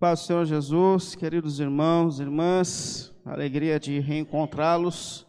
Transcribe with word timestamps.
Paz 0.00 0.20
do 0.20 0.26
Senhor 0.26 0.44
Jesus, 0.44 1.16
queridos 1.16 1.58
irmãos, 1.58 2.20
irmãs, 2.20 3.12
alegria 3.24 3.80
de 3.80 3.98
reencontrá-los. 3.98 5.26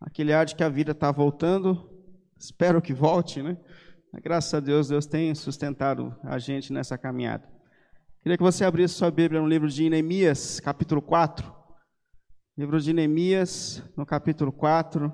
Aquele 0.00 0.32
ar 0.32 0.46
de 0.46 0.54
que 0.54 0.62
a 0.62 0.68
vida 0.68 0.92
está 0.92 1.10
voltando, 1.10 1.90
espero 2.38 2.80
que 2.80 2.94
volte, 2.94 3.42
né? 3.42 3.58
Graças 4.22 4.54
a 4.54 4.60
Deus, 4.60 4.86
Deus 4.86 5.04
tem 5.04 5.34
sustentado 5.34 6.14
a 6.22 6.38
gente 6.38 6.72
nessa 6.72 6.96
caminhada. 6.96 7.48
Queria 8.22 8.36
que 8.36 8.42
você 8.44 8.64
abrisse 8.64 8.94
sua 8.94 9.10
Bíblia 9.10 9.40
no 9.40 9.48
livro 9.48 9.68
de 9.68 9.90
Neemias, 9.90 10.60
capítulo 10.60 11.02
4. 11.02 11.52
Livro 12.56 12.80
de 12.80 12.92
Neemias, 12.92 13.82
no 13.96 14.06
capítulo 14.06 14.52
4. 14.52 15.12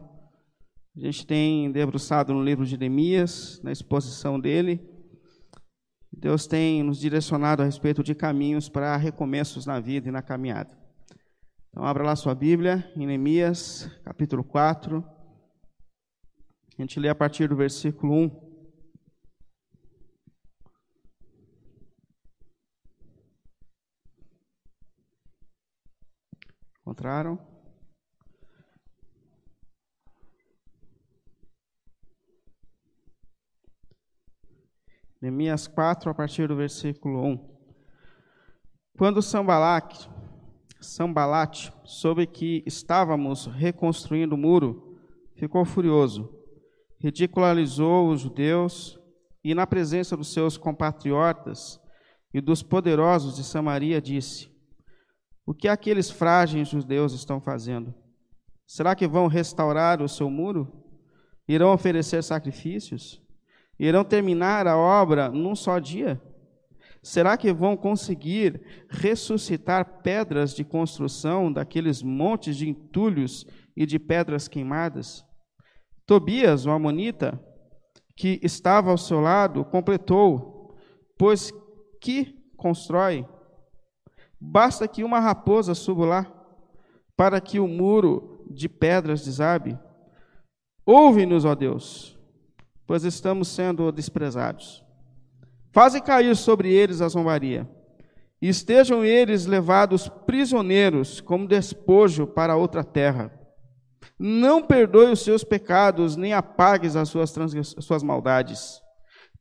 A 0.95 1.01
gente 1.01 1.27
tem 1.27 1.73
debruçado 1.73 2.35
no 2.35 2.45
livro 2.45 2.67
de 2.67 2.77
Neemias, 2.77 3.63
na 3.65 3.73
exposição 3.73 4.39
dele. 4.39 4.87
Deus 6.13 6.47
tem 6.47 6.83
nos 6.83 6.99
direcionado 6.99 7.63
a 7.63 7.65
respeito 7.65 8.03
de 8.03 8.15
caminhos 8.15 8.69
para 8.69 8.97
recomeços 8.97 9.65
na 9.65 9.79
vida 9.79 10.09
e 10.09 10.13
na 10.13 10.23
caminhada. 10.23 10.77
Então, 11.71 11.85
abra 11.85 12.03
lá 12.03 12.17
sua 12.17 12.35
Bíblia, 12.35 12.93
em 12.97 13.07
Neemias, 13.07 13.89
capítulo 14.05 14.43
4. 14.43 15.05
A 16.77 16.83
gente 16.83 16.99
lê 16.99 17.09
a 17.09 17.15
partir 17.15 17.49
do 17.49 17.55
versículo 17.55 18.13
1. 18.13 18.51
Encontraram? 26.81 27.50
Neemias 35.21 35.67
4, 35.67 36.11
a 36.11 36.15
partir 36.15 36.49
do 36.49 36.57
versículo 36.57 37.23
1. 37.23 37.51
Quando 38.97 39.21
Sambalate, 39.21 40.09
Sambalate 40.81 41.71
soube 41.85 42.27
que 42.27 42.63
estávamos 42.67 43.45
reconstruindo 43.45 44.35
o 44.35 44.39
muro, 44.39 44.99
ficou 45.35 45.63
furioso, 45.67 46.35
ridicularizou 46.99 48.09
os 48.09 48.23
judeus 48.23 48.99
e, 49.45 49.55
na 49.55 49.67
presença 49.67 50.17
dos 50.17 50.33
seus 50.33 50.57
compatriotas 50.57 51.79
e 52.33 52.41
dos 52.41 52.63
poderosos 52.63 53.37
de 53.37 53.45
Samaria, 53.45 54.01
disse: 54.01 54.51
O 55.45 55.53
que 55.53 55.69
aqueles 55.69 56.11
frágeis 56.11 56.69
judeus 56.69 57.13
estão 57.13 57.43
fazendo? 57.43 57.95
Será 58.67 58.95
que 58.95 59.07
vão 59.07 59.27
restaurar 59.27 60.01
o 60.01 60.09
seu 60.09 60.31
muro? 60.31 60.83
Irão 61.47 61.75
oferecer 61.75 62.23
sacrifícios? 62.23 63.21
Irão 63.83 64.05
terminar 64.05 64.67
a 64.67 64.77
obra 64.77 65.31
num 65.31 65.57
só 65.57 65.79
dia? 65.79 66.21
Será 67.03 67.35
que 67.39 67.51
vão 67.51 67.79
conseguir 67.79 68.61
ressuscitar 68.91 70.03
pedras 70.03 70.55
de 70.55 70.63
construção 70.63 71.51
daqueles 71.51 72.03
montes 72.03 72.59
de 72.59 72.69
entulhos 72.69 73.47
e 73.75 73.87
de 73.87 73.99
pedras 73.99 74.49
queimadas? 74.49 75.25
Tobias, 76.05 76.67
o 76.67 76.71
amonita, 76.71 77.43
que 78.15 78.39
estava 78.43 78.91
ao 78.91 78.99
seu 78.99 79.19
lado, 79.19 79.65
completou: 79.65 80.77
Pois 81.17 81.51
que 82.03 82.39
constrói? 82.59 83.27
Basta 84.39 84.87
que 84.87 85.03
uma 85.03 85.21
raposa 85.21 85.75
suba 85.75 86.05
lá, 86.05 86.33
para 87.17 87.41
que 87.41 87.59
o 87.59 87.67
muro 87.67 88.45
de 88.51 88.69
pedras 88.69 89.25
desabe. 89.25 89.79
Ouve-nos, 90.85 91.47
ó 91.47 91.55
Deus 91.55 92.20
pois 92.91 93.05
estamos 93.05 93.47
sendo 93.47 93.93
desprezados. 93.93 94.85
Faze 95.71 96.01
cair 96.01 96.35
sobre 96.35 96.73
eles 96.73 97.01
a 97.01 97.09
zombaria, 97.09 97.71
e 98.43 98.49
estejam 98.49 99.05
eles 99.05 99.47
levados 99.47 100.09
prisioneiros 100.09 101.21
como 101.21 101.47
despojo 101.47 102.27
para 102.27 102.57
outra 102.57 102.83
terra. 102.83 103.33
Não 104.19 104.61
perdoe 104.61 105.13
os 105.13 105.23
seus 105.23 105.45
pecados, 105.45 106.17
nem 106.17 106.33
apagues 106.33 106.97
as 106.97 107.09
suas, 107.09 107.33
as 107.39 107.85
suas 107.85 108.03
maldades, 108.03 108.83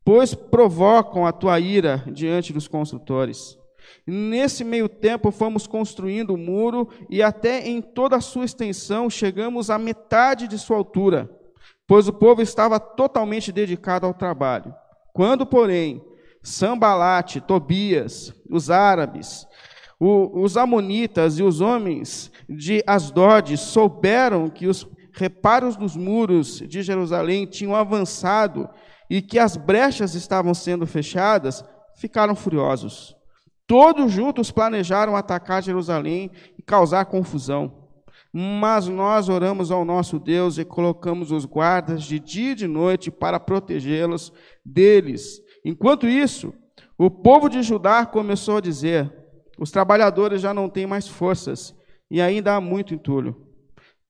pois 0.05 0.35
provocam 0.35 1.25
a 1.25 1.31
tua 1.31 1.59
ira 1.59 2.03
diante 2.13 2.53
dos 2.53 2.67
construtores. 2.67 3.57
Nesse 4.05 4.63
meio 4.63 4.87
tempo, 4.87 5.31
fomos 5.31 5.65
construindo 5.65 6.35
o 6.35 6.37
muro 6.37 6.87
e 7.09 7.23
até 7.23 7.67
em 7.67 7.81
toda 7.81 8.15
a 8.15 8.21
sua 8.21 8.45
extensão 8.45 9.09
chegamos 9.09 9.71
à 9.71 9.79
metade 9.79 10.47
de 10.47 10.59
sua 10.59 10.77
altura 10.77 11.38
pois 11.89 12.07
o 12.07 12.13
povo 12.13 12.39
estava 12.39 12.79
totalmente 12.79 13.51
dedicado 13.51 14.05
ao 14.05 14.13
trabalho. 14.13 14.71
Quando, 15.11 15.43
porém, 15.43 16.05
Sambalate, 16.43 17.41
Tobias, 17.41 18.31
os 18.47 18.69
árabes, 18.69 19.47
o, 19.99 20.39
os 20.39 20.55
amonitas 20.55 21.39
e 21.39 21.43
os 21.43 21.61
homens 21.61 22.31
de 22.47 22.83
Asdod 22.85 23.57
souberam 23.57 24.51
que 24.51 24.67
os 24.67 24.87
reparos 25.13 25.75
dos 25.75 25.97
muros 25.97 26.59
de 26.59 26.83
Jerusalém 26.83 27.47
tinham 27.47 27.73
avançado 27.73 28.69
e 29.09 29.19
que 29.19 29.39
as 29.39 29.57
brechas 29.57 30.13
estavam 30.13 30.53
sendo 30.53 30.85
fechadas, 30.85 31.65
ficaram 31.95 32.35
furiosos. 32.35 33.15
Todos 33.65 34.11
juntos 34.11 34.51
planejaram 34.51 35.15
atacar 35.15 35.63
Jerusalém 35.63 36.29
e 36.55 36.61
causar 36.61 37.05
confusão. 37.05 37.78
Mas 38.31 38.87
nós 38.87 39.27
oramos 39.27 39.71
ao 39.71 39.83
nosso 39.83 40.19
Deus 40.19 40.57
e 40.57 40.65
colocamos 40.65 41.31
os 41.31 41.45
guardas 41.45 42.03
de 42.03 42.19
dia 42.19 42.51
e 42.51 42.55
de 42.55 42.67
noite 42.67 43.09
para 43.09 43.39
protegê-los 43.39 44.31
deles. 44.63 45.41
Enquanto 45.65 46.07
isso, 46.07 46.53
o 46.97 47.09
povo 47.09 47.49
de 47.49 47.63
Judá 47.63 48.05
começou 48.05 48.57
a 48.57 48.61
dizer: 48.61 49.11
os 49.57 49.71
trabalhadores 49.71 50.41
já 50.41 50.53
não 50.53 50.69
têm 50.69 50.85
mais 50.85 51.07
forças 51.07 51.75
e 52.09 52.21
ainda 52.21 52.55
há 52.55 52.61
muito 52.61 52.93
entulho. 52.93 53.35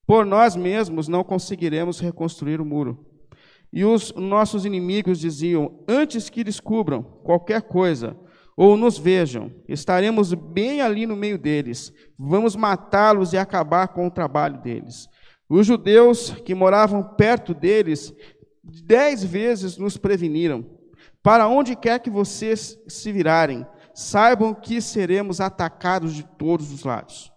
Por 0.06 0.25
nós 0.25 0.56
mesmos 0.56 1.07
não 1.07 1.24
conseguiremos 1.24 2.00
reconstruir 2.00 2.59
o 2.59 2.66
muro. 2.66 3.06
E 3.72 3.86
os 3.86 4.13
nossos 4.16 4.66
inimigos 4.66 5.19
diziam: 5.19 5.84
antes 5.88 6.30
que 6.30 6.44
descubram 6.44 7.03
qualquer 7.03 7.62
coisa, 7.62 8.18
ou 8.62 8.75
nos 8.75 8.97
vejam, 8.97 9.50
estaremos 9.70 10.34
bem 10.34 10.81
ali 10.81 11.06
no 11.06 11.16
meio 11.16 11.38
deles, 11.38 11.94
vamos 12.18 12.58
matá-los 12.58 13.31
e 13.31 13.38
acabar 13.38 13.88
com 13.88 14.06
o 14.06 14.12
trabalho 14.12 14.62
deles. 14.62 15.08
Os 15.47 15.66
judeus 15.66 16.31
que 16.44 16.53
moravam 16.53 17.02
perto 17.02 17.53
deles, 17.53 18.14
dez 18.62 19.24
vezes 19.24 19.78
nos 19.78 19.96
preveniram: 19.96 20.66
para 21.24 21.48
onde 21.48 21.74
quer 21.74 22.02
que 22.02 22.09
vocês 22.09 22.78
se 22.86 23.14
virarem, 23.14 23.66
saibam 23.96 24.53
que 24.53 24.81
seremos 24.81 25.40
atacados 25.40 26.14
de 26.14 26.24
todos 26.38 26.74
os 26.74 26.84
lados. 26.84 27.31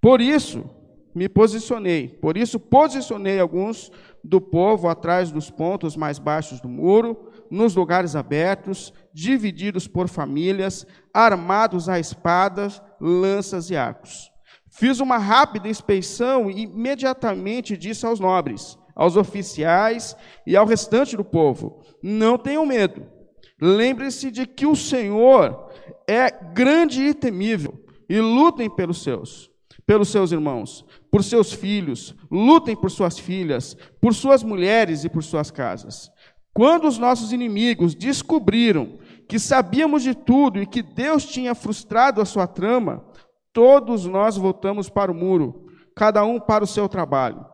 Por 0.00 0.20
isso, 0.20 0.68
me 1.14 1.28
posicionei, 1.28 2.08
por 2.08 2.36
isso 2.36 2.58
posicionei 2.58 3.38
alguns 3.38 3.88
do 4.26 4.40
povo 4.40 4.88
atrás 4.88 5.30
dos 5.30 5.50
pontos 5.50 5.96
mais 5.96 6.18
baixos 6.18 6.60
do 6.60 6.68
muro, 6.68 7.30
nos 7.48 7.76
lugares 7.76 8.16
abertos, 8.16 8.92
divididos 9.12 9.86
por 9.86 10.08
famílias, 10.08 10.84
armados 11.14 11.88
a 11.88 11.98
espadas, 12.00 12.82
lanças 13.00 13.70
e 13.70 13.76
arcos. 13.76 14.30
Fiz 14.68 14.98
uma 14.98 15.16
rápida 15.16 15.68
inspeção 15.68 16.50
e 16.50 16.62
imediatamente 16.62 17.76
disse 17.76 18.04
aos 18.04 18.18
nobres, 18.18 18.76
aos 18.94 19.16
oficiais 19.16 20.16
e 20.46 20.56
ao 20.56 20.66
restante 20.66 21.16
do 21.16 21.24
povo: 21.24 21.80
Não 22.02 22.36
tenham 22.36 22.66
medo. 22.66 23.06
Lembrem-se 23.60 24.30
de 24.30 24.44
que 24.44 24.66
o 24.66 24.76
Senhor 24.76 25.70
é 26.06 26.30
grande 26.30 27.02
e 27.02 27.14
temível, 27.14 27.80
e 28.08 28.20
lutem 28.20 28.68
pelos 28.68 29.02
seus, 29.02 29.50
pelos 29.86 30.08
seus 30.08 30.30
irmãos, 30.30 30.84
por 31.16 31.24
seus 31.24 31.50
filhos, 31.50 32.14
lutem 32.30 32.76
por 32.76 32.90
suas 32.90 33.18
filhas, 33.18 33.74
por 34.02 34.14
suas 34.14 34.42
mulheres 34.42 35.02
e 35.02 35.08
por 35.08 35.24
suas 35.24 35.50
casas. 35.50 36.10
Quando 36.52 36.86
os 36.86 36.98
nossos 36.98 37.32
inimigos 37.32 37.94
descobriram 37.94 38.98
que 39.26 39.38
sabíamos 39.38 40.02
de 40.02 40.14
tudo 40.14 40.60
e 40.60 40.66
que 40.66 40.82
Deus 40.82 41.24
tinha 41.24 41.54
frustrado 41.54 42.20
a 42.20 42.26
sua 42.26 42.46
trama, 42.46 43.02
todos 43.50 44.04
nós 44.04 44.36
voltamos 44.36 44.90
para 44.90 45.10
o 45.10 45.14
muro, 45.14 45.64
cada 45.96 46.22
um 46.22 46.38
para 46.38 46.64
o 46.64 46.66
seu 46.66 46.86
trabalho. 46.86 47.46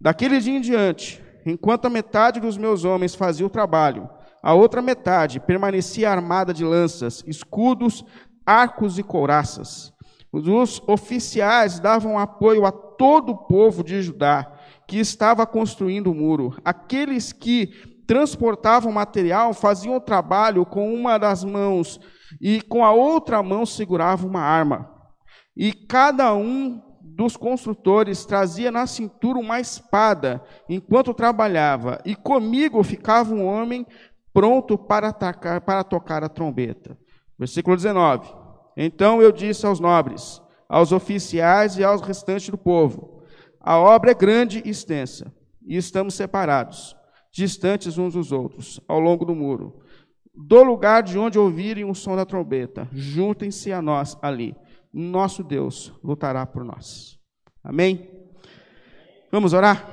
Daquele 0.00 0.40
dia 0.40 0.56
em 0.56 0.60
diante, 0.62 1.22
enquanto 1.44 1.84
a 1.84 1.90
metade 1.90 2.40
dos 2.40 2.56
meus 2.56 2.86
homens 2.86 3.14
fazia 3.14 3.44
o 3.44 3.50
trabalho, 3.50 4.08
a 4.42 4.54
outra 4.54 4.80
metade 4.80 5.40
permanecia 5.40 6.10
armada 6.10 6.54
de 6.54 6.64
lanças, 6.64 7.22
escudos, 7.26 8.02
arcos 8.46 8.98
e 8.98 9.02
couraças. 9.02 9.92
Os 10.32 10.80
oficiais 10.86 11.80
davam 11.80 12.18
apoio 12.18 12.64
a 12.64 12.70
todo 13.00 13.32
o 13.32 13.36
povo 13.38 13.82
de 13.82 14.02
Judá 14.02 14.52
que 14.86 14.98
estava 14.98 15.46
construindo 15.46 16.10
o 16.10 16.14
muro. 16.14 16.54
Aqueles 16.62 17.32
que 17.32 17.68
transportavam 18.06 18.92
material, 18.92 19.54
faziam 19.54 19.96
o 19.96 20.00
trabalho 20.00 20.66
com 20.66 20.92
uma 20.92 21.16
das 21.16 21.42
mãos 21.42 21.98
e 22.38 22.60
com 22.60 22.84
a 22.84 22.92
outra 22.92 23.42
mão 23.42 23.64
seguravam 23.64 24.28
uma 24.28 24.42
arma. 24.42 24.90
E 25.56 25.72
cada 25.72 26.34
um 26.34 26.78
dos 27.00 27.38
construtores 27.38 28.26
trazia 28.26 28.70
na 28.70 28.86
cintura 28.86 29.38
uma 29.38 29.58
espada 29.58 30.44
enquanto 30.68 31.14
trabalhava, 31.14 32.02
e 32.04 32.14
comigo 32.14 32.82
ficava 32.82 33.32
um 33.32 33.46
homem 33.46 33.86
pronto 34.30 34.76
para 34.76 35.08
atacar, 35.08 35.62
para 35.62 35.82
tocar 35.82 36.22
a 36.22 36.28
trombeta. 36.28 36.98
Versículo 37.38 37.76
19. 37.76 38.30
Então 38.76 39.22
eu 39.22 39.32
disse 39.32 39.64
aos 39.64 39.80
nobres, 39.80 40.42
aos 40.70 40.92
oficiais 40.92 41.76
e 41.76 41.82
aos 41.82 42.00
restantes 42.00 42.48
do 42.48 42.56
povo: 42.56 43.24
A 43.58 43.76
obra 43.76 44.12
é 44.12 44.14
grande 44.14 44.62
e 44.64 44.70
extensa, 44.70 45.34
e 45.66 45.76
estamos 45.76 46.14
separados, 46.14 46.96
distantes 47.32 47.98
uns 47.98 48.14
dos 48.14 48.30
outros, 48.30 48.80
ao 48.86 49.00
longo 49.00 49.24
do 49.24 49.34
muro. 49.34 49.82
Do 50.32 50.62
lugar 50.62 51.02
de 51.02 51.18
onde 51.18 51.38
ouvirem 51.38 51.84
o 51.84 51.94
som 51.94 52.14
da 52.14 52.24
trombeta, 52.24 52.88
juntem-se 52.92 53.72
a 53.72 53.82
nós 53.82 54.16
ali. 54.22 54.54
Nosso 54.92 55.42
Deus 55.42 55.92
lutará 56.02 56.46
por 56.46 56.64
nós. 56.64 57.18
Amém? 57.62 58.08
Vamos 59.30 59.52
orar? 59.52 59.90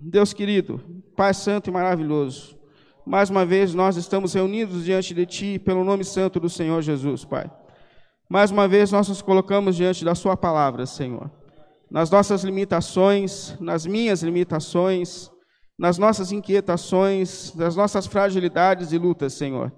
Deus 0.00 0.32
querido, 0.32 0.80
Pai 1.14 1.32
Santo 1.32 1.70
e 1.70 1.72
maravilhoso, 1.72 2.58
mais 3.06 3.30
uma 3.30 3.46
vez 3.46 3.74
nós 3.74 3.96
estamos 3.96 4.34
reunidos 4.34 4.84
diante 4.84 5.14
de 5.14 5.24
Ti 5.26 5.58
pelo 5.58 5.84
nome 5.84 6.04
santo 6.04 6.40
do 6.40 6.48
Senhor 6.48 6.82
Jesus, 6.82 7.24
Pai. 7.24 7.50
Mais 8.32 8.50
uma 8.50 8.66
vez 8.66 8.90
nós 8.90 9.10
nos 9.10 9.20
colocamos 9.20 9.76
diante 9.76 10.06
da 10.06 10.14
Sua 10.14 10.34
palavra, 10.34 10.86
Senhor. 10.86 11.30
Nas 11.90 12.10
nossas 12.10 12.42
limitações, 12.42 13.54
nas 13.60 13.84
minhas 13.84 14.22
limitações, 14.22 15.30
nas 15.78 15.98
nossas 15.98 16.32
inquietações, 16.32 17.52
nas 17.54 17.76
nossas 17.76 18.06
fragilidades 18.06 18.90
e 18.90 18.96
lutas, 18.96 19.34
Senhor. 19.34 19.70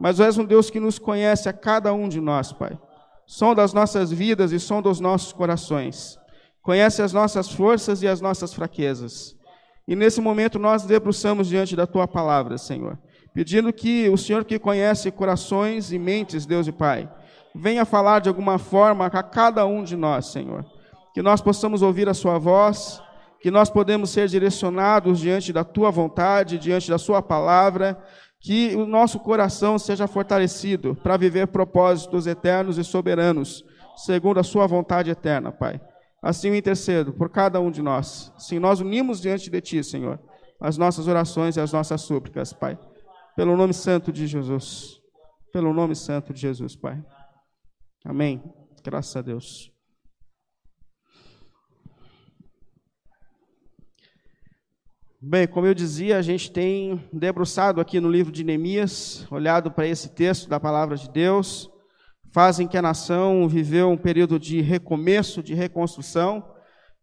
Mas 0.00 0.18
és 0.18 0.36
um 0.36 0.44
Deus 0.44 0.68
que 0.68 0.80
nos 0.80 0.98
conhece 0.98 1.48
a 1.48 1.52
cada 1.52 1.92
um 1.92 2.08
de 2.08 2.20
nós, 2.20 2.52
Pai. 2.52 2.76
Som 3.24 3.54
das 3.54 3.72
nossas 3.72 4.10
vidas 4.10 4.50
e 4.50 4.58
som 4.58 4.82
dos 4.82 4.98
nossos 4.98 5.32
corações. 5.32 6.18
Conhece 6.60 7.02
as 7.02 7.12
nossas 7.12 7.52
forças 7.52 8.02
e 8.02 8.08
as 8.08 8.20
nossas 8.20 8.52
fraquezas. 8.52 9.36
E 9.86 9.94
nesse 9.94 10.20
momento 10.20 10.58
nós 10.58 10.82
debruçamos 10.84 11.46
diante 11.46 11.76
da 11.76 11.86
tua 11.86 12.08
palavra, 12.08 12.58
Senhor, 12.58 12.98
pedindo 13.32 13.72
que 13.72 14.08
o 14.08 14.18
Senhor 14.18 14.44
que 14.44 14.58
conhece 14.58 15.08
corações 15.12 15.92
e 15.92 16.00
mentes, 16.00 16.44
Deus 16.44 16.66
e 16.66 16.72
Pai, 16.72 17.08
venha 17.54 17.84
falar 17.84 18.20
de 18.20 18.28
alguma 18.28 18.58
forma 18.58 19.06
a 19.06 19.22
cada 19.22 19.66
um 19.66 19.82
de 19.82 19.96
nós, 19.96 20.26
Senhor. 20.26 20.64
Que 21.14 21.22
nós 21.22 21.40
possamos 21.40 21.82
ouvir 21.82 22.08
a 22.08 22.14
sua 22.14 22.38
voz, 22.38 23.02
que 23.40 23.50
nós 23.50 23.68
podemos 23.68 24.10
ser 24.10 24.28
direcionados 24.28 25.18
diante 25.18 25.52
da 25.52 25.64
tua 25.64 25.90
vontade, 25.90 26.58
diante 26.58 26.90
da 26.90 26.98
sua 26.98 27.20
palavra, 27.20 28.02
que 28.40 28.74
o 28.74 28.86
nosso 28.86 29.20
coração 29.20 29.78
seja 29.78 30.06
fortalecido 30.06 30.96
para 30.96 31.16
viver 31.16 31.48
propósitos 31.48 32.26
eternos 32.26 32.78
e 32.78 32.84
soberanos, 32.84 33.64
segundo 33.96 34.40
a 34.40 34.42
sua 34.42 34.66
vontade 34.66 35.10
eterna, 35.10 35.52
Pai. 35.52 35.80
Assim 36.22 36.48
eu 36.48 36.54
intercedo 36.54 37.12
por 37.12 37.28
cada 37.30 37.60
um 37.60 37.70
de 37.70 37.82
nós. 37.82 38.32
Sim, 38.38 38.58
nós 38.58 38.80
unimos 38.80 39.20
diante 39.20 39.50
de 39.50 39.60
Ti, 39.60 39.82
Senhor, 39.82 40.20
as 40.60 40.78
nossas 40.78 41.08
orações 41.08 41.56
e 41.56 41.60
as 41.60 41.72
nossas 41.72 42.00
súplicas, 42.00 42.52
Pai. 42.52 42.78
Pelo 43.36 43.56
nome 43.56 43.74
santo 43.74 44.12
de 44.12 44.26
Jesus. 44.26 45.00
Pelo 45.52 45.72
nome 45.74 45.96
santo 45.96 46.32
de 46.32 46.40
Jesus, 46.40 46.76
Pai. 46.76 47.02
Amém. 48.04 48.42
Graças 48.84 49.14
a 49.16 49.22
Deus. 49.22 49.70
Bem, 55.20 55.46
como 55.46 55.66
eu 55.66 55.74
dizia, 55.74 56.18
a 56.18 56.22
gente 56.22 56.50
tem 56.50 57.08
debruçado 57.12 57.80
aqui 57.80 58.00
no 58.00 58.10
livro 58.10 58.32
de 58.32 58.42
Neemias, 58.42 59.26
olhado 59.30 59.70
para 59.70 59.86
esse 59.86 60.08
texto 60.08 60.48
da 60.48 60.58
palavra 60.58 60.96
de 60.96 61.08
Deus 61.08 61.72
fazem 62.32 62.66
que 62.66 62.78
a 62.78 62.82
nação 62.82 63.46
viveu 63.46 63.90
um 63.90 63.96
período 63.96 64.38
de 64.38 64.60
recomeço, 64.62 65.42
de 65.42 65.54
reconstrução, 65.54 66.42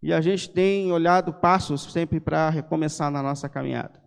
e 0.02 0.12
a 0.12 0.19
gente 0.19 0.50
tem 0.50 0.92
olhado 0.92 1.31
passos 1.31 1.94
sempre 1.94 2.19
para 2.19 2.50
recomeçar 2.50 3.12
na 3.12 3.22
nossa 3.22 3.48
caminhada. 3.48 4.02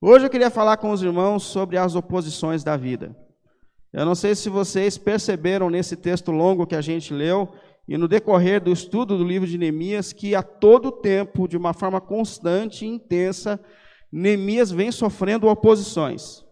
Hoje 0.00 0.24
eu 0.24 0.30
queria 0.30 0.50
falar 0.50 0.78
com 0.78 0.90
os 0.90 1.02
irmãos 1.02 1.42
sobre 1.42 1.76
as 1.76 1.94
oposições 1.94 2.64
da 2.64 2.76
vida. 2.76 3.14
Eu 3.94 4.04
não 4.04 4.16
sei 4.16 4.34
se 4.34 4.48
vocês 4.48 4.98
perceberam 4.98 5.70
nesse 5.70 5.94
texto 5.94 6.32
longo 6.32 6.66
que 6.66 6.74
a 6.74 6.80
gente 6.80 7.14
leu 7.14 7.54
e 7.86 7.96
no 7.96 8.08
decorrer 8.08 8.60
do 8.60 8.72
estudo 8.72 9.16
do 9.16 9.22
livro 9.22 9.46
de 9.46 9.56
Neemias 9.56 10.12
que 10.12 10.34
a 10.34 10.42
todo 10.42 10.90
tempo, 10.90 11.46
de 11.46 11.56
uma 11.56 11.72
forma 11.72 12.00
constante 12.00 12.84
e 12.84 12.88
intensa, 12.88 13.60
Neemias 14.10 14.72
vem 14.72 14.90
sofrendo 14.90 15.46
oposições. 15.46 16.42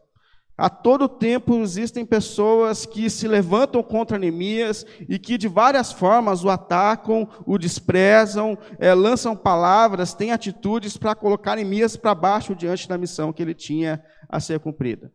A 0.56 0.70
todo 0.70 1.08
tempo 1.08 1.60
existem 1.60 2.06
pessoas 2.06 2.86
que 2.86 3.10
se 3.10 3.26
levantam 3.26 3.82
contra 3.82 4.20
Neemias 4.20 4.86
e 5.08 5.18
que 5.18 5.36
de 5.36 5.48
várias 5.48 5.90
formas 5.90 6.44
o 6.44 6.48
atacam, 6.48 7.28
o 7.44 7.58
desprezam, 7.58 8.56
é, 8.78 8.94
lançam 8.94 9.34
palavras, 9.34 10.14
têm 10.14 10.30
atitudes 10.30 10.96
para 10.96 11.16
colocar 11.16 11.56
Neemias 11.56 11.96
para 11.96 12.14
baixo 12.14 12.54
diante 12.54 12.88
da 12.88 12.96
missão 12.96 13.32
que 13.32 13.42
ele 13.42 13.52
tinha 13.52 14.00
a 14.28 14.38
ser 14.38 14.60
cumprida. 14.60 15.10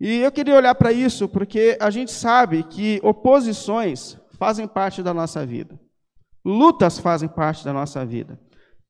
E 0.00 0.20
eu 0.20 0.32
queria 0.32 0.56
olhar 0.56 0.74
para 0.74 0.92
isso 0.92 1.28
porque 1.28 1.76
a 1.78 1.90
gente 1.90 2.10
sabe 2.10 2.62
que 2.62 2.98
oposições 3.02 4.16
fazem 4.38 4.66
parte 4.66 5.02
da 5.02 5.12
nossa 5.12 5.44
vida, 5.44 5.78
lutas 6.42 6.98
fazem 6.98 7.28
parte 7.28 7.62
da 7.62 7.72
nossa 7.72 8.06
vida, 8.06 8.40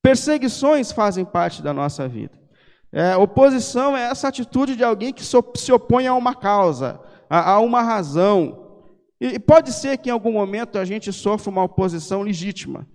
perseguições 0.00 0.92
fazem 0.92 1.24
parte 1.24 1.62
da 1.62 1.74
nossa 1.74 2.06
vida. 2.06 2.38
É, 2.92 3.16
oposição 3.16 3.96
é 3.96 4.02
essa 4.02 4.28
atitude 4.28 4.76
de 4.76 4.84
alguém 4.84 5.12
que 5.12 5.24
se 5.24 5.72
opõe 5.72 6.06
a 6.06 6.14
uma 6.14 6.34
causa, 6.34 7.00
a, 7.28 7.52
a 7.52 7.60
uma 7.60 7.82
razão. 7.82 8.68
E 9.20 9.38
pode 9.38 9.72
ser 9.72 9.98
que 9.98 10.08
em 10.08 10.12
algum 10.12 10.32
momento 10.32 10.78
a 10.78 10.84
gente 10.84 11.12
sofra 11.12 11.50
uma 11.50 11.64
oposição 11.64 12.22
legítima. 12.22 12.86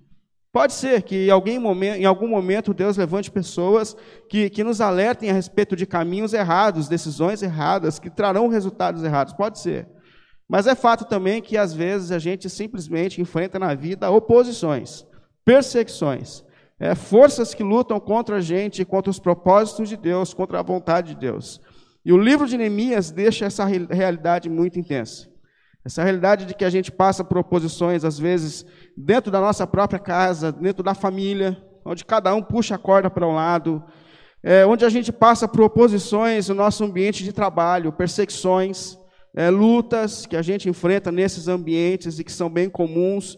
Pode 0.55 0.71
ser 0.71 1.01
que 1.01 1.27
em 1.27 2.05
algum 2.05 2.29
momento, 2.29 2.73
Deus 2.73 2.95
levante 2.95 3.29
pessoas 3.29 3.93
que, 4.29 4.49
que 4.49 4.63
nos 4.63 4.79
alertem 4.79 5.29
a 5.29 5.33
respeito 5.33 5.75
de 5.75 5.85
caminhos 5.85 6.33
errados, 6.33 6.87
decisões 6.87 7.43
erradas, 7.43 7.99
que 7.99 8.09
trarão 8.09 8.47
resultados 8.47 9.03
errados. 9.03 9.33
Pode 9.33 9.59
ser. 9.59 9.85
Mas 10.47 10.65
é 10.65 10.73
fato 10.73 11.03
também 11.03 11.41
que 11.41 11.57
às 11.57 11.73
vezes 11.73 12.09
a 12.09 12.19
gente 12.19 12.49
simplesmente 12.49 13.19
enfrenta 13.19 13.59
na 13.59 13.75
vida 13.75 14.09
oposições, 14.09 15.05
perseguições 15.43 16.41
é, 16.79 16.95
forças 16.95 17.53
que 17.53 17.61
lutam 17.61 17.99
contra 17.99 18.37
a 18.37 18.41
gente, 18.41 18.85
contra 18.85 19.11
os 19.11 19.19
propósitos 19.19 19.89
de 19.89 19.97
Deus, 19.97 20.33
contra 20.33 20.61
a 20.61 20.63
vontade 20.63 21.15
de 21.15 21.19
Deus. 21.19 21.59
E 22.05 22.13
o 22.13 22.17
livro 22.17 22.47
de 22.47 22.57
Neemias 22.57 23.11
deixa 23.11 23.43
essa 23.43 23.65
realidade 23.65 24.49
muito 24.49 24.79
intensa. 24.79 25.27
Essa 25.85 26.03
realidade 26.03 26.45
de 26.45 26.55
que 26.55 26.65
a 26.65 26.69
gente 26.69 26.91
passa 26.91 27.23
por 27.23 27.37
oposições, 27.37 28.03
às 28.03 28.17
vezes, 28.17 28.65
dentro 28.97 29.31
da 29.31 29.39
nossa 29.39 29.67
própria 29.67 29.99
casa, 29.99 30.51
dentro 30.51 30.81
da 30.81 30.95
família, 30.95 31.63
onde 31.85 32.03
cada 32.03 32.33
um 32.33 32.41
puxa 32.41 32.73
a 32.73 32.79
corda 32.79 33.07
para 33.07 33.27
um 33.27 33.35
lado, 33.35 33.83
é, 34.41 34.65
onde 34.65 34.83
a 34.83 34.89
gente 34.89 35.11
passa 35.11 35.47
por 35.47 35.61
oposições 35.61 36.49
no 36.49 36.55
nosso 36.55 36.83
ambiente 36.83 37.23
de 37.23 37.31
trabalho, 37.31 37.91
perseguições, 37.91 38.97
é, 39.35 39.51
lutas 39.51 40.25
que 40.25 40.35
a 40.35 40.41
gente 40.41 40.67
enfrenta 40.67 41.11
nesses 41.11 41.47
ambientes 41.47 42.17
e 42.17 42.23
que 42.23 42.31
são 42.31 42.49
bem 42.49 42.67
comuns. 42.67 43.37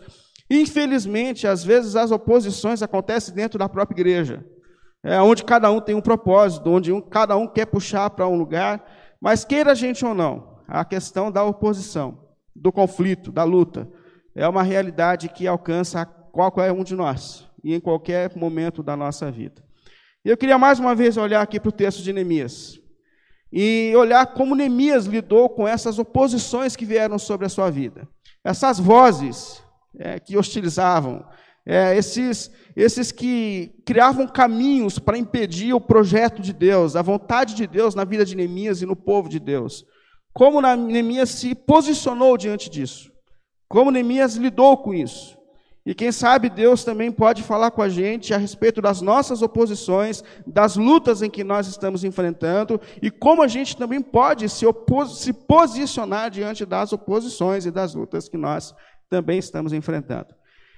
Infelizmente, 0.49 1.45
às 1.45 1.65
vezes 1.65 1.97
as 1.97 2.11
oposições 2.11 2.81
acontecem 2.81 3.35
dentro 3.35 3.59
da 3.59 3.67
própria 3.67 3.95
igreja, 3.95 4.45
é, 5.03 5.19
onde 5.19 5.43
cada 5.43 5.69
um 5.69 5.81
tem 5.81 5.95
um 5.95 6.01
propósito, 6.01 6.69
onde 6.69 6.93
um, 6.93 7.01
cada 7.01 7.35
um 7.35 7.45
quer 7.45 7.65
puxar 7.65 8.09
para 8.09 8.25
um 8.25 8.37
lugar, 8.37 8.85
mas 9.19 9.43
queira 9.43 9.73
a 9.73 9.75
gente 9.75 10.05
ou 10.05 10.13
não, 10.13 10.61
a 10.65 10.85
questão 10.85 11.29
da 11.29 11.43
oposição, 11.43 12.26
do 12.61 12.71
conflito, 12.71 13.31
da 13.31 13.43
luta, 13.43 13.89
é 14.35 14.47
uma 14.47 14.63
realidade 14.63 15.29
que 15.29 15.47
alcança 15.47 16.05
qualquer 16.05 16.71
um 16.71 16.83
de 16.83 16.95
nós 16.95 17.47
e 17.63 17.73
em 17.73 17.79
qualquer 17.79 18.35
momento 18.35 18.83
da 18.83 18.95
nossa 18.95 19.31
vida. 19.31 19.63
Eu 20.23 20.37
queria 20.37 20.57
mais 20.57 20.79
uma 20.79 20.93
vez 20.93 21.17
olhar 21.17 21.41
aqui 21.41 21.59
para 21.59 21.69
o 21.69 21.71
texto 21.71 22.03
de 22.03 22.11
Neemias 22.11 22.79
e 23.51 23.93
olhar 23.95 24.25
como 24.33 24.55
Neemias 24.55 25.05
lidou 25.05 25.49
com 25.49 25.67
essas 25.67 25.97
oposições 25.97 26.75
que 26.75 26.85
vieram 26.85 27.17
sobre 27.17 27.45
a 27.45 27.49
sua 27.49 27.69
vida. 27.69 28.07
Essas 28.43 28.79
vozes 28.79 29.63
é, 29.97 30.19
que 30.19 30.37
hostilizavam, 30.37 31.25
é, 31.65 31.97
esses, 31.97 32.51
esses 32.75 33.11
que 33.11 33.81
criavam 33.85 34.27
caminhos 34.27 34.99
para 34.99 35.17
impedir 35.17 35.73
o 35.73 35.81
projeto 35.81 36.41
de 36.41 36.53
Deus, 36.53 36.95
a 36.95 37.01
vontade 37.01 37.55
de 37.55 37.65
Deus 37.65 37.95
na 37.95 38.03
vida 38.03 38.23
de 38.23 38.35
Neemias 38.35 38.81
e 38.81 38.85
no 38.85 38.95
povo 38.95 39.27
de 39.29 39.39
Deus. 39.39 39.85
Como 40.37 40.61
Neemias 40.61 41.31
se 41.31 41.55
posicionou 41.55 42.37
diante 42.37 42.69
disso? 42.69 43.11
Como 43.67 43.89
Neemias 43.89 44.35
lidou 44.35 44.77
com 44.77 44.93
isso? 44.93 45.35
E 45.83 45.95
quem 45.95 46.11
sabe 46.11 46.47
Deus 46.47 46.83
também 46.83 47.11
pode 47.11 47.41
falar 47.41 47.71
com 47.71 47.81
a 47.81 47.89
gente 47.89 48.35
a 48.35 48.37
respeito 48.37 48.79
das 48.79 49.01
nossas 49.01 49.41
oposições, 49.41 50.23
das 50.45 50.75
lutas 50.75 51.23
em 51.23 51.29
que 51.31 51.43
nós 51.43 51.65
estamos 51.65 52.03
enfrentando 52.03 52.79
e 53.01 53.09
como 53.09 53.41
a 53.41 53.47
gente 53.47 53.75
também 53.75 53.99
pode 53.99 54.47
se, 54.47 54.63
se 55.15 55.33
posicionar 55.33 56.29
diante 56.29 56.67
das 56.67 56.93
oposições 56.93 57.65
e 57.65 57.71
das 57.71 57.95
lutas 57.95 58.29
que 58.29 58.37
nós 58.37 58.75
também 59.09 59.39
estamos 59.39 59.73
enfrentando. 59.73 60.35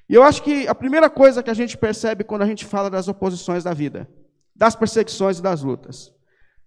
E 0.07 0.15
eu 0.15 0.23
acho 0.23 0.41
que 0.41 0.69
a 0.69 0.73
primeira 0.73 1.09
coisa 1.09 1.43
que 1.43 1.49
a 1.49 1.53
gente 1.53 1.77
percebe 1.77 2.23
quando 2.23 2.43
a 2.43 2.47
gente 2.47 2.63
fala 2.63 2.89
das 2.89 3.09
oposições 3.09 3.65
da 3.65 3.73
vida, 3.73 4.09
das 4.55 4.73
perseguições 4.73 5.39
e 5.39 5.41
das 5.41 5.61
lutas, 5.61 6.13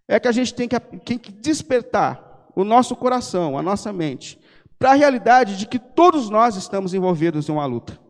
é 0.07 0.21
que 0.21 0.29
a 0.29 0.33
gente 0.33 0.53
tem 0.53 0.69
que, 0.69 0.79
tem 0.79 1.17
que 1.17 1.33
despertar 1.33 2.32
o 2.55 2.65
nosso 2.65 2.95
coração, 2.97 3.59
a 3.59 3.63
nossa 3.63 3.93
mente, 3.93 4.39
para 4.79 4.91
a 4.91 4.95
realidade 4.95 5.57
de 5.57 5.67
que 5.67 5.79
todos 5.79 6.29
nós 6.29 6.57
estamos 6.57 6.95
envolvidos 6.95 7.49
em 7.49 7.53
uma 7.53 7.67
luta 7.67 8.03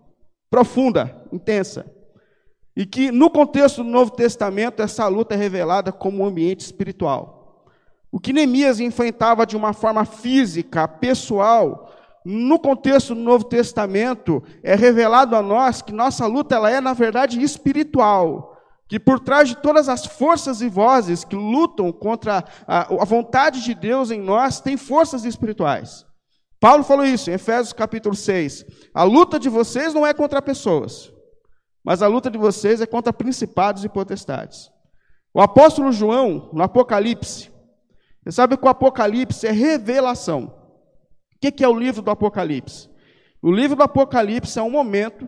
profunda, 0.52 1.26
intensa. 1.32 1.90
E 2.76 2.84
que 2.84 3.10
no 3.10 3.30
contexto 3.30 3.82
do 3.82 3.88
Novo 3.88 4.10
Testamento, 4.10 4.82
essa 4.82 5.08
luta 5.08 5.34
é 5.34 5.36
revelada 5.36 5.90
como 5.90 6.22
um 6.22 6.26
ambiente 6.26 6.60
espiritual. 6.60 7.64
O 8.10 8.20
que 8.20 8.34
Neemias 8.34 8.78
enfrentava 8.78 9.46
de 9.46 9.56
uma 9.56 9.72
forma 9.72 10.04
física, 10.04 10.86
pessoal, 10.86 11.90
no 12.22 12.58
contexto 12.58 13.14
do 13.14 13.20
Novo 13.22 13.44
Testamento, 13.44 14.42
é 14.62 14.74
revelado 14.74 15.34
a 15.34 15.42
nós 15.42 15.80
que 15.80 15.92
nossa 15.92 16.26
luta 16.26 16.54
ela 16.54 16.70
é, 16.70 16.82
na 16.82 16.92
verdade, 16.92 17.42
espiritual. 17.42 18.51
Que 18.92 19.00
por 19.00 19.18
trás 19.18 19.48
de 19.48 19.56
todas 19.56 19.88
as 19.88 20.04
forças 20.04 20.60
e 20.60 20.68
vozes 20.68 21.24
que 21.24 21.34
lutam 21.34 21.90
contra 21.90 22.44
a, 22.66 22.80
a 23.02 23.04
vontade 23.06 23.64
de 23.64 23.74
Deus 23.74 24.10
em 24.10 24.20
nós, 24.20 24.60
tem 24.60 24.76
forças 24.76 25.24
espirituais. 25.24 26.04
Paulo 26.60 26.84
falou 26.84 27.06
isso 27.06 27.30
em 27.30 27.32
Efésios 27.32 27.72
capítulo 27.72 28.14
6. 28.14 28.66
A 28.92 29.02
luta 29.02 29.38
de 29.38 29.48
vocês 29.48 29.94
não 29.94 30.06
é 30.06 30.12
contra 30.12 30.42
pessoas, 30.42 31.10
mas 31.82 32.02
a 32.02 32.06
luta 32.06 32.30
de 32.30 32.36
vocês 32.36 32.82
é 32.82 32.86
contra 32.86 33.14
principados 33.14 33.82
e 33.82 33.88
potestades. 33.88 34.70
O 35.32 35.40
apóstolo 35.40 35.90
João, 35.90 36.50
no 36.52 36.62
Apocalipse, 36.62 37.50
você 38.22 38.32
sabe 38.32 38.58
que 38.58 38.66
o 38.66 38.68
Apocalipse 38.68 39.46
é 39.46 39.52
revelação. 39.52 40.54
O 41.34 41.50
que 41.50 41.64
é 41.64 41.68
o 41.68 41.78
livro 41.78 42.02
do 42.02 42.10
Apocalipse? 42.10 42.90
O 43.40 43.50
livro 43.50 43.74
do 43.74 43.84
Apocalipse 43.84 44.58
é 44.58 44.62
um 44.62 44.70
momento 44.70 45.26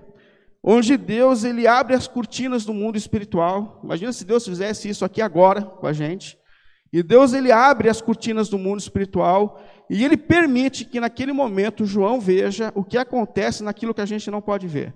onde 0.66 0.96
Deus 0.96 1.44
ele 1.44 1.66
abre 1.66 1.94
as 1.94 2.08
cortinas 2.08 2.64
do 2.64 2.72
mundo 2.72 2.96
espiritual. 2.96 3.80
Imagina 3.84 4.10
se 4.14 4.24
Deus 4.24 4.46
fizesse 4.46 4.88
isso 4.88 5.04
aqui 5.04 5.20
agora 5.20 5.60
com 5.60 5.86
a 5.86 5.92
gente. 5.92 6.38
E 6.90 7.02
Deus 7.02 7.34
ele 7.34 7.52
abre 7.52 7.90
as 7.90 8.00
cortinas 8.00 8.48
do 8.48 8.56
mundo 8.56 8.80
espiritual 8.80 9.60
e 9.90 10.02
ele 10.02 10.16
permite 10.16 10.86
que 10.86 11.00
naquele 11.00 11.34
momento 11.34 11.84
João 11.84 12.18
veja 12.18 12.72
o 12.74 12.82
que 12.82 12.96
acontece 12.96 13.62
naquilo 13.62 13.92
que 13.92 14.00
a 14.00 14.06
gente 14.06 14.30
não 14.30 14.40
pode 14.40 14.66
ver. 14.66 14.94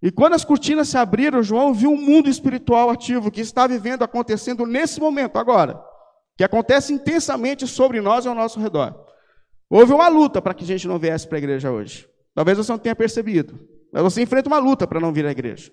E 0.00 0.10
quando 0.10 0.34
as 0.34 0.44
cortinas 0.44 0.88
se 0.88 0.96
abriram, 0.96 1.42
João 1.42 1.74
viu 1.74 1.90
um 1.90 2.00
mundo 2.00 2.30
espiritual 2.30 2.88
ativo 2.88 3.30
que 3.30 3.40
está 3.40 3.66
vivendo, 3.66 4.04
acontecendo 4.04 4.64
nesse 4.64 5.00
momento, 5.00 5.36
agora, 5.36 5.78
que 6.36 6.44
acontece 6.44 6.94
intensamente 6.94 7.66
sobre 7.66 8.00
nós 8.00 8.24
e 8.24 8.28
ao 8.28 8.34
nosso 8.34 8.60
redor. 8.60 8.94
Houve 9.68 9.92
uma 9.92 10.08
luta 10.08 10.40
para 10.40 10.54
que 10.54 10.64
a 10.64 10.66
gente 10.66 10.86
não 10.88 10.98
viesse 10.98 11.26
para 11.26 11.36
a 11.36 11.40
igreja 11.40 11.70
hoje. 11.70 12.08
Talvez 12.34 12.56
você 12.56 12.70
não 12.70 12.78
tenha 12.78 12.96
percebido. 12.96 13.58
Mas 13.92 14.02
você 14.02 14.22
enfrenta 14.22 14.48
uma 14.48 14.58
luta 14.58 14.86
para 14.86 15.00
não 15.00 15.12
vir 15.12 15.26
à 15.26 15.30
igreja. 15.30 15.70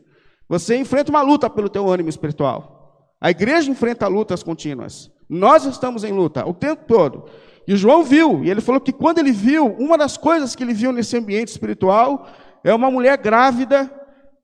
Você 0.47 0.75
enfrenta 0.77 1.09
uma 1.09 1.21
luta 1.21 1.49
pelo 1.49 1.69
teu 1.69 1.89
ânimo 1.89 2.09
espiritual. 2.09 3.11
A 3.19 3.31
igreja 3.31 3.71
enfrenta 3.71 4.07
lutas 4.07 4.43
contínuas. 4.43 5.11
Nós 5.27 5.65
estamos 5.65 6.03
em 6.03 6.11
luta 6.11 6.47
o 6.47 6.53
tempo 6.53 6.83
todo. 6.87 7.25
E 7.67 7.75
João 7.75 8.03
viu, 8.03 8.43
e 8.43 8.51
ele 8.51 8.61
falou 8.61 8.79
que 8.79 8.93
quando 8.93 9.17
ele 9.17 9.31
viu, 9.31 9.65
uma 9.79 9.97
das 9.97 10.17
coisas 10.17 10.55
que 10.55 10.63
ele 10.63 10.73
viu 10.73 10.91
nesse 10.91 11.17
ambiente 11.17 11.47
espiritual 11.47 12.27
é 12.63 12.73
uma 12.73 12.91
mulher 12.91 13.17
grávida 13.17 13.91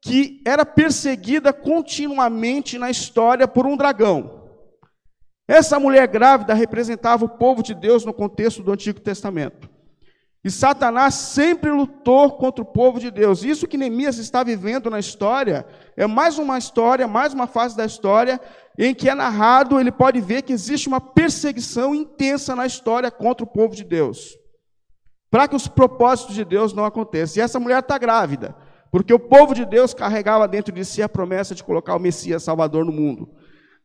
que 0.01 0.41
era 0.45 0.65
perseguida 0.65 1.53
continuamente 1.53 2.79
na 2.79 2.89
história 2.89 3.47
por 3.47 3.67
um 3.67 3.77
dragão. 3.77 4.41
Essa 5.47 5.79
mulher 5.79 6.07
grávida 6.07 6.53
representava 6.53 7.25
o 7.25 7.29
povo 7.29 7.61
de 7.61 7.75
Deus 7.75 8.03
no 8.03 8.13
contexto 8.13 8.63
do 8.63 8.71
Antigo 8.71 8.99
Testamento. 8.99 9.69
E 10.43 10.50
Satanás 10.50 11.13
sempre 11.13 11.69
lutou 11.69 12.31
contra 12.31 12.63
o 12.63 12.65
povo 12.65 13.00
de 13.00 13.12
Deus. 13.12 13.43
Isso 13.43 13.67
que 13.67 13.77
Neemias 13.77 14.17
está 14.17 14.43
vivendo 14.43 14.89
na 14.89 14.98
história 14.98 15.65
é 15.95 16.07
mais 16.07 16.39
uma 16.39 16.57
história, 16.57 17.07
mais 17.07 17.33
uma 17.33 17.45
fase 17.45 17.77
da 17.77 17.86
história 17.86 18.39
em 18.77 18.95
que 18.95 19.10
é 19.10 19.13
narrado, 19.13 19.79
ele 19.79 19.91
pode 19.91 20.19
ver 20.19 20.41
que 20.41 20.53
existe 20.53 20.88
uma 20.88 21.01
perseguição 21.01 21.93
intensa 21.93 22.55
na 22.55 22.65
história 22.65 23.12
contra 23.12 23.43
o 23.43 23.48
povo 23.48 23.75
de 23.75 23.83
Deus. 23.83 24.38
Para 25.29 25.48
que 25.48 25.55
os 25.55 25.67
propósitos 25.67 26.36
de 26.36 26.43
Deus 26.43 26.74
não 26.74 26.86
aconteçam. 26.86 27.39
E 27.39 27.43
essa 27.43 27.60
mulher 27.60 27.79
está 27.79 27.98
grávida, 27.98 28.55
porque 28.91 29.13
o 29.13 29.19
povo 29.19 29.53
de 29.53 29.65
Deus 29.65 29.93
carregava 29.93 30.48
dentro 30.48 30.74
de 30.74 30.83
si 30.83 31.01
a 31.01 31.10
promessa 31.10 31.53
de 31.53 31.63
colocar 31.63 31.95
o 31.95 32.00
Messias 32.00 32.43
Salvador 32.43 32.86
no 32.86 32.91
mundo. 32.91 33.29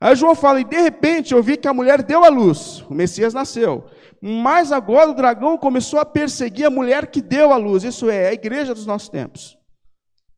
Aí 0.00 0.14
João 0.14 0.34
fala, 0.34 0.60
e 0.60 0.64
de 0.64 0.76
repente 0.76 1.32
eu 1.32 1.42
vi 1.42 1.56
que 1.56 1.66
a 1.66 1.72
mulher 1.72 2.02
deu 2.02 2.22
à 2.22 2.28
luz, 2.28 2.82
o 2.82 2.94
Messias 2.94 3.32
nasceu. 3.32 3.86
Mas 4.20 4.70
agora 4.70 5.10
o 5.10 5.14
dragão 5.14 5.56
começou 5.56 5.98
a 5.98 6.04
perseguir 6.04 6.66
a 6.66 6.70
mulher 6.70 7.06
que 7.06 7.22
deu 7.22 7.52
à 7.52 7.56
luz, 7.56 7.82
isso 7.82 8.10
é, 8.10 8.28
a 8.28 8.32
igreja 8.32 8.74
dos 8.74 8.86
nossos 8.86 9.08
tempos. 9.08 9.56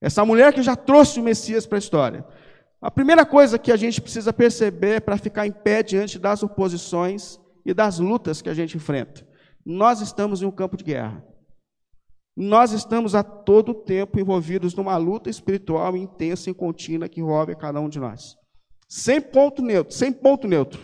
Essa 0.01 0.25
mulher 0.25 0.53
que 0.53 0.63
já 0.63 0.77
trouxe 0.77 1.19
o 1.19 1.23
Messias 1.23 1.67
para 1.67 1.79
a 1.79 1.81
história. 1.81 2.25
A 2.81 2.91
primeira 2.91 3.27
coisa 3.27 3.59
que 3.59 3.73
a 3.73 3.77
gente 3.77 4.01
precisa 4.01 4.33
perceber 4.33 5.01
para 5.01 5.19
ficar 5.19 5.45
em 5.45 5.51
pé 5.51 5.83
diante 5.83 6.19
das 6.19 6.45
oposições 6.45 7.41
e 7.67 7.75
das 7.75 7.99
lutas 7.99 8.41
que 8.41 8.49
a 8.49 8.55
gente 8.55 8.77
enfrenta. 8.77 9.27
Nós 9.67 10.01
estamos 10.01 10.41
em 10.41 10.47
um 10.47 10.53
campo 10.53 10.77
de 10.77 10.85
guerra. 10.85 11.25
Nós 12.37 12.71
estamos 12.71 13.17
a 13.17 13.25
todo 13.25 13.75
tempo 13.75 14.21
envolvidos 14.21 14.73
numa 14.73 14.97
luta 14.97 15.29
espiritual 15.29 15.97
intensa 15.97 16.49
e 16.49 16.55
contínua 16.55 17.09
que 17.09 17.21
envolve 17.21 17.57
cada 17.57 17.81
um 17.81 17.89
de 17.89 17.99
nós. 17.99 18.38
Sem 18.89 19.21
ponto 19.21 19.61
neutro, 19.61 19.95
sem 19.95 20.11
ponto 20.11 20.49
neutro. 20.49 20.81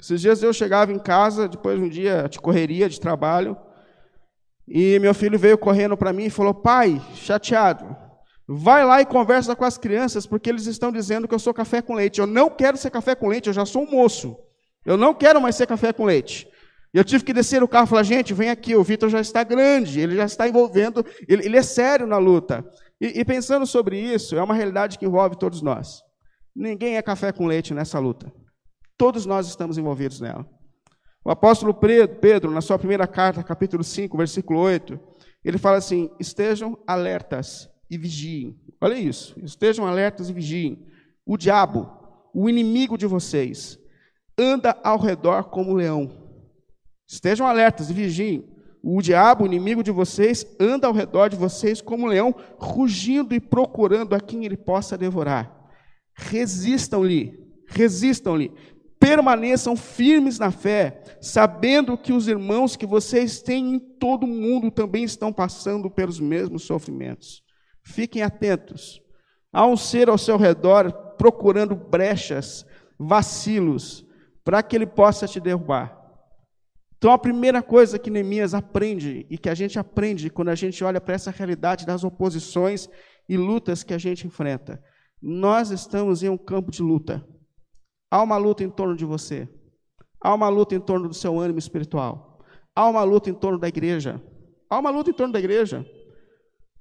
Esses 0.00 0.20
dias 0.20 0.42
eu 0.42 0.52
chegava 0.52 0.90
em 0.90 0.98
casa, 0.98 1.46
depois 1.46 1.78
de 1.78 1.84
um 1.84 1.88
dia 1.88 2.26
de 2.28 2.40
correria, 2.40 2.88
de 2.88 2.98
trabalho, 2.98 3.56
e 4.66 4.98
meu 4.98 5.12
filho 5.12 5.38
veio 5.38 5.58
correndo 5.58 5.94
para 5.94 6.12
mim 6.12 6.24
e 6.24 6.30
falou: 6.30 6.54
Pai, 6.54 7.00
chateado, 7.14 7.94
vai 8.48 8.84
lá 8.84 9.02
e 9.02 9.06
conversa 9.06 9.54
com 9.54 9.64
as 9.64 9.76
crianças, 9.76 10.26
porque 10.26 10.48
eles 10.48 10.66
estão 10.66 10.90
dizendo 10.90 11.28
que 11.28 11.34
eu 11.34 11.38
sou 11.38 11.52
café 11.52 11.82
com 11.82 11.94
leite. 11.94 12.18
Eu 12.18 12.26
não 12.26 12.48
quero 12.48 12.78
ser 12.78 12.90
café 12.90 13.14
com 13.14 13.28
leite, 13.28 13.48
eu 13.48 13.52
já 13.52 13.66
sou 13.66 13.82
um 13.82 13.90
moço. 13.90 14.34
Eu 14.84 14.96
não 14.96 15.12
quero 15.12 15.40
mais 15.40 15.54
ser 15.54 15.66
café 15.66 15.92
com 15.92 16.06
leite. 16.06 16.48
E 16.94 16.98
eu 16.98 17.04
tive 17.04 17.24
que 17.24 17.32
descer 17.32 17.62
o 17.62 17.68
carro 17.68 17.84
e 17.84 17.88
falar: 17.90 18.02
gente, 18.04 18.32
vem 18.32 18.48
aqui, 18.48 18.74
o 18.74 18.82
Vitor 18.82 19.10
já 19.10 19.20
está 19.20 19.44
grande, 19.44 20.00
ele 20.00 20.16
já 20.16 20.24
está 20.24 20.48
envolvendo, 20.48 21.04
ele, 21.28 21.44
ele 21.44 21.58
é 21.58 21.62
sério 21.62 22.06
na 22.06 22.16
luta. 22.16 22.64
E, 22.98 23.20
e 23.20 23.24
pensando 23.24 23.66
sobre 23.66 24.00
isso, 24.00 24.34
é 24.34 24.42
uma 24.42 24.54
realidade 24.54 24.98
que 24.98 25.04
envolve 25.04 25.36
todos 25.36 25.60
nós. 25.60 26.02
Ninguém 26.54 26.96
é 26.96 27.02
café 27.02 27.32
com 27.32 27.46
leite 27.46 27.72
nessa 27.72 27.98
luta. 27.98 28.32
Todos 28.98 29.24
nós 29.24 29.48
estamos 29.48 29.78
envolvidos 29.78 30.20
nela. 30.20 30.46
O 31.24 31.30
apóstolo 31.30 31.72
Pedro, 31.72 32.50
na 32.50 32.60
sua 32.60 32.78
primeira 32.78 33.06
carta, 33.06 33.42
capítulo 33.42 33.82
5, 33.82 34.16
versículo 34.16 34.60
8, 34.60 35.00
ele 35.44 35.56
fala 35.56 35.78
assim: 35.78 36.10
estejam 36.20 36.78
alertas 36.86 37.70
e 37.90 37.96
vigiem. 37.96 38.60
Olha 38.80 38.94
isso, 38.94 39.34
estejam 39.42 39.86
alertas 39.86 40.28
e 40.28 40.32
vigiem. 40.32 40.86
O 41.24 41.38
diabo, 41.38 41.90
o 42.34 42.50
inimigo 42.50 42.98
de 42.98 43.06
vocês, 43.06 43.78
anda 44.36 44.78
ao 44.82 44.98
redor 44.98 45.44
como 45.44 45.70
um 45.70 45.74
leão. 45.74 46.10
Estejam 47.08 47.46
alertas 47.46 47.88
e 47.88 47.94
vigiem. 47.94 48.48
O 48.82 49.00
diabo, 49.00 49.44
o 49.44 49.46
inimigo 49.46 49.82
de 49.82 49.92
vocês, 49.92 50.44
anda 50.58 50.88
ao 50.88 50.92
redor 50.92 51.28
de 51.28 51.36
vocês 51.36 51.80
como 51.80 52.04
um 52.04 52.08
leão, 52.08 52.34
rugindo 52.58 53.32
e 53.32 53.40
procurando 53.40 54.14
a 54.14 54.20
quem 54.20 54.44
ele 54.44 54.56
possa 54.56 54.98
devorar 54.98 55.61
resistam-lhe, 56.14 57.38
resistam-lhe, 57.66 58.52
permaneçam 58.98 59.76
firmes 59.76 60.38
na 60.38 60.50
fé, 60.50 61.02
sabendo 61.20 61.98
que 61.98 62.12
os 62.12 62.28
irmãos 62.28 62.76
que 62.76 62.86
vocês 62.86 63.42
têm 63.42 63.74
em 63.74 63.78
todo 63.78 64.24
o 64.24 64.28
mundo 64.28 64.70
também 64.70 65.02
estão 65.02 65.32
passando 65.32 65.90
pelos 65.90 66.20
mesmos 66.20 66.62
sofrimentos. 66.62 67.42
Fiquem 67.82 68.22
atentos. 68.22 69.00
Há 69.52 69.66
um 69.66 69.76
ser 69.76 70.08
ao 70.08 70.16
seu 70.16 70.36
redor 70.36 70.92
procurando 71.18 71.74
brechas, 71.74 72.64
vacilos, 72.98 74.06
para 74.44 74.62
que 74.62 74.76
ele 74.76 74.86
possa 74.86 75.26
te 75.26 75.40
derrubar. 75.40 76.00
Então, 76.96 77.10
a 77.10 77.18
primeira 77.18 77.60
coisa 77.60 77.98
que 77.98 78.10
Neemias 78.10 78.54
aprende, 78.54 79.26
e 79.28 79.36
que 79.36 79.48
a 79.48 79.54
gente 79.54 79.76
aprende 79.76 80.30
quando 80.30 80.50
a 80.50 80.54
gente 80.54 80.84
olha 80.84 81.00
para 81.00 81.14
essa 81.14 81.32
realidade 81.32 81.84
das 81.84 82.04
oposições 82.04 82.88
e 83.28 83.36
lutas 83.36 83.82
que 83.82 83.92
a 83.92 83.98
gente 83.98 84.24
enfrenta, 84.28 84.80
nós 85.22 85.70
estamos 85.70 86.24
em 86.24 86.28
um 86.28 86.36
campo 86.36 86.72
de 86.72 86.82
luta. 86.82 87.24
Há 88.10 88.20
uma 88.20 88.36
luta 88.36 88.64
em 88.64 88.68
torno 88.68 88.96
de 88.96 89.04
você. 89.04 89.48
Há 90.20 90.34
uma 90.34 90.48
luta 90.48 90.74
em 90.74 90.80
torno 90.80 91.08
do 91.08 91.14
seu 91.14 91.38
ânimo 91.38 91.60
espiritual. 91.60 92.40
Há 92.74 92.88
uma 92.88 93.04
luta 93.04 93.30
em 93.30 93.34
torno 93.34 93.58
da 93.58 93.68
igreja. 93.68 94.20
Há 94.68 94.78
uma 94.78 94.90
luta 94.90 95.10
em 95.10 95.12
torno 95.12 95.32
da 95.32 95.38
igreja. 95.38 95.86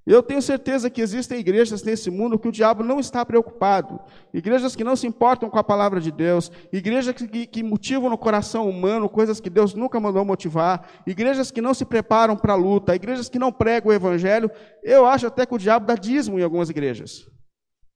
Eu 0.07 0.23
tenho 0.23 0.41
certeza 0.41 0.89
que 0.89 0.99
existem 0.99 1.39
igrejas 1.39 1.83
nesse 1.83 2.09
mundo 2.09 2.39
que 2.39 2.47
o 2.47 2.51
diabo 2.51 2.83
não 2.83 2.99
está 2.99 3.23
preocupado. 3.23 3.99
Igrejas 4.33 4.75
que 4.75 4.83
não 4.83 4.95
se 4.95 5.05
importam 5.05 5.47
com 5.47 5.59
a 5.59 5.63
palavra 5.63 6.01
de 6.01 6.11
Deus. 6.11 6.51
Igrejas 6.73 7.13
que, 7.13 7.45
que 7.45 7.61
motivam 7.61 8.09
no 8.09 8.17
coração 8.17 8.67
humano 8.67 9.07
coisas 9.07 9.39
que 9.39 9.49
Deus 9.51 9.75
nunca 9.75 9.99
mandou 9.99 10.25
motivar. 10.25 10.89
Igrejas 11.05 11.51
que 11.51 11.61
não 11.61 11.75
se 11.75 11.85
preparam 11.85 12.35
para 12.35 12.53
a 12.53 12.57
luta. 12.57 12.95
Igrejas 12.95 13.29
que 13.29 13.37
não 13.37 13.51
pregam 13.51 13.91
o 13.91 13.93
evangelho. 13.93 14.49
Eu 14.83 15.05
acho 15.05 15.27
até 15.27 15.45
que 15.45 15.53
o 15.53 15.59
diabo 15.59 15.85
dá 15.85 15.93
dízimo 15.93 16.39
em 16.39 16.43
algumas 16.43 16.71
igrejas 16.71 17.29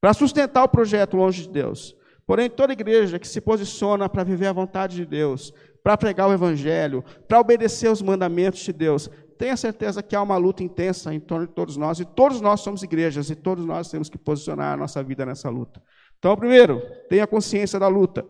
para 0.06 0.14
sustentar 0.14 0.64
o 0.64 0.70
projeto 0.70 1.18
longe 1.18 1.42
de 1.42 1.50
Deus. 1.50 1.96
Porém, 2.28 2.48
toda 2.48 2.74
igreja 2.74 3.18
que 3.18 3.28
se 3.28 3.42
posiciona 3.42 4.08
para 4.08 4.24
viver 4.24 4.46
a 4.46 4.54
vontade 4.54 4.98
de 4.98 5.04
Deus, 5.04 5.52
para 5.82 5.98
pregar 5.98 6.30
o 6.30 6.32
Evangelho, 6.32 7.04
para 7.28 7.40
obedecer 7.40 7.90
os 7.90 8.04
mandamentos 8.04 8.60
de 8.60 8.72
Deus, 8.72 9.10
tenha 9.36 9.58
certeza 9.58 10.04
que 10.04 10.16
há 10.16 10.22
uma 10.22 10.38
luta 10.38 10.62
intensa 10.62 11.12
em 11.12 11.20
torno 11.20 11.48
de 11.48 11.54
todos 11.54 11.76
nós, 11.76 12.00
e 12.00 12.06
todos 12.06 12.40
nós 12.40 12.60
somos 12.60 12.84
igrejas, 12.84 13.32
e 13.32 13.36
todos 13.36 13.66
nós 13.66 13.90
temos 13.90 14.08
que 14.08 14.16
posicionar 14.16 14.74
a 14.74 14.78
nossa 14.78 15.02
vida 15.02 15.26
nessa 15.26 15.50
luta. 15.50 15.82
Então, 16.20 16.38
primeiro, 16.38 16.84
tenha 17.10 17.26
consciência 17.26 17.80
da 17.80 17.88
luta. 17.88 18.24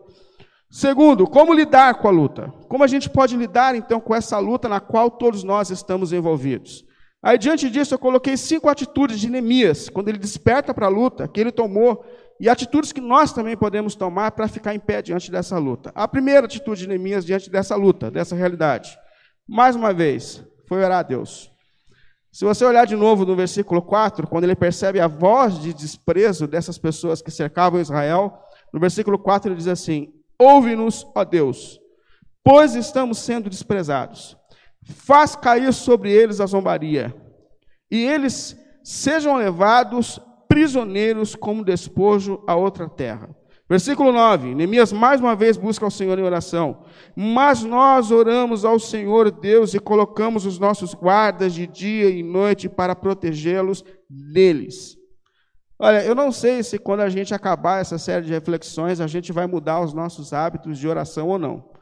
Segundo, 0.70 1.26
como 1.26 1.52
lidar 1.52 1.96
com 1.96 2.08
a 2.08 2.10
luta? 2.10 2.54
Como 2.70 2.84
a 2.84 2.86
gente 2.86 3.10
pode 3.10 3.36
lidar, 3.36 3.74
então, 3.74 4.00
com 4.00 4.14
essa 4.14 4.38
luta 4.38 4.66
na 4.66 4.80
qual 4.80 5.10
todos 5.10 5.44
nós 5.44 5.68
estamos 5.68 6.10
envolvidos? 6.10 6.85
Aí, 7.26 7.36
diante 7.36 7.68
disso, 7.68 7.92
eu 7.92 7.98
coloquei 7.98 8.36
cinco 8.36 8.68
atitudes 8.68 9.18
de 9.18 9.28
Neemias, 9.28 9.88
quando 9.88 10.08
ele 10.08 10.16
desperta 10.16 10.72
para 10.72 10.86
a 10.86 10.88
luta, 10.88 11.26
que 11.26 11.40
ele 11.40 11.50
tomou, 11.50 12.04
e 12.38 12.48
atitudes 12.48 12.92
que 12.92 13.00
nós 13.00 13.32
também 13.32 13.56
podemos 13.56 13.96
tomar 13.96 14.30
para 14.30 14.46
ficar 14.46 14.76
em 14.76 14.78
pé 14.78 15.02
diante 15.02 15.28
dessa 15.28 15.58
luta. 15.58 15.90
A 15.92 16.06
primeira 16.06 16.46
atitude 16.46 16.82
de 16.82 16.86
Neemias 16.86 17.26
diante 17.26 17.50
dessa 17.50 17.74
luta, 17.74 18.12
dessa 18.12 18.36
realidade, 18.36 18.96
mais 19.44 19.74
uma 19.74 19.92
vez, 19.92 20.40
foi 20.68 20.84
orar 20.84 21.00
a 21.00 21.02
Deus. 21.02 21.50
Se 22.30 22.44
você 22.44 22.64
olhar 22.64 22.86
de 22.86 22.94
novo 22.94 23.26
no 23.26 23.34
versículo 23.34 23.82
4, 23.82 24.28
quando 24.28 24.44
ele 24.44 24.54
percebe 24.54 25.00
a 25.00 25.08
voz 25.08 25.58
de 25.58 25.74
desprezo 25.74 26.46
dessas 26.46 26.78
pessoas 26.78 27.20
que 27.20 27.32
cercavam 27.32 27.80
Israel, 27.80 28.38
no 28.72 28.78
versículo 28.78 29.18
4 29.18 29.50
ele 29.50 29.58
diz 29.58 29.66
assim: 29.66 30.12
Ouve-nos, 30.38 31.04
ó 31.12 31.24
Deus, 31.24 31.80
pois 32.44 32.76
estamos 32.76 33.18
sendo 33.18 33.50
desprezados. 33.50 34.36
Faz 34.86 35.34
cair 35.34 35.72
sobre 35.72 36.12
eles 36.12 36.40
a 36.40 36.46
zombaria, 36.46 37.14
e 37.90 38.04
eles 38.04 38.56
sejam 38.82 39.36
levados 39.36 40.20
prisioneiros 40.48 41.34
como 41.34 41.64
despojo 41.64 42.42
a 42.46 42.54
outra 42.54 42.88
terra. 42.88 43.28
Versículo 43.68 44.12
9: 44.12 44.54
Neemias 44.54 44.92
mais 44.92 45.20
uma 45.20 45.34
vez 45.34 45.56
busca 45.56 45.84
ao 45.84 45.90
Senhor 45.90 46.16
em 46.18 46.22
oração. 46.22 46.84
Mas 47.16 47.64
nós 47.64 48.12
oramos 48.12 48.64
ao 48.64 48.78
Senhor 48.78 49.30
Deus 49.30 49.74
e 49.74 49.80
colocamos 49.80 50.46
os 50.46 50.58
nossos 50.58 50.94
guardas 50.94 51.52
de 51.52 51.66
dia 51.66 52.08
e 52.08 52.22
noite 52.22 52.68
para 52.68 52.94
protegê-los 52.94 53.84
deles. 54.08 54.96
Olha, 55.78 56.02
eu 56.04 56.14
não 56.14 56.32
sei 56.32 56.62
se 56.62 56.78
quando 56.78 57.00
a 57.00 57.08
gente 57.08 57.34
acabar 57.34 57.80
essa 57.80 57.98
série 57.98 58.24
de 58.24 58.32
reflexões 58.32 59.00
a 59.00 59.06
gente 59.06 59.32
vai 59.32 59.46
mudar 59.46 59.80
os 59.80 59.92
nossos 59.92 60.32
hábitos 60.32 60.78
de 60.78 60.88
oração 60.88 61.28
ou 61.28 61.38
não. 61.38 61.75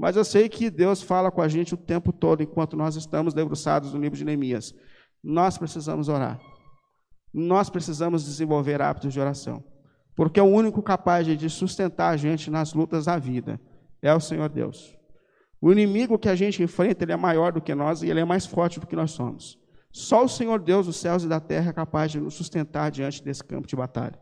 Mas 0.00 0.16
eu 0.16 0.24
sei 0.24 0.48
que 0.48 0.70
Deus 0.70 1.02
fala 1.02 1.30
com 1.30 1.42
a 1.42 1.46
gente 1.46 1.74
o 1.74 1.76
tempo 1.76 2.10
todo 2.10 2.42
enquanto 2.42 2.74
nós 2.74 2.96
estamos 2.96 3.34
debruçados 3.34 3.92
no 3.92 4.00
livro 4.00 4.16
de 4.16 4.24
Neemias. 4.24 4.74
Nós 5.22 5.58
precisamos 5.58 6.08
orar. 6.08 6.40
Nós 7.34 7.68
precisamos 7.68 8.24
desenvolver 8.24 8.80
hábitos 8.80 9.12
de 9.12 9.20
oração. 9.20 9.62
Porque 10.16 10.40
o 10.40 10.46
único 10.46 10.82
capaz 10.82 11.26
de 11.26 11.50
sustentar 11.50 12.14
a 12.14 12.16
gente 12.16 12.50
nas 12.50 12.72
lutas 12.72 13.04
da 13.04 13.18
vida 13.18 13.60
é 14.00 14.14
o 14.14 14.20
Senhor 14.20 14.48
Deus. 14.48 14.96
O 15.60 15.70
inimigo 15.70 16.18
que 16.18 16.30
a 16.30 16.34
gente 16.34 16.62
enfrenta, 16.62 17.04
ele 17.04 17.12
é 17.12 17.16
maior 17.16 17.52
do 17.52 17.60
que 17.60 17.74
nós 17.74 18.02
e 18.02 18.08
ele 18.08 18.20
é 18.20 18.24
mais 18.24 18.46
forte 18.46 18.80
do 18.80 18.86
que 18.86 18.96
nós 18.96 19.10
somos. 19.10 19.58
Só 19.92 20.24
o 20.24 20.28
Senhor 20.30 20.60
Deus 20.60 20.86
dos 20.86 20.96
céus 20.96 21.24
e 21.24 21.28
da 21.28 21.40
terra 21.40 21.68
é 21.68 21.74
capaz 21.74 22.10
de 22.10 22.18
nos 22.18 22.32
sustentar 22.32 22.90
diante 22.90 23.22
desse 23.22 23.44
campo 23.44 23.68
de 23.68 23.76
batalha. 23.76 24.18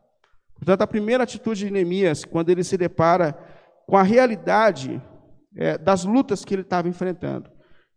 Portanto, 0.56 0.82
a 0.82 0.88
primeira 0.88 1.22
atitude 1.22 1.66
de 1.66 1.70
Neemias, 1.70 2.24
quando 2.24 2.50
ele 2.50 2.64
se 2.64 2.76
depara 2.76 3.32
com 3.86 3.96
a 3.96 4.02
realidade 4.02 5.00
é, 5.58 5.76
das 5.76 6.04
lutas 6.04 6.44
que 6.44 6.54
ele 6.54 6.62
estava 6.62 6.88
enfrentando, 6.88 7.50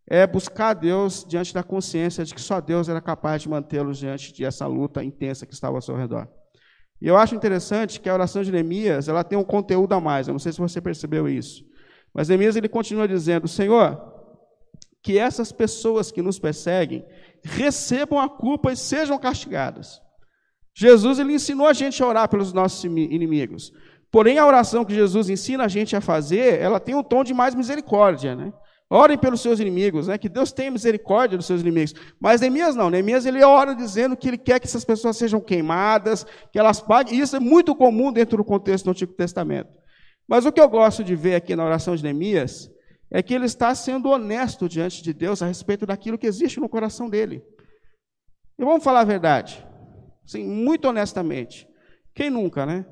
é 0.07 0.25
buscar 0.25 0.73
Deus 0.73 1.23
diante 1.25 1.53
da 1.53 1.63
consciência 1.63 2.25
de 2.25 2.33
que 2.33 2.41
só 2.41 2.59
Deus 2.59 2.89
era 2.89 2.99
capaz 2.99 3.43
de 3.43 3.49
mantê-los 3.49 3.99
diante 3.99 4.37
dessa 4.37 4.65
luta 4.65 5.03
intensa 5.03 5.45
que 5.45 5.53
estava 5.53 5.77
ao 5.77 5.81
seu 5.81 5.95
redor. 5.95 6.27
E 6.99 7.07
eu 7.07 7.17
acho 7.17 7.35
interessante 7.35 7.99
que 7.99 8.09
a 8.09 8.13
oração 8.13 8.43
de 8.43 8.51
Neemias, 8.51 9.07
ela 9.07 9.23
tem 9.23 9.37
um 9.37 9.43
conteúdo 9.43 9.93
a 9.93 10.01
mais. 10.01 10.27
Eu 10.27 10.33
não 10.33 10.39
sei 10.39 10.51
se 10.51 10.59
você 10.59 10.81
percebeu 10.81 11.29
isso. 11.29 11.63
Mas 12.13 12.27
Neemias 12.27 12.55
ele 12.55 12.67
continua 12.67 13.07
dizendo: 13.07 13.47
Senhor, 13.47 14.11
que 15.01 15.17
essas 15.17 15.51
pessoas 15.51 16.11
que 16.11 16.21
nos 16.21 16.39
perseguem 16.39 17.05
recebam 17.43 18.19
a 18.19 18.29
culpa 18.29 18.71
e 18.71 18.77
sejam 18.77 19.17
castigadas. 19.17 20.01
Jesus 20.75 21.19
ele 21.19 21.33
ensinou 21.33 21.67
a 21.67 21.73
gente 21.73 22.01
a 22.01 22.07
orar 22.07 22.29
pelos 22.29 22.53
nossos 22.53 22.83
inimigos. 22.83 23.71
Porém, 24.11 24.37
a 24.37 24.45
oração 24.45 24.83
que 24.83 24.93
Jesus 24.93 25.29
ensina 25.29 25.63
a 25.63 25.67
gente 25.67 25.95
a 25.95 26.01
fazer, 26.01 26.59
ela 26.59 26.79
tem 26.79 26.93
um 26.93 27.03
tom 27.03 27.23
de 27.23 27.33
mais 27.33 27.55
misericórdia, 27.55 28.35
né? 28.35 28.51
Orem 28.89 29.17
pelos 29.17 29.39
seus 29.39 29.61
inimigos, 29.61 30.09
né? 30.09 30.17
Que 30.17 30.27
Deus 30.27 30.51
tenha 30.51 30.69
misericórdia 30.69 31.37
dos 31.37 31.47
seus 31.47 31.61
inimigos. 31.61 31.93
Mas 32.19 32.41
Neemias 32.41 32.75
não. 32.75 32.89
Neemias 32.89 33.25
ele 33.25 33.41
ora 33.41 33.73
dizendo 33.73 34.17
que 34.17 34.27
ele 34.27 34.37
quer 34.37 34.59
que 34.59 34.67
essas 34.67 34.83
pessoas 34.83 35.15
sejam 35.15 35.39
queimadas, 35.39 36.25
que 36.51 36.59
elas 36.59 36.81
paguem. 36.81 37.17
Isso 37.17 37.37
é 37.37 37.39
muito 37.39 37.73
comum 37.73 38.11
dentro 38.11 38.35
do 38.35 38.43
contexto 38.43 38.83
do 38.83 38.91
Antigo 38.91 39.13
Testamento. 39.13 39.69
Mas 40.27 40.45
o 40.45 40.51
que 40.51 40.59
eu 40.59 40.67
gosto 40.67 41.05
de 41.05 41.15
ver 41.15 41.35
aqui 41.35 41.55
na 41.55 41.63
oração 41.63 41.95
de 41.95 42.03
Neemias 42.03 42.69
é 43.09 43.23
que 43.23 43.33
ele 43.33 43.45
está 43.45 43.73
sendo 43.73 44.09
honesto 44.09 44.67
diante 44.67 45.01
de 45.01 45.13
Deus 45.13 45.41
a 45.41 45.45
respeito 45.45 45.85
daquilo 45.85 46.17
que 46.17 46.27
existe 46.27 46.59
no 46.59 46.67
coração 46.67 47.09
dele. 47.09 47.41
E 48.59 48.65
vamos 48.65 48.83
falar 48.83 49.01
a 49.01 49.05
verdade. 49.05 49.65
Sim, 50.25 50.45
muito 50.45 50.89
honestamente. 50.89 51.65
Quem 52.13 52.29
nunca, 52.29 52.65
né? 52.65 52.85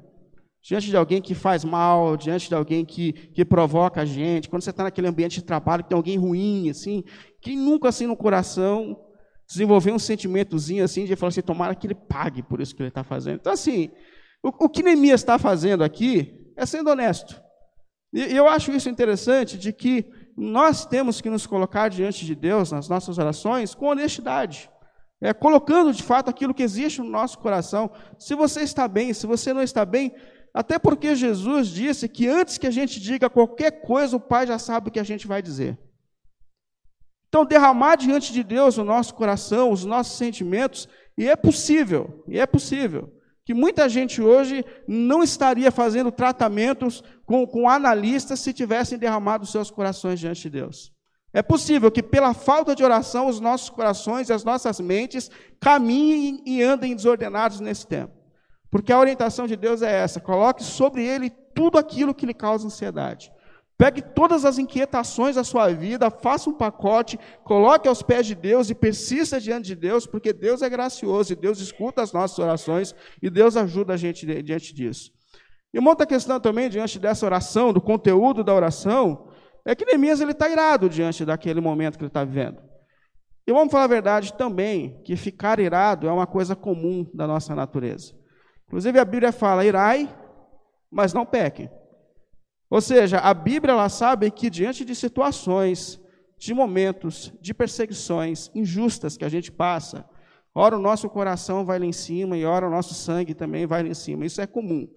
Diante 0.62 0.88
de 0.88 0.98
alguém 0.98 1.22
que 1.22 1.34
faz 1.34 1.64
mal, 1.64 2.18
diante 2.18 2.50
de 2.50 2.56
alguém 2.56 2.84
que, 2.86 3.14
que 3.14 3.46
provoca 3.46 4.02
a 4.02 4.06
gente, 4.06 4.50
quando 4.50 4.62
você 4.62 4.70
está 4.70 4.84
naquele 4.84 5.08
ambiente 5.08 5.36
de 5.36 5.44
trabalho 5.44 5.84
que 5.84 5.90
tem 5.90 5.96
alguém 5.96 6.18
ruim, 6.18 6.70
assim, 6.70 7.04
quem 7.42 7.58
nunca 7.58 7.90
assim 7.90 8.08
no 8.08 8.18
coração 8.18 9.00
desenvolveu 9.48 9.96
um 9.96 10.00
sentimentozinho 10.00 10.84
assim 10.84 11.06
de 11.06 11.16
falar 11.16 11.30
assim, 11.30 11.42
tomara 11.42 11.74
que 11.74 11.88
ele 11.88 11.96
pague 11.96 12.44
por 12.44 12.62
isso 12.62 12.76
que 12.76 12.82
ele 12.82 12.90
está 12.90 13.04
fazendo. 13.04 13.38
Então, 13.38 13.54
assim, 13.54 13.90
o, 14.44 14.66
o 14.66 14.70
que 14.70 14.84
Neemias 14.84 15.22
está 15.22 15.40
fazendo 15.40 15.84
aqui 15.84 16.54
é 16.56 16.66
sendo 16.66 16.90
honesto. 16.90 17.42
E 18.14 18.36
eu 18.36 18.48
acho 18.48 18.72
isso 18.72 18.90
interessante 18.90 19.58
de 19.58 19.72
que 19.72 20.06
nós 20.36 20.86
temos 20.86 21.22
que 21.22 21.30
nos 21.30 21.46
colocar 21.46 21.90
diante 21.90 22.26
de 22.26 22.34
Deus 22.36 22.72
nas 22.72 22.90
nossas 22.90 23.18
orações 23.18 23.76
com 23.76 23.88
honestidade. 23.88 24.70
É, 25.22 25.34
colocando 25.34 25.92
de 25.92 26.02
fato 26.02 26.30
aquilo 26.30 26.54
que 26.54 26.64
existe 26.64 27.02
no 27.02 27.10
nosso 27.10 27.38
coração. 27.40 27.92
Se 28.18 28.34
você 28.36 28.62
está 28.62 28.88
bem, 28.88 29.14
se 29.14 29.28
você 29.28 29.52
não 29.52 29.62
está 29.62 29.84
bem, 29.84 30.14
até 30.60 30.78
porque 30.78 31.16
Jesus 31.16 31.70
disse 31.70 32.10
que 32.10 32.28
antes 32.28 32.58
que 32.58 32.68
a 32.68 32.72
gente 32.72 33.00
diga 33.00 33.30
qualquer 33.30 33.80
coisa, 33.80 34.18
o 34.18 34.20
Pai 34.20 34.46
já 34.46 34.60
sabe 34.60 34.90
o 34.90 34.92
que 34.92 35.00
a 35.00 35.06
gente 35.06 35.26
vai 35.26 35.42
dizer. 35.42 35.80
Então, 37.30 37.46
derramar 37.46 37.96
diante 37.96 38.34
de 38.34 38.44
Deus 38.44 38.78
o 38.78 38.84
nosso 38.84 39.16
coração, 39.16 39.72
os 39.72 39.86
nossos 39.86 40.18
sentimentos, 40.18 40.90
e 41.18 41.30
é 41.30 41.36
possível, 41.38 42.26
e 42.28 42.38
é 42.38 42.46
possível, 42.46 43.10
que 43.46 43.54
muita 43.54 43.88
gente 43.88 44.22
hoje 44.22 44.66
não 44.86 45.24
estaria 45.24 45.72
fazendo 45.72 46.12
tratamentos 46.12 47.02
com, 47.26 47.48
com 47.48 47.70
analistas 47.70 48.42
se 48.42 48.52
tivessem 48.52 48.98
derramado 48.98 49.46
seus 49.46 49.72
corações 49.72 50.20
diante 50.20 50.42
de 50.42 50.50
Deus. 50.50 50.92
É 51.32 51.42
possível 51.42 51.90
que, 51.90 52.04
pela 52.04 52.34
falta 52.34 52.76
de 52.76 52.84
oração, 52.84 53.30
os 53.30 53.40
nossos 53.40 53.70
corações 53.70 54.28
e 54.28 54.34
as 54.34 54.44
nossas 54.44 54.82
mentes 54.82 55.32
caminhem 55.58 56.44
e 56.46 56.62
andem 56.62 56.94
desordenados 56.94 57.62
nesse 57.62 57.88
tempo. 57.88 58.19
Porque 58.72 58.92
a 58.92 59.00
orientação 59.00 59.48
de 59.48 59.56
Deus 59.56 59.82
é 59.82 59.92
essa: 59.92 60.20
coloque 60.20 60.64
sobre 60.64 61.06
ele 61.06 61.30
tudo 61.30 61.78
aquilo 61.78 62.14
que 62.14 62.26
lhe 62.26 62.34
causa 62.34 62.68
ansiedade. 62.68 63.32
Pegue 63.78 64.02
todas 64.02 64.44
as 64.44 64.58
inquietações 64.58 65.38
da 65.38 65.44
sua 65.44 65.70
vida, 65.70 66.12
faça 66.12 66.50
um 66.50 66.54
pacote, 66.54 67.18
coloque 67.46 67.88
aos 67.88 68.02
pés 68.02 68.28
de 68.28 68.36
Deus 68.36 68.70
e 68.70 68.76
persista 68.76 69.40
diante 69.40 69.68
de 69.68 69.76
Deus, 69.76 70.06
porque 70.06 70.34
Deus 70.34 70.62
é 70.62 70.70
gracioso 70.70 71.32
e 71.32 71.36
Deus 71.36 71.62
escuta 71.62 72.02
as 72.02 72.12
nossas 72.12 72.38
orações 72.40 72.94
e 73.22 73.30
Deus 73.30 73.56
ajuda 73.56 73.94
a 73.94 73.98
gente 73.98 74.26
diante 74.44 74.74
disso. 74.74 75.12
E 75.74 75.80
uma 75.80 75.92
outra 75.92 76.06
questão 76.06 76.42
também, 76.42 76.70
diante 76.70 77.00
dessa 77.00 77.26
oração, 77.26 77.72
do 77.72 77.80
conteúdo 77.80 78.44
da 78.44 78.54
oração, 78.54 79.30
é 79.66 79.74
que 79.74 79.86
Neemias 79.86 80.20
está 80.20 80.50
irado 80.50 80.90
diante 80.90 81.24
daquele 81.24 81.62
momento 81.62 81.98
que 81.98 82.04
ele 82.04 82.10
está 82.10 82.26
vivendo. 82.26 82.58
E 83.48 83.54
vamos 83.54 83.72
falar 83.72 83.86
a 83.86 83.88
verdade 83.88 84.34
também, 84.34 85.02
que 85.06 85.16
ficar 85.16 85.58
irado 85.58 86.06
é 86.06 86.12
uma 86.12 86.28
coisa 86.28 86.54
comum 86.54 87.10
da 87.14 87.26
nossa 87.26 87.56
natureza. 87.56 88.19
Inclusive 88.70 89.00
a 89.00 89.06
Bíblia 89.06 89.32
fala: 89.32 89.66
irai, 89.66 90.08
mas 90.92 91.12
não 91.12 91.26
pequem. 91.26 91.70
Ou 92.70 92.80
seja, 92.80 93.18
a 93.18 93.34
Bíblia 93.34 93.74
ela 93.74 93.90
sabe 93.90 94.30
que 94.30 94.48
diante 94.48 94.86
de 94.86 94.94
situações, 94.94 96.00
de 96.38 96.54
momentos, 96.54 97.34
de 97.42 97.52
perseguições 97.52 98.52
injustas 98.54 99.18
que 99.18 99.26
a 99.26 99.30
gente 99.30 99.52
passa, 99.52 100.08
ora 100.54 100.78
o 100.78 100.82
nosso 100.82 101.10
coração 101.10 101.66
vai 101.66 101.80
lá 101.80 101.86
em 101.86 101.92
cima 101.92 102.38
e 102.38 102.46
ora 102.46 102.68
o 102.68 102.70
nosso 102.70 102.94
sangue 102.94 103.34
também 103.34 103.66
vai 103.66 103.82
lá 103.82 103.90
em 103.90 103.96
cima. 103.96 104.24
Isso 104.24 104.40
é 104.40 104.46
comum. 104.46 104.88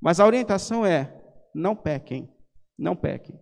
Mas 0.00 0.20
a 0.20 0.26
orientação 0.26 0.86
é: 0.86 1.14
não 1.54 1.76
pequem, 1.76 2.32
não 2.78 2.96
pequem. 2.96 3.38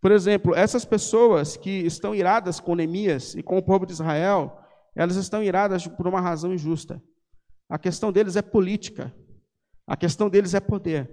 Por 0.00 0.12
exemplo, 0.12 0.54
essas 0.54 0.86
pessoas 0.86 1.58
que 1.58 1.70
estão 1.84 2.14
iradas 2.14 2.58
com 2.58 2.74
Neemias 2.74 3.34
e 3.34 3.42
com 3.42 3.58
o 3.58 3.62
povo 3.62 3.84
de 3.84 3.92
Israel, 3.92 4.56
elas 4.96 5.16
estão 5.16 5.42
iradas 5.42 5.86
por 5.86 6.08
uma 6.08 6.22
razão 6.22 6.54
injusta. 6.54 7.02
A 7.70 7.78
questão 7.78 8.10
deles 8.10 8.34
é 8.34 8.42
política. 8.42 9.14
A 9.86 9.96
questão 9.96 10.28
deles 10.28 10.54
é 10.54 10.60
poder. 10.60 11.08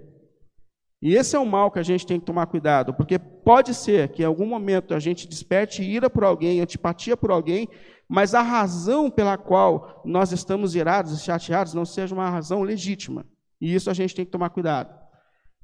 E 1.00 1.14
esse 1.14 1.36
é 1.36 1.38
um 1.38 1.46
mal 1.46 1.70
que 1.70 1.78
a 1.78 1.82
gente 1.82 2.04
tem 2.04 2.18
que 2.18 2.26
tomar 2.26 2.46
cuidado, 2.46 2.92
porque 2.92 3.20
pode 3.20 3.72
ser 3.72 4.08
que 4.08 4.22
em 4.22 4.26
algum 4.26 4.46
momento 4.46 4.92
a 4.92 4.98
gente 4.98 5.28
desperte 5.28 5.80
ira 5.80 6.10
por 6.10 6.24
alguém, 6.24 6.60
antipatia 6.60 7.16
por 7.16 7.30
alguém, 7.30 7.68
mas 8.08 8.34
a 8.34 8.42
razão 8.42 9.08
pela 9.08 9.38
qual 9.38 10.02
nós 10.04 10.32
estamos 10.32 10.74
irados 10.74 11.12
e 11.12 11.22
chateados 11.22 11.72
não 11.72 11.84
seja 11.84 12.12
uma 12.14 12.28
razão 12.28 12.62
legítima. 12.62 13.24
E 13.60 13.72
isso 13.72 13.88
a 13.88 13.94
gente 13.94 14.14
tem 14.14 14.24
que 14.24 14.32
tomar 14.32 14.50
cuidado. 14.50 14.92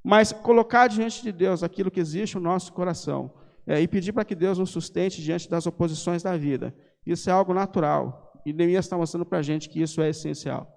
Mas 0.04 0.30
colocar 0.32 0.86
diante 0.86 1.20
de 1.22 1.32
Deus 1.32 1.64
aquilo 1.64 1.90
que 1.90 1.98
existe 1.98 2.36
no 2.36 2.42
nosso 2.42 2.72
coração 2.72 3.34
é, 3.66 3.80
e 3.80 3.88
pedir 3.88 4.12
para 4.12 4.24
que 4.24 4.36
Deus 4.36 4.58
nos 4.58 4.70
sustente 4.70 5.20
diante 5.20 5.50
das 5.50 5.66
oposições 5.66 6.22
da 6.22 6.36
vida, 6.36 6.72
isso 7.04 7.28
é 7.28 7.32
algo 7.32 7.52
natural. 7.52 8.32
E 8.46 8.52
Neemias 8.52 8.84
está 8.84 8.96
mostrando 8.96 9.24
para 9.24 9.38
a 9.38 9.42
gente 9.42 9.68
que 9.68 9.80
isso 9.80 10.00
é 10.00 10.10
essencial. 10.10 10.73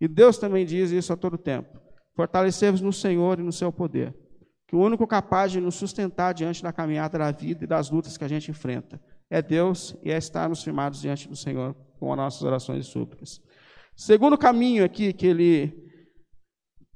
E 0.00 0.08
Deus 0.08 0.38
também 0.38 0.64
diz 0.64 0.90
isso 0.90 1.12
a 1.12 1.16
todo 1.16 1.38
tempo: 1.38 1.78
fortalecei-vos 2.14 2.80
no 2.80 2.92
Senhor 2.92 3.38
e 3.38 3.42
no 3.42 3.52
seu 3.52 3.72
poder. 3.72 4.14
Que 4.66 4.76
o 4.76 4.80
único 4.80 5.06
capaz 5.06 5.52
de 5.52 5.60
nos 5.60 5.74
sustentar 5.74 6.32
diante 6.32 6.62
da 6.62 6.72
caminhada 6.72 7.18
da 7.18 7.30
vida 7.30 7.64
e 7.64 7.66
das 7.66 7.90
lutas 7.90 8.16
que 8.16 8.24
a 8.24 8.28
gente 8.28 8.50
enfrenta 8.50 9.00
é 9.30 9.42
Deus 9.42 9.96
e 10.02 10.10
é 10.10 10.16
estarmos 10.16 10.62
firmados 10.62 11.00
diante 11.00 11.28
do 11.28 11.36
Senhor 11.36 11.74
com 11.98 12.12
as 12.12 12.16
nossas 12.16 12.42
orações 12.42 12.86
e 12.86 12.88
súplicas. 12.88 13.40
Segundo 13.96 14.36
caminho 14.36 14.84
aqui 14.84 15.12
que 15.12 15.26
ele 15.26 15.84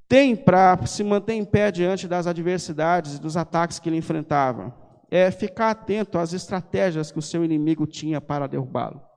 tem 0.08 0.34
para 0.34 0.84
se 0.86 1.04
manter 1.04 1.34
em 1.34 1.44
pé 1.44 1.70
diante 1.70 2.08
das 2.08 2.26
adversidades 2.26 3.16
e 3.16 3.20
dos 3.20 3.36
ataques 3.36 3.78
que 3.78 3.88
ele 3.88 3.98
enfrentava 3.98 4.74
é 5.10 5.30
ficar 5.30 5.70
atento 5.70 6.18
às 6.18 6.32
estratégias 6.32 7.10
que 7.10 7.18
o 7.18 7.22
seu 7.22 7.44
inimigo 7.44 7.86
tinha 7.86 8.20
para 8.20 8.46
derrubá-lo. 8.46 9.07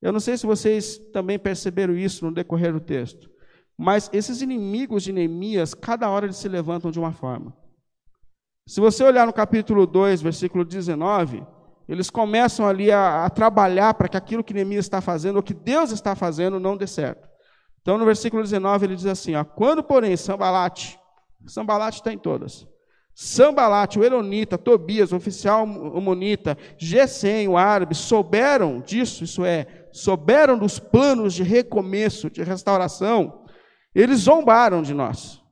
Eu 0.00 0.12
não 0.12 0.20
sei 0.20 0.36
se 0.36 0.46
vocês 0.46 0.98
também 1.12 1.38
perceberam 1.38 1.94
isso 1.96 2.24
no 2.24 2.32
decorrer 2.32 2.72
do 2.72 2.80
texto, 2.80 3.30
mas 3.76 4.10
esses 4.12 4.40
inimigos 4.40 5.02
de 5.02 5.12
Neemias, 5.12 5.74
cada 5.74 6.08
hora 6.08 6.26
eles 6.26 6.36
se 6.36 6.48
levantam 6.48 6.90
de 6.90 6.98
uma 6.98 7.12
forma. 7.12 7.56
Se 8.66 8.80
você 8.80 9.02
olhar 9.02 9.26
no 9.26 9.32
capítulo 9.32 9.86
2, 9.86 10.22
versículo 10.22 10.64
19, 10.64 11.44
eles 11.88 12.08
começam 12.08 12.68
ali 12.68 12.90
a, 12.90 13.24
a 13.24 13.30
trabalhar 13.30 13.94
para 13.94 14.08
que 14.08 14.16
aquilo 14.16 14.44
que 14.44 14.54
Neemias 14.54 14.84
está 14.84 15.00
fazendo, 15.00 15.36
ou 15.36 15.42
que 15.42 15.52
Deus 15.52 15.90
está 15.90 16.14
fazendo, 16.14 16.60
não 16.60 16.76
dê 16.76 16.86
certo. 16.86 17.28
Então, 17.82 17.98
no 17.98 18.04
versículo 18.04 18.42
19, 18.42 18.86
ele 18.86 18.96
diz 18.96 19.06
assim: 19.06 19.34
ó, 19.34 19.42
Quando, 19.44 19.82
porém, 19.82 20.16
Sambalate, 20.16 20.98
Sambalate 21.46 21.98
está 21.98 22.12
em 22.12 22.18
todas, 22.18 22.66
Sambalate, 23.14 23.98
o 23.98 24.04
Eronita, 24.04 24.56
Tobias, 24.56 25.12
o 25.12 25.16
oficial 25.16 25.66
Monita, 25.66 26.56
Gesem, 26.78 27.48
o 27.48 27.56
árabe, 27.56 27.94
souberam 27.94 28.80
disso, 28.80 29.24
isso 29.24 29.44
é, 29.44 29.79
souberam 29.92 30.58
dos 30.58 30.78
planos 30.78 31.34
de 31.34 31.42
recomeço, 31.42 32.30
de 32.30 32.42
restauração, 32.42 33.44
eles 33.94 34.20
zombaram 34.20 34.82
de 34.82 34.94
nós, 34.94 35.42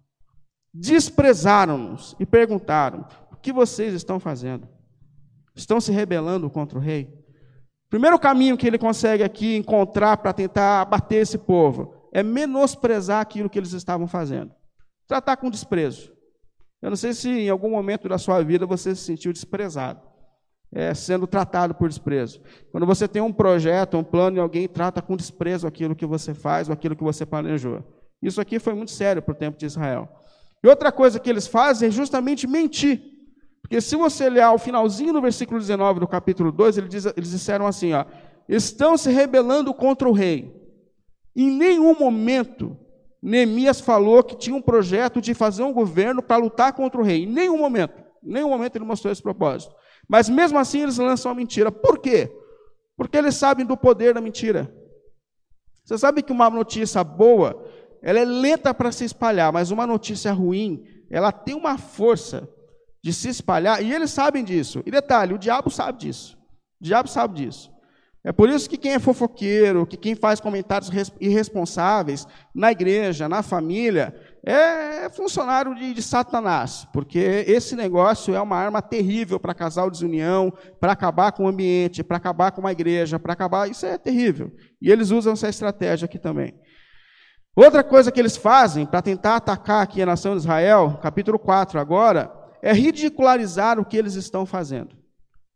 desprezaram-nos 0.73 2.15
e 2.19 2.27
perguntaram: 2.27 3.07
o 3.33 3.37
que 3.37 3.53
vocês 3.53 3.95
estão 3.95 4.21
fazendo? 4.21 4.69
Estão 5.55 5.81
se 5.81 5.91
rebelando 5.91 6.49
contra 6.49 6.79
o 6.79 6.81
rei? 6.81 7.13
Primeiro 7.91 8.19
caminho 8.19 8.57
que 8.57 8.67
ele 8.67 8.79
consegue 8.79 9.23
aqui 9.23 9.57
encontrar 9.57 10.19
para 10.19 10.33
tentar 10.33 10.83
abater 10.83 11.23
esse 11.23 11.39
povo 11.39 11.95
é 12.13 12.23
menosprezar 12.23 13.21
aquilo 13.21 13.49
que 13.49 13.59
eles 13.59 13.73
estavam 13.73 14.07
fazendo, 14.07 14.53
tratar 15.07 15.37
com 15.37 15.51
desprezo. 15.51 16.13
Eu 16.81 16.91
não 16.91 16.97
sei 16.97 17.13
se 17.13 17.29
em 17.29 17.49
algum 17.49 17.71
momento 17.71 18.09
da 18.09 18.19
sua 18.19 18.43
vida 18.43 18.67
você 18.67 18.95
se 18.95 19.03
sentiu 19.03 19.33
desprezado, 19.33 20.01
é, 20.73 20.93
sendo 20.95 21.27
tratado 21.27 21.75
por 21.75 21.89
desprezo. 21.89 22.41
Quando 22.71 22.87
você 22.87 23.09
tem 23.09 23.23
um 23.23 23.33
projeto, 23.33 23.97
um 23.97 24.05
plano 24.05 24.37
e 24.37 24.41
alguém 24.41 24.69
trata 24.69 25.01
com 25.01 25.17
desprezo 25.17 25.67
aquilo 25.67 25.97
que 25.97 26.07
você 26.07 26.35
faz 26.35 26.69
ou 26.69 26.73
aquilo 26.73 26.97
que 26.97 27.03
você 27.03 27.25
planejou. 27.25 27.83
Isso 28.23 28.41
aqui 28.41 28.59
foi 28.59 28.75
muito 28.75 28.91
sério 28.91 29.23
para 29.23 29.33
o 29.33 29.37
tempo 29.37 29.59
de 29.59 29.67
Israel. 29.67 30.09
E 30.63 30.69
outra 30.69 30.91
coisa 30.91 31.21
que 31.21 31.31
eles 31.31 31.47
fazem 31.47 31.89
é 31.89 31.91
justamente 31.91 32.47
mentir. 32.47 33.01
Porque 33.63 33.81
se 33.81 33.97
você 33.97 34.29
ler 34.29 34.47
o 34.47 34.59
finalzinho 34.59 35.13
do 35.13 35.21
versículo 35.21 35.61
19 35.61 36.01
do 36.01 36.09
capítulo 36.09 36.51
2, 36.51 36.79
eles, 36.79 36.91
diz, 36.91 37.07
eles 37.07 37.31
disseram 37.31 37.67
assim: 37.67 37.93
ó, 37.93 38.05
estão 38.49 38.97
se 38.97 39.11
rebelando 39.11 39.73
contra 39.73 40.09
o 40.09 40.13
rei. 40.13 40.57
Em 41.37 41.51
nenhum 41.51 41.95
momento 41.99 42.77
Neemias 43.23 43.81
falou 43.81 44.23
que 44.23 44.37
tinha 44.37 44.55
um 44.55 44.63
projeto 44.63 45.21
de 45.21 45.35
fazer 45.35 45.63
um 45.63 45.73
governo 45.73 46.23
para 46.23 46.37
lutar 46.37 46.73
contra 46.73 47.01
o 47.01 47.05
rei. 47.05 47.25
Em 47.25 47.27
nenhum 47.27 47.59
momento. 47.59 47.95
Em 48.25 48.33
nenhum 48.33 48.49
momento 48.49 48.77
ele 48.77 48.85
mostrou 48.85 49.13
esse 49.13 49.23
propósito. 49.23 49.75
Mas 50.09 50.29
mesmo 50.29 50.59
assim 50.59 50.83
eles 50.83 50.99
lançam 50.99 51.31
a 51.31 51.35
mentira. 51.35 51.71
Por 51.71 51.99
quê? 51.99 52.33
Porque 52.97 53.17
eles 53.17 53.35
sabem 53.35 53.67
do 53.67 53.77
poder 53.77 54.15
da 54.15 54.21
mentira. 54.21 54.73
Você 55.85 55.99
sabe 55.99 56.23
que 56.23 56.33
uma 56.33 56.51
notícia 56.51 57.05
boa, 57.05 57.65
ela 58.03 58.19
é 58.19 58.25
lenta 58.25 58.73
para 58.75 58.93
se 58.93 59.05
espalhar, 59.05 59.53
mas 59.53 59.71
uma 59.71 59.87
notícia 59.87 60.33
ruim, 60.33 60.83
ela 61.11 61.33
tem 61.33 61.55
uma 61.55 61.79
força 61.79 62.49
de 63.03 63.13
se 63.13 63.29
espalhar, 63.29 63.83
e 63.83 63.95
eles 63.95 64.11
sabem 64.11 64.45
disso. 64.45 64.83
E 64.85 64.91
detalhe, 64.91 65.33
o 65.33 65.39
diabo 65.39 65.71
sabe 65.71 65.99
disso. 66.01 66.37
O 66.81 66.85
diabo 66.85 67.09
sabe 67.09 67.35
disso. 67.43 67.71
É 68.25 68.33
por 68.33 68.51
isso 68.51 68.69
que 68.69 68.77
quem 68.77 68.93
é 68.93 68.99
fofoqueiro, 68.99 69.87
que 69.87 69.97
quem 69.97 70.15
faz 70.15 70.41
comentários 70.41 70.91
irresponsáveis 71.21 72.27
na 72.55 72.73
igreja, 72.73 73.29
na 73.29 73.43
família, 73.43 74.15
é 74.45 75.09
funcionário 75.11 75.75
de, 75.75 75.93
de 75.95 76.03
Satanás, 76.03 76.87
porque 76.93 77.19
esse 77.47 77.75
negócio 77.75 78.35
é 78.35 78.41
uma 78.41 78.57
arma 78.57 78.81
terrível 78.81 79.39
para 79.39 79.55
casar 79.55 79.91
desunião, 79.91 80.53
para 80.81 80.93
acabar 80.93 81.33
com 81.33 81.45
o 81.45 81.49
ambiente, 81.49 82.05
para 82.05 82.17
acabar 82.17 82.53
com 82.53 82.61
uma 82.61 82.73
igreja, 82.73 83.19
para 83.19 83.33
acabar. 83.33 83.69
Isso 83.69 83.85
é 83.85 83.99
terrível. 83.99 84.53
E 84.81 84.91
eles 84.91 85.11
usam 85.11 85.33
essa 85.33 85.49
estratégia 85.49 86.07
aqui 86.07 86.19
também. 86.19 86.55
Outra 87.57 87.83
coisa 87.83 88.13
que 88.13 88.21
eles 88.21 88.37
fazem 88.37 88.87
para 88.87 89.03
tentar 89.03 89.37
atacar 89.37 89.83
aqui 89.83 90.01
a 90.01 90.07
nação 90.07 90.35
de 90.35 90.43
Israel, 90.43 90.99
capítulo 91.03 91.39
4 91.39 91.81
agora, 91.81 92.33
é 92.63 92.73
ridicularizar 92.73 93.81
o 93.81 93.85
que 93.85 93.97
eles 93.97 94.15
estão 94.15 94.47
fazendo. 94.47 94.97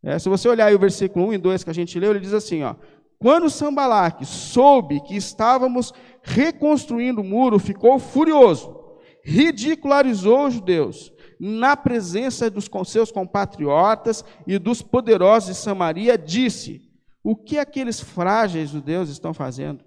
É, 0.03 0.19
se 0.19 0.27
você 0.27 0.49
olhar 0.49 0.65
aí 0.65 0.75
o 0.75 0.79
versículo 0.79 1.27
1 1.27 1.33
e 1.33 1.37
2 1.37 1.63
que 1.63 1.69
a 1.69 1.73
gente 1.73 1.97
leu, 1.97 2.11
ele 2.11 2.19
diz 2.19 2.33
assim: 2.33 2.61
ó, 2.63 2.75
Quando 3.17 3.49
Sambalaque 3.49 4.25
soube 4.25 4.99
que 4.99 5.15
estávamos 5.15 5.93
reconstruindo 6.23 7.21
o 7.21 7.23
muro, 7.23 7.59
ficou 7.59 7.99
furioso, 7.99 8.75
ridicularizou 9.23 10.47
os 10.47 10.53
judeus 10.55 11.13
na 11.39 11.75
presença 11.75 12.49
dos 12.49 12.69
seus 12.85 13.11
compatriotas 13.11 14.23
e 14.47 14.57
dos 14.57 14.81
poderosos 14.81 15.49
de 15.49 15.61
Samaria, 15.61 16.17
disse: 16.17 16.89
O 17.21 17.35
que 17.35 17.59
aqueles 17.59 17.99
frágeis 17.99 18.69
judeus 18.69 19.09
estão 19.09 19.33
fazendo? 19.33 19.83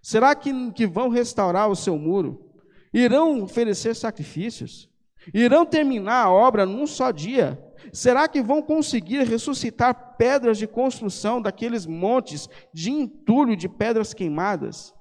Será 0.00 0.34
que, 0.34 0.70
que 0.70 0.86
vão 0.86 1.08
restaurar 1.08 1.68
o 1.68 1.76
seu 1.76 1.98
muro? 1.98 2.48
Irão 2.94 3.42
oferecer 3.42 3.94
sacrifícios? 3.94 4.88
Irão 5.34 5.66
terminar 5.66 6.24
a 6.24 6.30
obra 6.30 6.64
num 6.64 6.86
só 6.86 7.10
dia? 7.10 7.62
Será 7.92 8.28
que 8.28 8.40
vão 8.40 8.62
conseguir 8.62 9.26
ressuscitar 9.26 10.16
pedras 10.16 10.58
de 10.58 10.66
construção 10.66 11.42
daqueles 11.42 11.86
montes 11.86 12.48
de 12.72 12.90
entulho 12.90 13.56
de 13.56 13.68
pedras 13.68 14.14
queimadas? 14.14 14.94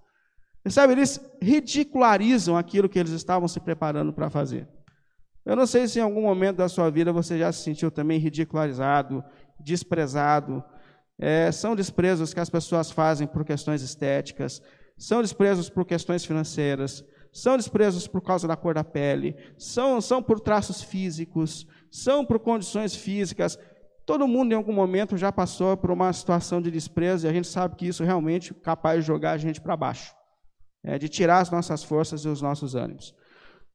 Sabe, 0.68 0.94
eles 0.94 1.20
ridicularizam 1.42 2.58
aquilo 2.58 2.90
que 2.90 3.00
eles 3.00 3.12
estavam 3.12 3.48
se 3.48 3.60
preparando 3.60 4.14
para 4.14 4.30
fazer. 4.30 4.68
Eu 5.46 5.56
não 5.56 5.66
sei 5.66 5.88
se 5.88 6.00
em 6.00 6.02
algum 6.02 6.22
momento 6.22 6.58
da 6.58 6.70
sua 6.70 6.92
vida 6.92 7.12
você 7.12 7.40
já 7.40 7.52
se 7.52 7.64
sentiu 7.64 7.90
também 7.90 8.20
ridicularizado, 8.20 9.24
desprezado. 9.60 10.64
É, 11.18 11.52
são 11.52 11.76
desprezos 11.76 12.34
que 12.34 12.40
as 12.40 12.50
pessoas 12.50 12.92
fazem 12.92 13.28
por 13.28 13.44
questões 13.44 13.82
estéticas, 13.82 14.62
são 14.98 15.22
desprezos 15.22 15.70
por 15.70 15.86
questões 15.86 16.24
financeiras, 16.24 17.04
são 17.32 17.58
desprezos 17.58 18.08
por 18.08 18.22
causa 18.22 18.48
da 18.48 18.56
cor 18.56 18.74
da 18.74 18.84
pele, 18.84 19.36
são, 19.58 20.02
são 20.02 20.22
por 20.22 20.40
traços 20.40 20.82
físicos, 20.82 21.68
são 21.92 22.26
por 22.26 22.40
condições 22.40 22.96
físicas. 22.96 23.58
Todo 24.06 24.28
mundo, 24.28 24.52
em 24.52 24.56
algum 24.56 24.74
momento, 24.74 25.18
já 25.18 25.32
passou 25.32 25.78
por 25.78 25.92
uma 25.92 26.12
situação 26.12 26.62
de 26.62 26.72
desprezo 26.72 27.28
e 27.28 27.30
a 27.30 27.34
gente 27.34 27.48
sabe 27.48 27.76
que 27.76 27.88
isso 27.88 28.04
realmente 28.04 28.52
é 28.52 28.64
capaz 28.64 29.02
de 29.02 29.08
jogar 29.08 29.32
a 29.32 29.38
gente 29.38 29.62
para 29.62 29.78
baixo, 29.78 30.14
é, 30.84 30.98
de 30.98 31.10
tirar 31.10 31.40
as 31.40 31.52
nossas 31.52 31.84
forças 31.84 32.26
e 32.26 32.28
os 32.28 32.42
nossos 32.42 32.76
ânimos. 32.76 33.14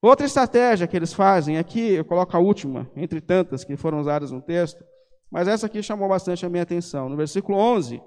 Outra 0.01 0.27
estratégia 0.27 0.87
que 0.87 0.97
eles 0.97 1.15
fazem, 1.15 1.57
aqui 1.57 1.95
eu 1.95 2.05
coloco 2.05 2.37
a 2.37 2.41
última, 2.41 2.91
entre 2.95 3.21
tantas 3.21 3.65
que 3.65 3.77
foram 3.77 4.01
usadas 4.01 4.31
no 4.31 4.43
texto, 4.43 4.85
mas 5.31 5.49
essa 5.49 5.67
aqui 5.67 5.83
chamou 5.83 6.09
bastante 6.09 6.45
a 6.45 6.49
minha 6.49 6.63
atenção. 6.63 7.09
No 7.09 7.17
versículo 7.17 7.57
11, 7.59 8.03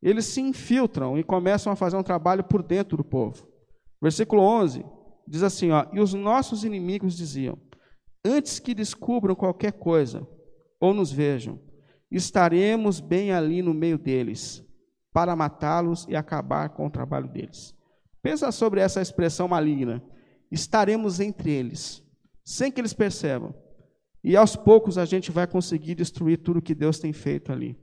eles 0.00 0.24
se 0.26 0.40
infiltram 0.40 1.18
e 1.18 1.24
começam 1.24 1.72
a 1.72 1.76
fazer 1.76 1.96
um 1.96 2.02
trabalho 2.02 2.44
por 2.44 2.62
dentro 2.62 2.96
do 2.96 3.04
povo. 3.04 3.46
Versículo 4.00 4.42
11 4.42 4.84
diz 5.26 5.42
assim: 5.42 5.70
ó, 5.70 5.86
E 5.92 6.00
os 6.00 6.14
nossos 6.14 6.64
inimigos 6.64 7.16
diziam: 7.16 7.58
Antes 8.24 8.58
que 8.58 8.74
descubram 8.74 9.34
qualquer 9.34 9.72
coisa 9.72 10.26
ou 10.80 10.94
nos 10.94 11.12
vejam, 11.12 11.60
estaremos 12.10 13.00
bem 13.00 13.32
ali 13.32 13.62
no 13.62 13.74
meio 13.74 13.98
deles, 13.98 14.64
para 15.12 15.36
matá-los 15.36 16.06
e 16.08 16.16
acabar 16.16 16.68
com 16.70 16.86
o 16.86 16.90
trabalho 16.90 17.28
deles. 17.28 17.74
Pensa 18.22 18.52
sobre 18.52 18.80
essa 18.80 19.02
expressão 19.02 19.48
maligna. 19.48 20.02
Estaremos 20.50 21.18
entre 21.18 21.50
eles, 21.50 22.02
sem 22.44 22.70
que 22.70 22.80
eles 22.80 22.92
percebam. 22.92 23.52
E 24.22 24.36
aos 24.36 24.54
poucos 24.54 24.96
a 24.96 25.04
gente 25.04 25.32
vai 25.32 25.46
conseguir 25.46 25.96
destruir 25.96 26.38
tudo 26.38 26.62
que 26.62 26.74
Deus 26.74 27.00
tem 27.00 27.12
feito 27.12 27.50
ali. 27.50 27.76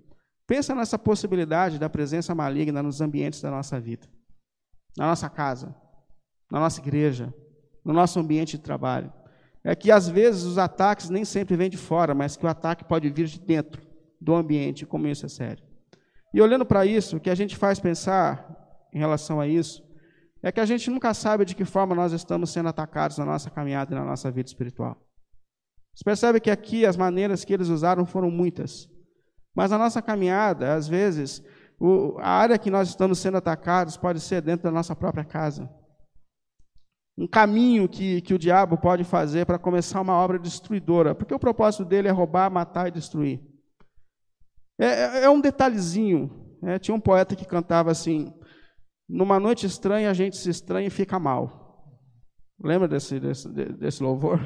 Pensa 0.47 0.73
nessa 0.73 0.97
possibilidade 0.97 1.77
da 1.77 1.89
presença 1.89 2.33
maligna 2.33 2.81
nos 2.81 3.01
ambientes 3.01 3.41
da 3.41 3.51
nossa 3.51 3.79
vida, 3.79 4.07
na 4.97 5.07
nossa 5.07 5.29
casa, 5.29 5.75
na 6.49 6.59
nossa 6.59 6.79
igreja, 6.79 7.33
no 7.83 7.91
nosso 7.91 8.19
ambiente 8.19 8.57
de 8.57 8.63
trabalho. 8.63 9.11
É 9.63 9.75
que 9.75 9.91
às 9.91 10.07
vezes 10.07 10.43
os 10.43 10.57
ataques 10.57 11.09
nem 11.09 11.25
sempre 11.25 11.57
vêm 11.57 11.69
de 11.69 11.77
fora, 11.77 12.15
mas 12.15 12.37
que 12.37 12.45
o 12.45 12.49
ataque 12.49 12.85
pode 12.85 13.09
vir 13.09 13.27
de 13.27 13.39
dentro 13.39 13.81
do 14.19 14.33
ambiente, 14.33 14.85
como 14.85 15.07
isso 15.07 15.25
é 15.25 15.29
sério. 15.29 15.63
E 16.33 16.41
olhando 16.41 16.65
para 16.65 16.85
isso, 16.85 17.17
o 17.17 17.19
que 17.19 17.29
a 17.29 17.35
gente 17.35 17.57
faz 17.57 17.79
pensar 17.79 18.87
em 18.93 18.99
relação 18.99 19.41
a 19.41 19.47
isso 19.47 19.83
é 20.41 20.51
que 20.51 20.59
a 20.59 20.65
gente 20.65 20.89
nunca 20.89 21.13
sabe 21.13 21.43
de 21.45 21.55
que 21.55 21.65
forma 21.65 21.93
nós 21.93 22.13
estamos 22.13 22.51
sendo 22.51 22.69
atacados 22.69 23.17
na 23.17 23.25
nossa 23.25 23.49
caminhada 23.49 23.93
e 23.93 23.97
na 23.97 24.05
nossa 24.05 24.31
vida 24.31 24.47
espiritual. 24.47 24.97
Você 25.93 26.03
percebe 26.03 26.39
que 26.39 26.49
aqui 26.49 26.85
as 26.85 26.95
maneiras 26.95 27.43
que 27.43 27.53
eles 27.53 27.67
usaram 27.67 28.05
foram 28.05 28.31
muitas. 28.31 28.89
Mas 29.53 29.71
a 29.71 29.77
nossa 29.77 30.01
caminhada, 30.01 30.73
às 30.73 30.87
vezes, 30.87 31.43
o, 31.79 32.17
a 32.19 32.29
área 32.29 32.57
que 32.57 32.71
nós 32.71 32.87
estamos 32.87 33.19
sendo 33.19 33.37
atacados 33.37 33.97
pode 33.97 34.21
ser 34.21 34.41
dentro 34.41 34.63
da 34.63 34.71
nossa 34.71 34.95
própria 34.95 35.25
casa. 35.25 35.69
Um 37.17 37.27
caminho 37.27 37.89
que, 37.89 38.21
que 38.21 38.33
o 38.33 38.39
diabo 38.39 38.77
pode 38.77 39.03
fazer 39.03 39.45
para 39.45 39.59
começar 39.59 39.99
uma 39.99 40.13
obra 40.13 40.39
destruidora, 40.39 41.13
porque 41.13 41.33
o 41.33 41.39
propósito 41.39 41.83
dele 41.83 42.07
é 42.07 42.11
roubar, 42.11 42.49
matar 42.49 42.87
e 42.87 42.91
destruir. 42.91 43.41
É, 44.79 44.85
é, 44.85 45.23
é 45.23 45.29
um 45.29 45.41
detalhezinho. 45.41 46.31
Né? 46.61 46.79
Tinha 46.79 46.95
um 46.95 46.99
poeta 46.99 47.35
que 47.35 47.45
cantava 47.45 47.91
assim: 47.91 48.33
Numa 49.09 49.39
noite 49.39 49.65
estranha 49.65 50.11
a 50.11 50.13
gente 50.13 50.37
se 50.37 50.49
estranha 50.49 50.87
e 50.87 50.91
fica 50.91 51.17
mal. 51.17 51.67
Lembra 52.61 52.87
desse, 52.87 53.19
desse, 53.19 53.47
desse 53.49 54.03
louvor? 54.03 54.39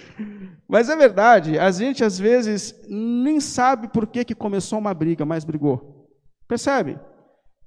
Mas 0.66 0.88
é 0.88 0.96
verdade, 0.96 1.58
a 1.58 1.70
gente 1.70 2.02
às 2.02 2.18
vezes 2.18 2.74
nem 2.88 3.38
sabe 3.38 3.88
por 3.88 4.06
que, 4.06 4.24
que 4.24 4.34
começou 4.34 4.78
uma 4.78 4.94
briga, 4.94 5.26
mas 5.26 5.44
brigou. 5.44 6.08
Percebe? 6.48 6.98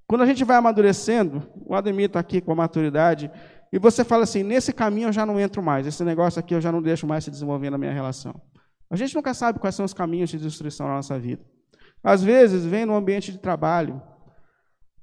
Quando 0.08 0.22
a 0.22 0.26
gente 0.26 0.44
vai 0.44 0.58
amadurecendo, 0.58 1.44
o 1.66 1.76
Ademir 1.76 2.08
está 2.08 2.20
aqui 2.20 2.42
com 2.42 2.52
a 2.52 2.56
maturidade, 2.56 3.30
e 3.72 3.78
você 3.78 4.04
fala 4.04 4.24
assim: 4.24 4.42
nesse 4.42 4.74
caminho 4.74 5.10
eu 5.10 5.14
já 5.14 5.26
não 5.26 5.40
entro 5.40 5.62
mais, 5.62 5.86
esse 5.86 6.04
negócio 6.04 6.40
aqui 6.40 6.56
eu 6.56 6.62
já 6.62 6.72
não 6.72 6.82
deixo 6.82 7.06
mais 7.06 7.24
se 7.24 7.32
desenvolver 7.32 7.70
na 7.70 7.78
minha 7.78 7.92
relação. 7.92 8.34
A 8.90 8.96
gente 8.96 9.16
nunca 9.16 9.34
sabe 9.34 9.60
quais 9.60 9.76
são 9.76 9.86
os 9.86 9.94
caminhos 9.94 10.30
de 10.30 10.38
destruição 10.38 10.88
na 10.88 10.96
nossa 10.96 11.20
vida. 11.20 11.44
Às 12.04 12.24
vezes, 12.24 12.66
vem 12.66 12.86
no 12.86 12.96
ambiente 12.96 13.32
de 13.32 13.38
trabalho, 13.38 14.02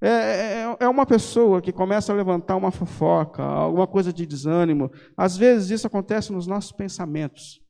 é, 0.01 0.09
é, 0.09 0.77
é, 0.81 0.89
uma 0.89 1.05
pessoa 1.05 1.61
que 1.61 1.73
começa 1.73 2.13
a 2.13 2.17
levantar 2.17 2.57
uma 2.57 2.71
fofoca, 2.71 3.43
alguma 3.43 3.87
coisa 3.87 4.13
de 4.13 4.25
desânimo. 4.25 4.91
Às 5.17 5.37
vezes 5.37 5.71
isso 5.71 5.87
acontece 5.87 6.33
nos 6.33 6.47
nossos 6.47 6.73
pensamentos. 6.73 7.61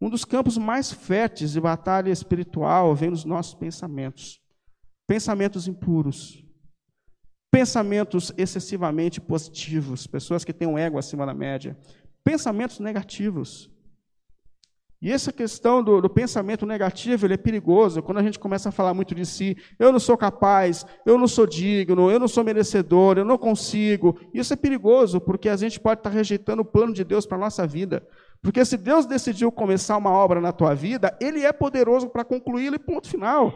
Um 0.00 0.08
dos 0.08 0.24
campos 0.24 0.56
mais 0.56 0.92
férteis 0.92 1.52
de 1.52 1.60
batalha 1.60 2.10
espiritual 2.10 2.94
vem 2.94 3.10
nos 3.10 3.24
nossos 3.24 3.54
pensamentos. 3.54 4.40
Pensamentos 5.08 5.66
impuros. 5.66 6.44
Pensamentos 7.50 8.32
excessivamente 8.36 9.20
positivos, 9.20 10.06
pessoas 10.06 10.44
que 10.44 10.52
têm 10.52 10.68
um 10.68 10.78
ego 10.78 10.98
acima 10.98 11.24
da 11.26 11.34
média. 11.34 11.76
Pensamentos 12.22 12.78
negativos. 12.78 13.70
E 15.00 15.12
essa 15.12 15.30
questão 15.30 15.82
do, 15.82 16.00
do, 16.00 16.08
pensamento 16.08 16.64
negativo, 16.64 17.26
ele 17.26 17.34
é 17.34 17.36
perigoso 17.36 18.02
quando 18.02 18.18
a 18.18 18.22
gente 18.22 18.38
começa 18.38 18.70
a 18.70 18.72
falar 18.72 18.94
muito 18.94 19.14
de 19.14 19.26
si. 19.26 19.56
Eu 19.78 19.92
não 19.92 20.00
sou 20.00 20.16
capaz, 20.16 20.86
eu 21.04 21.18
não 21.18 21.28
sou 21.28 21.46
digno, 21.46 22.10
eu 22.10 22.18
não 22.18 22.26
sou 22.26 22.42
merecedor, 22.42 23.18
eu 23.18 23.24
não 23.24 23.36
consigo. 23.36 24.18
Isso 24.32 24.54
é 24.54 24.56
perigoso, 24.56 25.20
porque 25.20 25.50
a 25.50 25.56
gente 25.56 25.78
pode 25.78 26.00
estar 26.00 26.10
rejeitando 26.10 26.62
o 26.62 26.64
plano 26.64 26.94
de 26.94 27.04
Deus 27.04 27.26
para 27.26 27.36
a 27.36 27.40
nossa 27.40 27.66
vida. 27.66 28.06
Porque 28.40 28.64
se 28.64 28.78
Deus 28.78 29.04
decidiu 29.04 29.52
começar 29.52 29.96
uma 29.98 30.10
obra 30.10 30.40
na 30.40 30.52
tua 30.52 30.74
vida, 30.74 31.16
Ele 31.20 31.44
é 31.44 31.52
poderoso 31.52 32.08
para 32.08 32.24
concluí-la 32.24 32.76
e 32.76 32.78
ponto 32.78 33.08
final. 33.08 33.52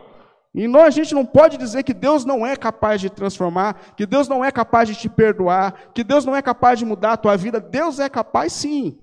E 0.54 0.66
nós, 0.66 0.86
a 0.86 0.90
gente 0.90 1.14
não 1.14 1.24
pode 1.24 1.56
dizer 1.56 1.84
que 1.84 1.94
Deus 1.94 2.24
não 2.24 2.44
é 2.44 2.56
capaz 2.56 3.00
de 3.00 3.08
transformar, 3.08 3.94
que 3.96 4.04
Deus 4.04 4.28
não 4.28 4.44
é 4.44 4.50
capaz 4.50 4.88
de 4.88 4.96
te 4.96 5.08
perdoar, 5.08 5.92
que 5.94 6.02
Deus 6.02 6.24
não 6.24 6.34
é 6.34 6.42
capaz 6.42 6.78
de 6.78 6.84
mudar 6.84 7.12
a 7.12 7.16
tua 7.16 7.36
vida. 7.36 7.60
Deus 7.60 7.98
é 7.98 8.08
capaz 8.08 8.52
sim. 8.52 8.98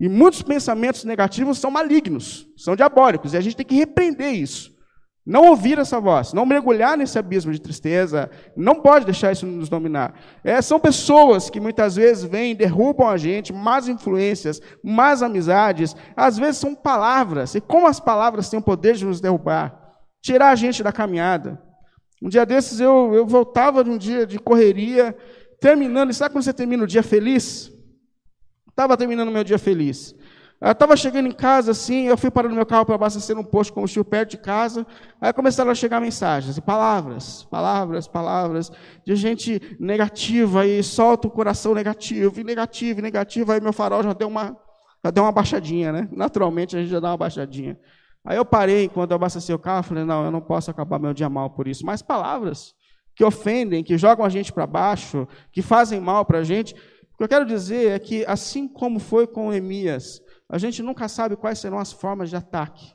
E 0.00 0.08
muitos 0.08 0.40
pensamentos 0.40 1.04
negativos 1.04 1.58
são 1.58 1.70
malignos, 1.70 2.48
são 2.56 2.74
diabólicos, 2.74 3.34
e 3.34 3.36
a 3.36 3.40
gente 3.40 3.54
tem 3.54 3.66
que 3.66 3.74
repreender 3.74 4.32
isso. 4.32 4.74
Não 5.26 5.48
ouvir 5.48 5.78
essa 5.78 6.00
voz, 6.00 6.32
não 6.32 6.46
mergulhar 6.46 6.96
nesse 6.96 7.18
abismo 7.18 7.52
de 7.52 7.60
tristeza, 7.60 8.30
não 8.56 8.76
pode 8.76 9.04
deixar 9.04 9.30
isso 9.30 9.44
nos 9.44 9.68
dominar. 9.68 10.14
É, 10.42 10.62
são 10.62 10.80
pessoas 10.80 11.50
que 11.50 11.60
muitas 11.60 11.96
vezes 11.96 12.24
vêm, 12.24 12.56
derrubam 12.56 13.06
a 13.06 13.18
gente, 13.18 13.52
más 13.52 13.88
influências, 13.88 14.62
más 14.82 15.22
amizades, 15.22 15.94
às 16.16 16.38
vezes 16.38 16.56
são 16.56 16.74
palavras, 16.74 17.54
e 17.54 17.60
como 17.60 17.86
as 17.86 18.00
palavras 18.00 18.48
têm 18.48 18.58
o 18.58 18.62
poder 18.62 18.94
de 18.94 19.04
nos 19.04 19.20
derrubar, 19.20 19.78
tirar 20.22 20.48
a 20.48 20.56
gente 20.56 20.82
da 20.82 20.90
caminhada. 20.90 21.62
Um 22.22 22.30
dia 22.30 22.46
desses 22.46 22.80
eu, 22.80 23.12
eu 23.14 23.26
voltava 23.26 23.84
de 23.84 23.90
um 23.90 23.98
dia 23.98 24.26
de 24.26 24.38
correria, 24.38 25.14
terminando, 25.60 26.10
e 26.10 26.14
sabe 26.14 26.32
quando 26.34 26.44
você 26.44 26.54
termina 26.54 26.84
o 26.84 26.86
dia 26.86 27.02
feliz? 27.02 27.70
Estava 28.80 28.96
terminando 28.96 29.30
meu 29.30 29.44
dia 29.44 29.58
feliz. 29.58 30.14
Eu 30.58 30.72
estava 30.72 30.96
chegando 30.96 31.26
em 31.26 31.32
casa 31.32 31.72
assim, 31.72 32.06
eu 32.06 32.16
fui 32.16 32.30
parando 32.30 32.54
meu 32.54 32.64
carro 32.64 32.86
para 32.86 32.94
abastecer 32.94 33.36
um 33.36 33.44
posto 33.44 33.74
com 33.74 33.80
combustível 33.80 34.06
perto 34.06 34.30
de 34.30 34.38
casa. 34.38 34.86
Aí 35.20 35.34
começaram 35.34 35.70
a 35.70 35.74
chegar 35.74 36.00
mensagens, 36.00 36.56
e 36.56 36.62
palavras, 36.62 37.44
palavras, 37.50 38.08
palavras, 38.08 38.72
de 39.04 39.14
gente 39.16 39.76
negativa 39.78 40.64
e 40.64 40.82
solta 40.82 41.28
o 41.28 41.30
coração 41.30 41.74
negativo, 41.74 42.40
e 42.40 42.42
negativo, 42.42 43.00
e 43.00 43.02
negativo. 43.02 43.52
Aí 43.52 43.60
meu 43.60 43.74
farol 43.74 44.02
já 44.02 44.14
deu 44.14 44.28
uma, 44.28 44.56
já 45.04 45.10
deu 45.10 45.24
uma 45.24 45.32
baixadinha, 45.32 45.92
né? 45.92 46.08
Naturalmente 46.10 46.74
a 46.74 46.80
gente 46.80 46.90
já 46.90 47.00
dá 47.00 47.10
uma 47.10 47.18
baixadinha. 47.18 47.78
Aí 48.24 48.38
eu 48.38 48.46
parei, 48.46 48.88
quando 48.88 49.10
eu 49.10 49.16
abasteci 49.16 49.52
o 49.52 49.58
carro, 49.58 49.82
falei, 49.82 50.04
não, 50.04 50.24
eu 50.24 50.30
não 50.30 50.40
posso 50.40 50.70
acabar 50.70 50.98
meu 50.98 51.12
dia 51.12 51.28
mal 51.28 51.50
por 51.50 51.68
isso. 51.68 51.84
Mas 51.84 52.00
palavras 52.00 52.74
que 53.14 53.22
ofendem, 53.22 53.84
que 53.84 53.98
jogam 53.98 54.24
a 54.24 54.30
gente 54.30 54.50
para 54.50 54.66
baixo, 54.66 55.28
que 55.52 55.60
fazem 55.60 56.00
mal 56.00 56.24
para 56.24 56.38
a 56.38 56.44
gente, 56.44 56.74
que 57.20 57.24
eu 57.24 57.28
quero 57.28 57.44
dizer 57.44 57.90
é 57.90 57.98
que, 57.98 58.24
assim 58.26 58.66
como 58.66 58.98
foi 58.98 59.26
com 59.26 59.50
Neemias, 59.50 60.22
a 60.48 60.56
gente 60.56 60.82
nunca 60.82 61.06
sabe 61.06 61.36
quais 61.36 61.58
serão 61.58 61.78
as 61.78 61.92
formas 61.92 62.30
de 62.30 62.36
ataque. 62.36 62.94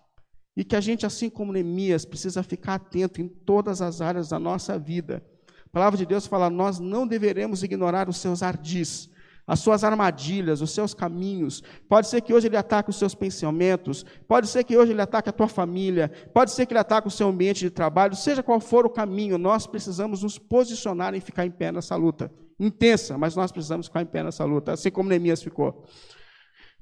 E 0.58 0.64
que 0.64 0.76
a 0.76 0.82
gente, 0.82 1.06
assim 1.06 1.30
como 1.30 1.54
Neemias, 1.54 2.06
precisa 2.06 2.42
ficar 2.42 2.74
atento 2.74 3.22
em 3.22 3.28
todas 3.28 3.84
as 3.84 4.02
áreas 4.02 4.30
da 4.30 4.40
nossa 4.40 4.80
vida. 4.80 5.24
A 5.68 5.70
palavra 5.70 5.96
de 5.96 6.08
Deus 6.08 6.26
fala: 6.26 6.50
nós 6.50 6.80
não 6.80 7.06
deveremos 7.06 7.62
ignorar 7.62 8.10
os 8.10 8.18
seus 8.18 8.42
ardis, 8.42 9.12
as 9.46 9.60
suas 9.60 9.84
armadilhas, 9.84 10.60
os 10.60 10.72
seus 10.72 10.96
caminhos. 10.96 11.62
Pode 11.88 12.08
ser 12.08 12.22
que 12.22 12.34
hoje 12.34 12.48
ele 12.48 12.58
ataque 12.58 12.90
os 12.90 12.96
seus 12.96 13.14
pensamentos, 13.14 14.04
pode 14.28 14.48
ser 14.48 14.64
que 14.64 14.76
hoje 14.76 14.92
ele 14.92 15.04
ataque 15.04 15.30
a 15.30 15.34
tua 15.34 15.48
família, 15.48 16.12
pode 16.34 16.50
ser 16.50 16.66
que 16.66 16.74
ele 16.74 16.80
ataque 16.80 17.08
o 17.08 17.12
seu 17.12 17.28
ambiente 17.28 17.60
de 17.60 17.70
trabalho, 17.70 18.16
seja 18.16 18.42
qual 18.42 18.60
for 18.60 18.88
o 18.88 18.90
caminho, 18.90 19.38
nós 19.38 19.68
precisamos 19.68 20.24
nos 20.24 20.40
posicionar 20.40 21.14
e 21.14 21.22
ficar 21.22 21.46
em 21.46 21.52
pé 21.52 21.72
nessa 21.72 21.96
luta 21.96 22.32
intensa, 22.60 23.18
mas 23.18 23.36
nós 23.36 23.52
precisamos 23.52 23.88
ficar 23.88 24.02
em 24.02 24.06
pé 24.06 24.24
nessa 24.24 24.46
luta, 24.46 24.74
assim 24.74 24.92
como 24.92 25.10
Neemias 25.10 25.44
ficou. 25.44 25.86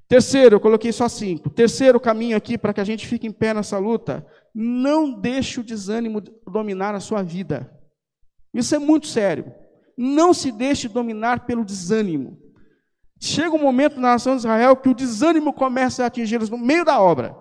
Terceiro, 0.08 0.56
eu 0.56 0.60
coloquei 0.60 0.92
só 0.92 1.08
cinco. 1.08 1.50
Terceiro 1.50 2.00
caminho 2.00 2.38
aqui 2.38 2.58
para 2.58 2.74
que 2.74 2.82
a 2.82 2.84
gente 2.84 3.08
fique 3.08 3.26
em 3.26 3.32
pé 3.32 3.54
nessa 3.54 3.78
luta: 3.78 4.26
não 4.54 5.12
deixe 5.12 5.60
o 5.60 5.64
desânimo 5.64 6.22
dominar 6.22 6.94
a 6.94 7.00
sua 7.00 7.24
vida. 7.24 7.72
Isso 8.54 8.76
é 8.76 8.80
muito 8.80 9.08
sério. 9.08 9.52
Não 9.98 10.34
se 10.34 10.52
deixe 10.52 10.88
dominar 10.88 11.46
pelo 11.46 11.66
desânimo. 11.66 12.38
Chega 13.20 13.56
um 13.56 13.62
momento 13.62 13.96
na 13.96 14.10
nação 14.10 14.36
de 14.36 14.42
Israel 14.42 14.76
que 14.76 14.90
o 14.90 14.94
desânimo 14.94 15.54
começa 15.54 16.04
a 16.04 16.08
atingi-los 16.08 16.50
no 16.50 16.58
meio 16.58 16.84
da 16.84 17.00
obra. 17.00 17.36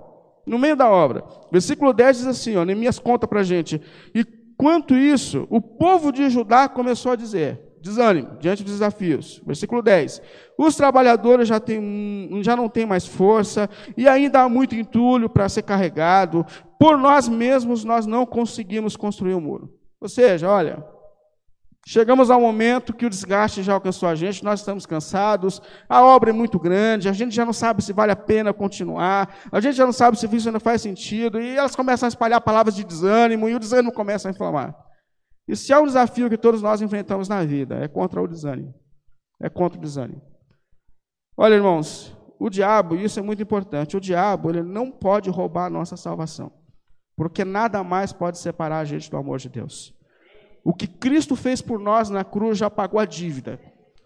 No 0.47 0.59
meio 0.59 0.77
da 0.77 0.89
obra. 0.89 1.25
Versículo 1.51 1.93
10 1.93 2.19
diz 2.19 2.27
assim: 2.27 2.57
ó, 2.57 2.65
Neemias 2.65 2.99
conta 2.99 3.27
para 3.27 3.41
a 3.41 3.45
gente. 3.45 3.83
E 4.15 4.25
quanto 4.57 4.95
isso, 4.95 5.47
o 5.51 5.61
povo 5.61 6.13
de 6.13 6.31
Judá 6.31 6.69
começou 6.69 7.13
a 7.13 7.17
dizer: 7.17 7.61
desânimo 7.83 8.37
diante 8.39 8.63
dos 8.63 8.73
desafios. 8.73 9.43
Versículo 9.45 9.83
10. 9.83 10.23
Os 10.57 10.77
trabalhadores 10.77 11.49
já, 11.49 11.61
já 12.41 12.57
não 12.57 12.69
têm 12.69 12.87
mais 12.87 13.07
força 13.07 13.69
e 13.97 14.09
ainda 14.09 14.41
há 14.41 14.49
muito 14.49 14.75
entulho 14.75 15.29
para 15.29 15.49
ser 15.49 15.63
carregado. 15.63 16.47
Por 16.79 16.97
nós 16.97 17.29
mesmos 17.29 17.85
nós 17.85 18.07
não 18.07 18.25
conseguimos 18.25 18.97
construir 18.97 19.35
o 19.35 19.39
um 19.39 19.41
muro. 19.41 19.75
Ou 20.01 20.09
seja, 20.09 20.49
olha, 20.49 20.85
chegamos 21.87 22.31
ao 22.31 22.41
momento 22.41 22.93
que 22.93 23.07
o 23.07 23.11
desgaste 23.11 23.63
já 23.63 23.75
alcançou 23.75 24.09
a 24.09 24.15
gente, 24.15 24.43
nós 24.43 24.61
estamos 24.61 24.87
cansados, 24.87 25.61
a 25.89 26.05
obra 26.05 26.31
é 26.31 26.33
muito 26.33 26.59
grande, 26.59 27.09
a 27.09 27.13
gente 27.13 27.35
já 27.35 27.45
não 27.45 27.53
sabe 27.53 27.83
se 27.85 27.93
vale 27.93 28.13
a 28.13 28.17
pena 28.17 28.53
continuar, 28.53 29.33
a 29.51 29.61
gente 29.61 29.77
já 29.77 29.85
não 29.85 29.93
sabe 29.93 30.19
se 30.19 30.27
isso 30.35 30.49
ainda 30.49 30.59
faz 30.59 30.83
sentido, 30.83 31.41
e 31.41 31.57
elas 31.57 31.77
começam 31.77 32.07
a 32.07 32.09
espalhar 32.09 32.41
palavras 32.41 32.75
de 32.75 32.83
desânimo, 32.83 33.49
e 33.49 33.55
o 33.55 33.61
desânimo 33.61 33.93
começa 33.93 34.29
a 34.29 34.31
inflamar. 34.31 34.75
E 35.49 35.57
se 35.57 35.73
há 35.73 35.81
um 35.81 35.87
desafio 35.87 36.31
que 36.31 36.39
todos 36.39 36.63
nós 36.63 36.81
enfrentamos 36.81 37.29
na 37.29 37.45
vida, 37.45 37.77
é 37.77 37.89
contra 37.89 38.23
o 38.23 38.29
desânimo. 38.29 38.75
É 39.41 39.49
contra 39.49 39.79
o 39.79 39.83
desânimo. 39.83 40.23
Olha, 41.37 41.55
irmãos, 41.55 42.17
o 42.39 42.49
diabo, 42.49 42.95
e 42.95 43.05
isso 43.05 43.19
é 43.19 43.23
muito 43.23 43.43
importante, 43.43 43.97
o 43.97 44.01
diabo 44.01 44.51
ele 44.51 44.63
não 44.63 44.91
pode 44.91 45.31
roubar 45.31 45.67
a 45.67 45.71
nossa 45.71 45.97
salvação. 45.97 46.53
Porque 47.17 47.45
nada 47.45 47.83
mais 47.83 48.13
pode 48.13 48.39
separar 48.39 48.79
a 48.79 48.85
gente 48.85 49.11
do 49.11 49.17
amor 49.17 49.39
de 49.39 49.49
Deus. 49.49 49.95
O 50.65 50.73
que 50.73 50.87
Cristo 50.87 51.35
fez 51.35 51.61
por 51.61 51.79
nós 51.79 52.09
na 52.09 52.25
cruz 52.25 52.57
já 52.57 52.71
pagou 52.71 53.01
a 53.01 53.05
dívida. 53.05 53.61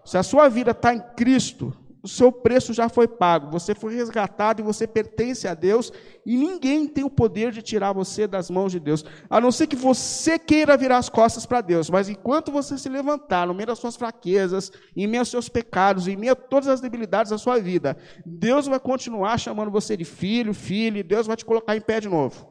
Se 0.05 0.17
a 0.17 0.23
sua 0.23 0.49
vida 0.49 0.71
está 0.71 0.95
em 0.95 1.01
Cristo, 1.15 1.77
o 2.07 2.09
seu 2.09 2.31
preço 2.31 2.73
já 2.73 2.89
foi 2.89 3.09
pago, 3.09 3.51
você 3.51 3.75
foi 3.75 3.97
resgatado 3.97 4.63
e 4.63 4.65
você 4.65 4.87
pertence 4.87 5.49
a 5.49 5.55
Deus, 5.55 5.93
e 6.25 6.37
ninguém 6.37 6.87
tem 6.87 7.03
o 7.03 7.11
poder 7.11 7.51
de 7.51 7.61
tirar 7.61 7.93
você 7.93 8.29
das 8.29 8.49
mãos 8.49 8.71
de 8.71 8.79
Deus, 8.79 9.05
a 9.29 9.41
não 9.41 9.51
ser 9.51 9.67
que 9.67 9.75
você 9.75 10.39
queira 10.39 10.77
virar 10.77 10.99
as 10.99 11.09
costas 11.09 11.45
para 11.45 11.61
Deus, 11.61 11.91
mas 11.91 12.09
enquanto 12.09 12.53
você 12.53 12.79
se 12.79 12.89
levantar 12.89 13.49
no 13.49 13.55
meio 13.55 13.67
das 13.67 13.81
suas 13.81 13.97
fraquezas, 13.97 14.71
em 14.97 15.09
meio 15.09 15.23
aos 15.23 15.29
seus 15.29 15.49
pecados, 15.49 16.07
em 16.07 16.17
meio 16.17 16.33
a 16.33 16.37
todas 16.37 16.69
as 16.69 16.81
debilidades 16.81 17.31
da 17.31 17.39
sua 17.39 17.59
vida, 17.59 17.97
Deus 18.25 18.69
vai 18.69 18.79
continuar 18.79 19.37
chamando 19.37 19.73
você 19.73 19.97
de 19.97 20.05
filho, 20.05 20.55
filho, 20.55 20.99
e 20.99 21.03
Deus 21.03 21.27
vai 21.27 21.37
te 21.37 21.45
colocar 21.45 21.77
em 21.77 21.81
pé 21.81 21.99
de 21.99 22.09
novo. 22.09 22.47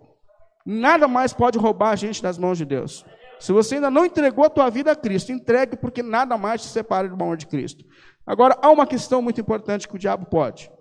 Nada 0.66 1.08
mais 1.08 1.32
pode 1.32 1.58
roubar 1.58 1.92
a 1.92 1.96
gente 1.96 2.22
das 2.22 2.38
mãos 2.38 2.58
de 2.58 2.66
Deus. 2.66 3.06
Se 3.40 3.52
você 3.52 3.76
ainda 3.76 3.92
não 3.92 4.06
entregou 4.06 4.46
a 4.46 4.50
tua 4.50 4.70
vida 4.70 4.92
a 4.92 4.96
Cristo, 4.96 5.32
entregue, 5.32 5.78
porque 5.78 6.02
nada 6.02 6.38
mais 6.38 6.62
te 6.62 6.68
separa 6.68 7.08
do 7.08 7.14
amor 7.14 7.38
de 7.38 7.46
Cristo. 7.46 7.86
Agora, 8.26 8.58
há 8.62 8.70
uma 8.72 8.88
questão 8.88 9.22
muito 9.22 9.40
importante 9.40 9.88
que 9.88 9.96
o 9.96 10.00
diabo 10.00 10.26
pode, 10.26 10.72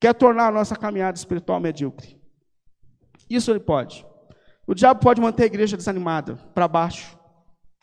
que 0.00 0.06
é 0.06 0.12
tornar 0.12 0.48
a 0.48 0.52
nossa 0.52 0.76
caminhada 0.76 1.18
espiritual 1.18 1.58
medíocre. 1.58 2.20
Isso 3.28 3.50
ele 3.50 3.60
pode. 3.60 4.06
O 4.66 4.74
diabo 4.74 5.00
pode 5.00 5.20
manter 5.20 5.44
a 5.44 5.46
igreja 5.46 5.76
desanimada, 5.76 6.36
para 6.54 6.68
baixo. 6.68 7.18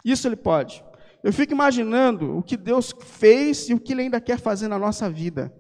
Isso 0.06 0.28
ele 0.28 0.36
pode. 0.36 0.84
Eu 1.24 1.32
fico 1.32 1.54
imaginando 1.54 2.38
o 2.38 2.44
que 2.44 2.58
Deus 2.58 2.94
fez 3.02 3.70
e 3.70 3.74
o 3.74 3.80
que 3.80 3.94
ele 3.94 4.04
ainda 4.04 4.20
quer 4.20 4.38
fazer 4.38 4.68
na 4.68 4.78
nossa 4.78 5.10
vida. 5.10 5.54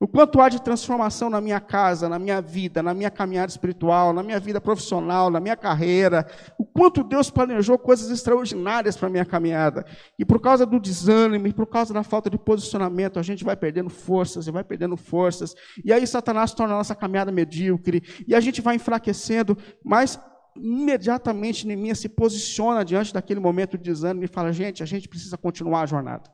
O 0.00 0.08
quanto 0.08 0.40
há 0.40 0.48
de 0.48 0.60
transformação 0.60 1.30
na 1.30 1.40
minha 1.40 1.60
casa, 1.60 2.08
na 2.08 2.18
minha 2.18 2.40
vida, 2.42 2.82
na 2.82 2.92
minha 2.92 3.10
caminhada 3.10 3.50
espiritual, 3.50 4.12
na 4.12 4.24
minha 4.24 4.40
vida 4.40 4.60
profissional, 4.60 5.30
na 5.30 5.38
minha 5.38 5.56
carreira. 5.56 6.26
O 6.58 6.64
quanto 6.64 7.04
Deus 7.04 7.30
planejou 7.30 7.78
coisas 7.78 8.10
extraordinárias 8.10 8.96
para 8.96 9.06
a 9.06 9.10
minha 9.10 9.24
caminhada. 9.24 9.86
E 10.18 10.24
por 10.24 10.40
causa 10.40 10.66
do 10.66 10.80
desânimo, 10.80 11.46
e 11.46 11.52
por 11.52 11.66
causa 11.66 11.94
da 11.94 12.02
falta 12.02 12.28
de 12.28 12.36
posicionamento, 12.36 13.20
a 13.20 13.22
gente 13.22 13.44
vai 13.44 13.56
perdendo 13.56 13.88
forças 13.88 14.48
e 14.48 14.50
vai 14.50 14.64
perdendo 14.64 14.96
forças. 14.96 15.54
E 15.84 15.92
aí 15.92 16.04
Satanás 16.06 16.52
torna 16.52 16.74
a 16.74 16.78
nossa 16.78 16.94
caminhada 16.94 17.30
medíocre. 17.30 18.02
E 18.26 18.34
a 18.34 18.40
gente 18.40 18.60
vai 18.60 18.74
enfraquecendo. 18.74 19.56
Mas 19.84 20.18
imediatamente 20.56 21.66
Neemias 21.66 22.00
se 22.00 22.08
posiciona 22.08 22.84
diante 22.84 23.14
daquele 23.14 23.38
momento 23.38 23.78
de 23.78 23.84
desânimo 23.84 24.24
e 24.24 24.28
fala: 24.28 24.52
gente, 24.52 24.82
a 24.82 24.86
gente 24.86 25.08
precisa 25.08 25.38
continuar 25.38 25.82
a 25.82 25.86
jornada. 25.86 26.28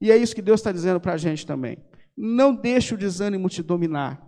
E 0.00 0.10
é 0.10 0.16
isso 0.16 0.34
que 0.34 0.42
Deus 0.42 0.58
está 0.58 0.72
dizendo 0.72 0.98
para 0.98 1.12
a 1.12 1.16
gente 1.18 1.46
também. 1.46 1.78
Não 2.24 2.54
deixe 2.54 2.94
o 2.94 2.96
desânimo 2.96 3.48
te 3.48 3.64
dominar. 3.64 4.24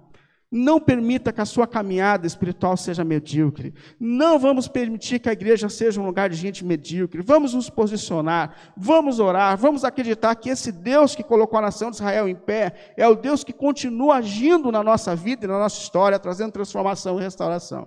Não 0.51 0.81
permita 0.81 1.33
que 1.33 1.41
a 1.41 1.45
sua 1.45 1.65
caminhada 1.65 2.27
espiritual 2.27 2.77
seja 2.77 3.05
medíocre. 3.05 3.73
Não 4.01 4.37
vamos 4.37 4.67
permitir 4.67 5.21
que 5.21 5.29
a 5.29 5.33
igreja 5.33 5.69
seja 5.69 6.01
um 6.01 6.07
lugar 6.07 6.29
de 6.29 6.35
gente 6.35 6.65
medíocre. 6.65 7.23
Vamos 7.23 7.55
nos 7.55 7.71
posicionar, 7.71 8.73
vamos 8.77 9.21
orar, 9.21 9.57
vamos 9.57 9.85
acreditar 9.85 10.35
que 10.35 10.51
esse 10.51 10.73
Deus 10.73 11.15
que 11.15 11.23
colocou 11.23 11.57
a 11.57 11.63
nação 11.63 11.91
de 11.91 11.97
Israel 11.97 12.29
em 12.29 12.35
pé 12.35 12.95
é 12.97 13.07
o 13.07 13.15
Deus 13.15 13.45
que 13.45 13.53
continua 13.53 14.17
agindo 14.17 14.73
na 14.73 14.83
nossa 14.83 15.15
vida 15.15 15.45
e 15.45 15.49
na 15.49 15.59
nossa 15.61 15.81
história, 15.81 16.19
trazendo 16.19 16.51
transformação 16.51 17.21
e 17.21 17.23
restauração. 17.23 17.87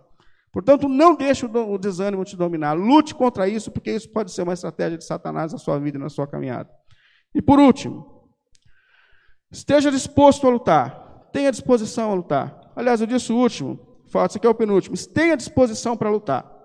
Portanto, 0.54 0.88
não 0.88 1.16
deixe 1.16 1.46
o 1.46 1.78
desânimo 1.78 2.24
te 2.24 2.38
dominar. 2.38 2.74
Lute 2.74 3.14
contra 3.14 3.48
isso, 3.48 3.72
porque 3.72 3.92
isso 3.92 4.10
pode 4.10 4.32
ser 4.32 4.44
uma 4.44 4.54
estratégia 4.54 4.98
de 4.98 5.04
Satanás 5.04 5.52
na 5.52 5.58
sua 5.58 5.78
vida 5.78 5.98
e 5.98 6.02
na 6.02 6.08
sua 6.08 6.26
caminhada. 6.26 6.70
E 7.36 7.42
por 7.42 7.60
último, 7.60 8.17
esteja 9.52 9.92
disposto 9.92 10.48
a 10.48 10.50
lutar. 10.50 11.28
Tenha 11.32 11.52
disposição 11.52 12.12
a 12.12 12.16
lutar. 12.16 12.72
Aliás, 12.76 13.02
eu 13.02 13.08
disse 13.08 13.32
o 13.32 13.38
último, 13.38 13.80
falta, 14.08 14.32
isso 14.32 14.38
aqui 14.38 14.48
é 14.48 14.50
o 14.50 14.56
penúltimo. 14.56 14.96
Tenha 15.14 15.38
disposição 15.38 15.98
para 15.98 16.10
lutar. 16.10 16.58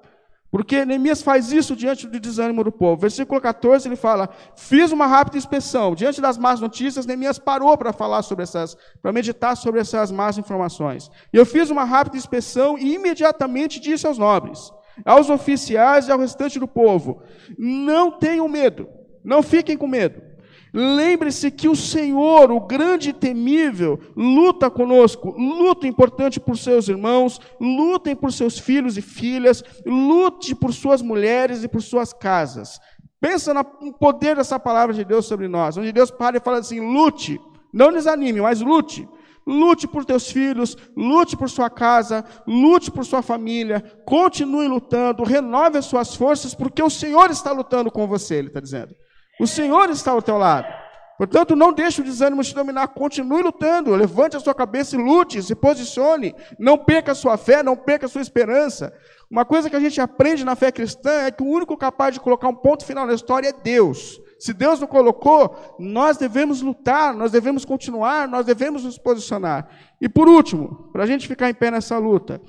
Porque 0.52 0.84
Neemias 0.84 1.22
faz 1.22 1.50
isso 1.50 1.74
diante 1.74 2.06
do 2.06 2.20
desânimo 2.20 2.62
do 2.62 2.70
povo. 2.70 3.00
Versículo 3.00 3.40
14 3.40 3.88
ele 3.88 3.96
fala: 3.96 4.28
Fiz 4.54 4.92
uma 4.92 5.06
rápida 5.06 5.38
inspeção. 5.38 5.94
Diante 5.94 6.20
das 6.20 6.36
más 6.36 6.60
notícias, 6.60 7.06
Neemias 7.06 7.38
parou 7.38 7.76
para 7.78 7.90
falar 7.90 8.20
sobre 8.20 8.42
essas, 8.42 8.76
para 9.00 9.12
meditar 9.12 9.56
sobre 9.56 9.80
essas 9.80 10.12
más 10.12 10.36
informações. 10.36 11.10
E 11.32 11.38
eu 11.38 11.46
fiz 11.46 11.70
uma 11.70 11.84
rápida 11.84 12.18
inspeção 12.18 12.76
e 12.76 12.94
imediatamente 12.94 13.80
disse 13.80 14.06
aos 14.06 14.18
nobres, 14.18 14.70
aos 15.06 15.30
oficiais 15.30 16.06
e 16.06 16.12
ao 16.12 16.18
restante 16.18 16.58
do 16.58 16.68
povo: 16.68 17.22
Não 17.56 18.10
tenham 18.10 18.46
medo, 18.46 18.86
não 19.24 19.42
fiquem 19.42 19.78
com 19.78 19.86
medo. 19.86 20.31
Lembre-se 20.74 21.50
que 21.50 21.68
o 21.68 21.76
Senhor, 21.76 22.50
o 22.50 22.60
grande 22.60 23.10
e 23.10 23.12
temível, 23.12 23.98
luta 24.16 24.70
conosco. 24.70 25.30
Luta 25.38 25.86
importante 25.86 26.40
por 26.40 26.56
seus 26.56 26.88
irmãos, 26.88 27.38
lutem 27.60 28.16
por 28.16 28.32
seus 28.32 28.58
filhos 28.58 28.96
e 28.96 29.02
filhas, 29.02 29.62
lute 29.84 30.54
por 30.54 30.72
suas 30.72 31.02
mulheres 31.02 31.62
e 31.62 31.68
por 31.68 31.82
suas 31.82 32.12
casas. 32.14 32.80
Pensa 33.20 33.52
no 33.52 33.92
poder 33.92 34.36
dessa 34.36 34.58
palavra 34.58 34.94
de 34.94 35.04
Deus 35.04 35.26
sobre 35.26 35.46
nós, 35.46 35.76
onde 35.76 35.92
Deus 35.92 36.10
para 36.10 36.38
e 36.38 36.40
fala 36.40 36.58
assim: 36.58 36.80
lute, 36.80 37.38
não 37.72 37.92
desanime, 37.92 38.40
mas 38.40 38.60
lute. 38.60 39.06
Lute 39.46 39.88
por 39.88 40.04
teus 40.04 40.30
filhos, 40.30 40.76
lute 40.96 41.36
por 41.36 41.50
sua 41.50 41.68
casa, 41.68 42.24
lute 42.46 42.92
por 42.92 43.04
sua 43.04 43.22
família, 43.22 43.82
continue 44.06 44.68
lutando, 44.68 45.24
renove 45.24 45.78
as 45.78 45.84
suas 45.84 46.14
forças, 46.14 46.54
porque 46.54 46.80
o 46.80 46.88
Senhor 46.88 47.28
está 47.28 47.50
lutando 47.50 47.90
com 47.90 48.06
você, 48.06 48.36
Ele 48.36 48.48
está 48.48 48.60
dizendo. 48.60 48.94
O 49.42 49.46
Senhor 49.48 49.90
está 49.90 50.12
ao 50.12 50.22
teu 50.22 50.38
lado. 50.38 50.72
Portanto, 51.18 51.56
não 51.56 51.72
deixe 51.72 52.00
o 52.00 52.04
desânimo 52.04 52.44
te 52.44 52.54
dominar, 52.54 52.86
continue 52.86 53.42
lutando, 53.42 53.92
levante 53.92 54.36
a 54.36 54.40
sua 54.40 54.54
cabeça 54.54 54.94
e 54.94 55.02
lute, 55.02 55.42
se 55.42 55.52
posicione, 55.56 56.32
não 56.60 56.78
perca 56.78 57.10
a 57.10 57.14
sua 57.16 57.36
fé, 57.36 57.60
não 57.60 57.76
perca 57.76 58.06
a 58.06 58.08
sua 58.08 58.22
esperança. 58.22 58.94
Uma 59.28 59.44
coisa 59.44 59.68
que 59.68 59.74
a 59.74 59.80
gente 59.80 60.00
aprende 60.00 60.44
na 60.44 60.54
fé 60.54 60.70
cristã 60.70 61.10
é 61.22 61.32
que 61.32 61.42
o 61.42 61.46
único 61.48 61.76
capaz 61.76 62.14
de 62.14 62.20
colocar 62.20 62.46
um 62.46 62.54
ponto 62.54 62.84
final 62.84 63.04
na 63.04 63.14
história 63.14 63.48
é 63.48 63.52
Deus. 63.52 64.20
Se 64.38 64.52
Deus 64.52 64.78
não 64.78 64.86
colocou, 64.86 65.76
nós 65.76 66.16
devemos 66.16 66.62
lutar, 66.62 67.12
nós 67.12 67.32
devemos 67.32 67.64
continuar, 67.64 68.28
nós 68.28 68.46
devemos 68.46 68.84
nos 68.84 68.96
posicionar. 68.96 69.68
E 70.00 70.08
por 70.08 70.28
último, 70.28 70.88
para 70.92 71.02
a 71.02 71.06
gente 71.06 71.26
ficar 71.26 71.50
em 71.50 71.54
pé 71.54 71.68
nessa 71.68 71.98
luta, 71.98 72.40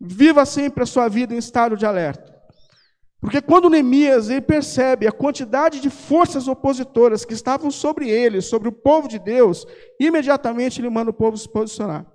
viva 0.00 0.46
sempre 0.46 0.84
a 0.84 0.86
sua 0.86 1.06
vida 1.06 1.34
em 1.34 1.38
estado 1.38 1.76
de 1.76 1.84
alerta. 1.84 2.29
Porque 3.20 3.42
quando 3.42 3.68
Neemias 3.68 4.30
ele 4.30 4.40
percebe 4.40 5.06
a 5.06 5.12
quantidade 5.12 5.80
de 5.80 5.90
forças 5.90 6.48
opositoras 6.48 7.24
que 7.24 7.34
estavam 7.34 7.70
sobre 7.70 8.08
ele, 8.08 8.40
sobre 8.40 8.68
o 8.68 8.72
povo 8.72 9.06
de 9.06 9.18
Deus, 9.18 9.66
imediatamente 10.00 10.80
ele 10.80 10.88
manda 10.88 11.10
o 11.10 11.14
povo 11.14 11.36
se 11.36 11.48
posicionar. 11.48 12.06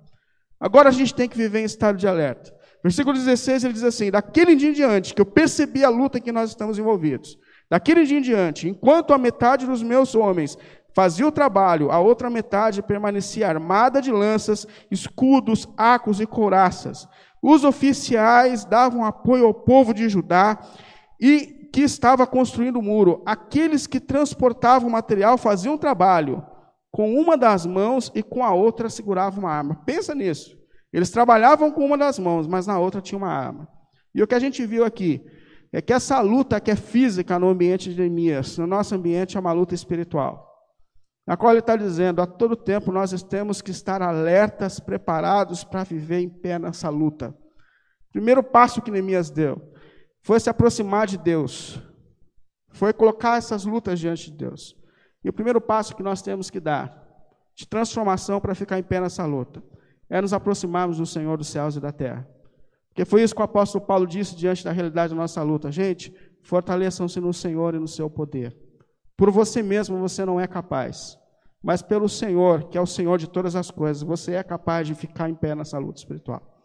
Agora 0.58 0.88
a 0.88 0.92
gente 0.92 1.14
tem 1.14 1.28
que 1.28 1.36
viver 1.36 1.60
em 1.60 1.64
estado 1.64 1.96
de 1.96 2.08
alerta. 2.08 2.52
Versículo 2.82 3.16
16 3.16 3.64
ele 3.64 3.74
diz 3.74 3.84
assim: 3.84 4.10
Daquele 4.10 4.56
dia 4.56 4.70
em 4.70 4.72
diante 4.72 5.14
que 5.14 5.20
eu 5.20 5.26
percebi 5.26 5.84
a 5.84 5.88
luta 5.88 6.18
em 6.18 6.22
que 6.22 6.32
nós 6.32 6.50
estamos 6.50 6.78
envolvidos, 6.78 7.38
daquele 7.70 8.04
dia 8.04 8.18
em 8.18 8.22
diante, 8.22 8.68
enquanto 8.68 9.12
a 9.12 9.18
metade 9.18 9.64
dos 9.64 9.82
meus 9.82 10.14
homens 10.14 10.58
fazia 10.92 11.26
o 11.26 11.32
trabalho, 11.32 11.92
a 11.92 12.00
outra 12.00 12.30
metade 12.30 12.82
permanecia 12.82 13.48
armada 13.48 14.00
de 14.00 14.10
lanças, 14.10 14.66
escudos, 14.90 15.68
arcos 15.76 16.20
e 16.20 16.26
couraças. 16.26 17.06
Os 17.42 17.64
oficiais 17.64 18.64
davam 18.64 19.04
apoio 19.04 19.46
ao 19.46 19.54
povo 19.54 19.92
de 19.92 20.08
Judá 20.08 20.58
e 21.20 21.68
que 21.72 21.82
estava 21.82 22.26
construindo 22.26 22.78
o 22.78 22.82
muro. 22.82 23.22
Aqueles 23.26 23.86
que 23.86 24.00
transportavam 24.00 24.88
o 24.88 24.92
material 24.92 25.36
faziam 25.36 25.74
um 25.74 25.78
trabalho 25.78 26.44
com 26.90 27.14
uma 27.14 27.36
das 27.36 27.66
mãos 27.66 28.10
e 28.14 28.22
com 28.22 28.42
a 28.42 28.52
outra 28.54 28.88
seguravam 28.88 29.40
uma 29.40 29.52
arma. 29.52 29.82
Pensa 29.84 30.14
nisso. 30.14 30.56
Eles 30.92 31.10
trabalhavam 31.10 31.70
com 31.70 31.84
uma 31.84 31.98
das 31.98 32.18
mãos, 32.18 32.46
mas 32.46 32.66
na 32.66 32.78
outra 32.78 33.02
tinha 33.02 33.18
uma 33.18 33.30
arma. 33.30 33.68
E 34.14 34.22
o 34.22 34.26
que 34.26 34.34
a 34.34 34.38
gente 34.38 34.64
viu 34.64 34.84
aqui 34.84 35.22
é 35.72 35.82
que 35.82 35.92
essa 35.92 36.20
luta 36.20 36.58
que 36.58 36.70
é 36.70 36.76
física 36.76 37.38
no 37.38 37.48
ambiente 37.48 37.92
de 37.92 38.00
Neemias, 38.00 38.56
no 38.56 38.66
nosso 38.66 38.94
ambiente 38.94 39.36
é 39.36 39.40
uma 39.40 39.52
luta 39.52 39.74
espiritual. 39.74 40.46
Na 41.26 41.36
qual 41.36 41.52
ele 41.52 41.58
está 41.58 41.76
dizendo, 41.76 42.22
a 42.22 42.26
todo 42.26 42.56
tempo 42.56 42.92
nós 42.92 43.22
temos 43.24 43.60
que 43.60 43.72
estar 43.72 44.00
alertas, 44.00 44.80
preparados 44.80 45.64
para 45.64 45.84
viver 45.84 46.20
em 46.20 46.28
pé 46.30 46.58
nessa 46.58 46.88
luta. 46.88 47.36
Primeiro 48.12 48.42
passo 48.42 48.80
que 48.80 48.90
Neemias 48.90 49.28
deu 49.28 49.60
foi 50.26 50.40
se 50.40 50.50
aproximar 50.50 51.06
de 51.06 51.16
Deus, 51.16 51.80
foi 52.70 52.92
colocar 52.92 53.38
essas 53.38 53.64
lutas 53.64 54.00
diante 54.00 54.28
de 54.28 54.36
Deus. 54.36 54.76
E 55.22 55.28
o 55.28 55.32
primeiro 55.32 55.60
passo 55.60 55.94
que 55.94 56.02
nós 56.02 56.20
temos 56.20 56.50
que 56.50 56.58
dar, 56.58 57.00
de 57.54 57.64
transformação 57.64 58.40
para 58.40 58.52
ficar 58.52 58.76
em 58.76 58.82
pé 58.82 59.00
nessa 59.00 59.24
luta, 59.24 59.62
é 60.10 60.20
nos 60.20 60.32
aproximarmos 60.32 60.98
do 60.98 61.06
Senhor 61.06 61.38
dos 61.38 61.46
céus 61.46 61.76
e 61.76 61.80
da 61.80 61.92
terra. 61.92 62.28
Porque 62.88 63.04
foi 63.04 63.22
isso 63.22 63.36
que 63.36 63.40
o 63.40 63.44
apóstolo 63.44 63.86
Paulo 63.86 64.04
disse 64.04 64.34
diante 64.34 64.64
da 64.64 64.72
realidade 64.72 65.14
da 65.14 65.20
nossa 65.20 65.40
luta. 65.44 65.70
Gente, 65.70 66.12
fortaleçam-se 66.42 67.20
no 67.20 67.32
Senhor 67.32 67.76
e 67.76 67.78
no 67.78 67.86
seu 67.86 68.10
poder. 68.10 68.56
Por 69.16 69.30
você 69.30 69.62
mesmo 69.62 69.96
você 70.00 70.24
não 70.24 70.40
é 70.40 70.48
capaz, 70.48 71.16
mas 71.62 71.82
pelo 71.82 72.08
Senhor, 72.08 72.68
que 72.68 72.76
é 72.76 72.80
o 72.80 72.86
Senhor 72.86 73.16
de 73.16 73.30
todas 73.30 73.54
as 73.54 73.70
coisas, 73.70 74.02
você 74.02 74.32
é 74.32 74.42
capaz 74.42 74.88
de 74.88 74.94
ficar 74.96 75.30
em 75.30 75.36
pé 75.36 75.54
nessa 75.54 75.78
luta 75.78 76.00
espiritual 76.00 76.56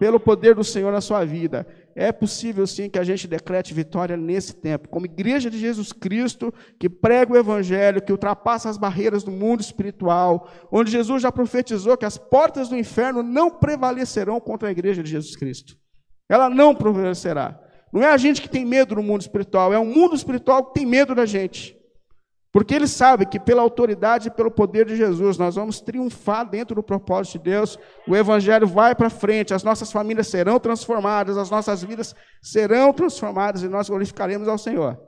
pelo 0.00 0.18
poder 0.18 0.54
do 0.54 0.64
Senhor 0.64 0.90
na 0.90 1.02
sua 1.02 1.26
vida. 1.26 1.66
É 1.94 2.12
possível 2.12 2.66
sim 2.66 2.88
que 2.88 2.98
a 2.98 3.04
gente 3.04 3.26
decrete 3.26 3.74
vitória 3.74 4.16
nesse 4.16 4.54
tempo, 4.54 4.88
como 4.88 5.06
igreja 5.06 5.50
de 5.50 5.58
Jesus 5.58 5.92
Cristo, 5.92 6.52
que 6.78 6.88
prega 6.88 7.32
o 7.32 7.36
evangelho, 7.36 8.02
que 8.02 8.12
ultrapassa 8.12 8.68
as 8.68 8.78
barreiras 8.78 9.24
do 9.24 9.30
mundo 9.30 9.60
espiritual, 9.60 10.48
onde 10.70 10.90
Jesus 10.90 11.22
já 11.22 11.32
profetizou 11.32 11.96
que 11.96 12.04
as 12.04 12.16
portas 12.16 12.68
do 12.68 12.76
inferno 12.76 13.22
não 13.22 13.50
prevalecerão 13.50 14.40
contra 14.40 14.68
a 14.68 14.72
igreja 14.72 15.02
de 15.02 15.10
Jesus 15.10 15.34
Cristo. 15.36 15.76
Ela 16.28 16.48
não 16.48 16.74
prevalecerá. 16.74 17.60
Não 17.92 18.02
é 18.02 18.12
a 18.12 18.16
gente 18.16 18.40
que 18.40 18.48
tem 18.48 18.64
medo 18.64 18.94
do 18.94 19.02
mundo 19.02 19.22
espiritual, 19.22 19.72
é 19.72 19.78
o 19.78 19.84
mundo 19.84 20.14
espiritual 20.14 20.66
que 20.66 20.74
tem 20.74 20.86
medo 20.86 21.14
da 21.14 21.26
gente. 21.26 21.79
Porque 22.52 22.74
ele 22.74 22.88
sabe 22.88 23.26
que 23.26 23.38
pela 23.38 23.62
autoridade 23.62 24.28
e 24.28 24.30
pelo 24.30 24.50
poder 24.50 24.84
de 24.84 24.96
Jesus 24.96 25.38
nós 25.38 25.54
vamos 25.54 25.80
triunfar 25.80 26.48
dentro 26.48 26.74
do 26.74 26.82
propósito 26.82 27.38
de 27.38 27.50
Deus. 27.50 27.78
O 28.08 28.16
evangelho 28.16 28.66
vai 28.66 28.94
para 28.94 29.08
frente, 29.08 29.54
as 29.54 29.62
nossas 29.62 29.92
famílias 29.92 30.26
serão 30.26 30.58
transformadas, 30.58 31.38
as 31.38 31.48
nossas 31.48 31.82
vidas 31.84 32.14
serão 32.42 32.92
transformadas 32.92 33.62
e 33.62 33.68
nós 33.68 33.88
glorificaremos 33.88 34.48
ao 34.48 34.58
Senhor. 34.58 34.98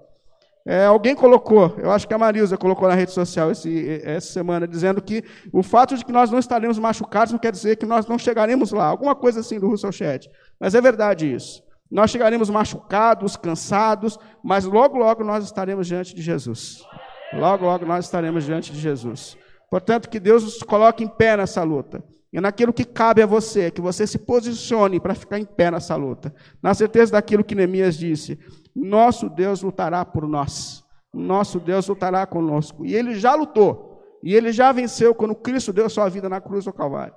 É, 0.64 0.84
alguém 0.84 1.12
colocou, 1.12 1.74
eu 1.78 1.90
acho 1.90 2.06
que 2.06 2.14
a 2.14 2.18
Marilza 2.18 2.56
colocou 2.56 2.86
na 2.86 2.94
rede 2.94 3.10
social 3.10 3.50
esse, 3.50 4.00
essa 4.04 4.32
semana, 4.32 4.68
dizendo 4.68 5.02
que 5.02 5.24
o 5.52 5.60
fato 5.60 5.96
de 5.96 6.04
que 6.04 6.12
nós 6.12 6.30
não 6.30 6.38
estaremos 6.38 6.78
machucados 6.78 7.32
não 7.32 7.40
quer 7.40 7.50
dizer 7.50 7.76
que 7.76 7.84
nós 7.84 8.06
não 8.06 8.16
chegaremos 8.16 8.70
lá. 8.70 8.86
Alguma 8.86 9.16
coisa 9.16 9.40
assim 9.40 9.58
do 9.58 9.68
Russell 9.68 9.90
Chat. 9.90 10.30
Mas 10.60 10.76
é 10.76 10.80
verdade 10.80 11.32
isso. 11.34 11.64
Nós 11.90 12.12
chegaremos 12.12 12.48
machucados, 12.48 13.36
cansados, 13.36 14.16
mas 14.42 14.64
logo, 14.64 14.96
logo 14.96 15.24
nós 15.24 15.44
estaremos 15.44 15.88
diante 15.88 16.14
de 16.14 16.22
Jesus. 16.22 16.86
Logo, 17.32 17.64
logo 17.64 17.86
nós 17.86 18.04
estaremos 18.04 18.44
diante 18.44 18.72
de 18.72 18.78
Jesus. 18.78 19.36
Portanto, 19.70 20.08
que 20.08 20.20
Deus 20.20 20.44
nos 20.44 20.62
coloque 20.62 21.02
em 21.02 21.08
pé 21.08 21.36
nessa 21.36 21.62
luta. 21.62 22.04
E 22.32 22.40
naquilo 22.40 22.72
que 22.72 22.84
cabe 22.84 23.22
a 23.22 23.26
você, 23.26 23.70
que 23.70 23.80
você 23.80 24.06
se 24.06 24.18
posicione 24.18 24.98
para 24.98 25.14
ficar 25.14 25.38
em 25.38 25.44
pé 25.44 25.70
nessa 25.70 25.96
luta. 25.96 26.34
Na 26.62 26.72
certeza 26.72 27.12
daquilo 27.12 27.44
que 27.44 27.54
Neemias 27.54 27.96
disse: 27.96 28.38
Nosso 28.74 29.28
Deus 29.28 29.62
lutará 29.62 30.04
por 30.04 30.26
nós. 30.26 30.82
Nosso 31.12 31.60
Deus 31.60 31.86
lutará 31.88 32.26
conosco. 32.26 32.86
E 32.86 32.94
ele 32.94 33.14
já 33.14 33.34
lutou. 33.34 34.02
E 34.22 34.34
ele 34.34 34.52
já 34.52 34.72
venceu 34.72 35.14
quando 35.14 35.34
Cristo 35.34 35.72
deu 35.72 35.90
sua 35.90 36.08
vida 36.08 36.28
na 36.28 36.40
cruz 36.40 36.64
do 36.64 36.72
Calvário. 36.72 37.14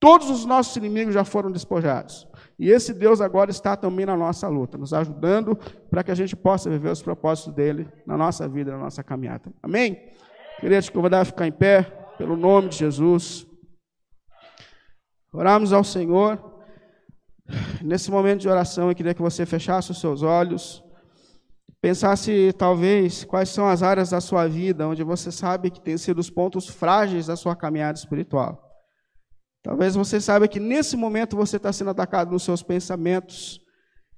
Todos 0.00 0.30
os 0.30 0.44
nossos 0.44 0.76
inimigos 0.76 1.14
já 1.14 1.24
foram 1.24 1.50
despojados. 1.50 2.26
E 2.58 2.70
esse 2.70 2.94
Deus 2.94 3.20
agora 3.20 3.50
está 3.50 3.76
também 3.76 4.06
na 4.06 4.16
nossa 4.16 4.48
luta, 4.48 4.78
nos 4.78 4.92
ajudando 4.92 5.56
para 5.90 6.04
que 6.04 6.10
a 6.10 6.14
gente 6.14 6.36
possa 6.36 6.70
viver 6.70 6.90
os 6.90 7.02
propósitos 7.02 7.52
dele 7.52 7.88
na 8.06 8.16
nossa 8.16 8.48
vida, 8.48 8.72
na 8.72 8.78
nossa 8.78 9.02
caminhada. 9.02 9.52
Amém? 9.62 10.10
Queria 10.60 10.80
te 10.80 10.92
convidar 10.92 11.22
a 11.22 11.24
ficar 11.24 11.46
em 11.46 11.52
pé, 11.52 11.82
pelo 12.16 12.36
nome 12.36 12.68
de 12.68 12.76
Jesus. 12.76 13.46
Oramos 15.32 15.72
ao 15.72 15.82
Senhor. 15.82 16.52
nesse 17.82 18.10
momento 18.10 18.40
de 18.40 18.48
oração, 18.48 18.88
eu 18.88 18.94
queria 18.94 19.14
que 19.14 19.20
você 19.20 19.44
fechasse 19.44 19.90
os 19.90 20.00
seus 20.00 20.22
olhos, 20.22 20.82
pensasse 21.80 22.54
talvez 22.56 23.24
quais 23.24 23.50
são 23.50 23.68
as 23.68 23.82
áreas 23.82 24.10
da 24.10 24.20
sua 24.20 24.46
vida 24.46 24.88
onde 24.88 25.02
você 25.02 25.30
sabe 25.30 25.70
que 25.70 25.80
tem 25.80 25.98
sido 25.98 26.18
os 26.18 26.30
pontos 26.30 26.66
frágeis 26.68 27.26
da 27.26 27.36
sua 27.36 27.54
caminhada 27.54 27.98
espiritual. 27.98 28.63
Talvez 29.64 29.94
você 29.94 30.20
saiba 30.20 30.46
que 30.46 30.60
nesse 30.60 30.94
momento 30.94 31.34
você 31.34 31.56
está 31.56 31.72
sendo 31.72 31.88
atacado 31.88 32.30
nos 32.30 32.42
seus 32.42 32.62
pensamentos. 32.62 33.62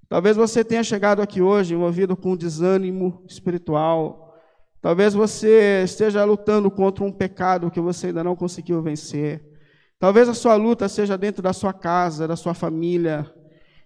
Talvez 0.09 0.37
você 0.37 0.65
tenha 0.65 0.83
chegado 0.83 1.23
aqui 1.23 1.41
hoje 1.41 1.73
envolvido 1.73 2.17
com 2.17 2.37
desânimo 2.37 3.25
espiritual. 3.29 4.35
Talvez 4.83 5.15
você 5.15 5.85
esteja 5.85 6.25
lutando 6.25 6.69
contra 6.69 7.05
um 7.05 7.13
pecado 7.13 7.71
que 7.71 7.81
você 7.81 8.09
ainda 8.09 8.25
não 8.25 8.35
conseguiu 8.35 8.83
vencer. 8.83 9.41
Talvez 10.01 10.29
a 10.29 10.35
sua 10.35 10.57
luta 10.57 10.89
seja 10.89 11.17
dentro 11.17 11.45
da 11.45 11.53
sua 11.53 11.73
casa, 11.73 12.27
da 12.27 12.35
sua 12.35 12.53
família. 12.53 13.33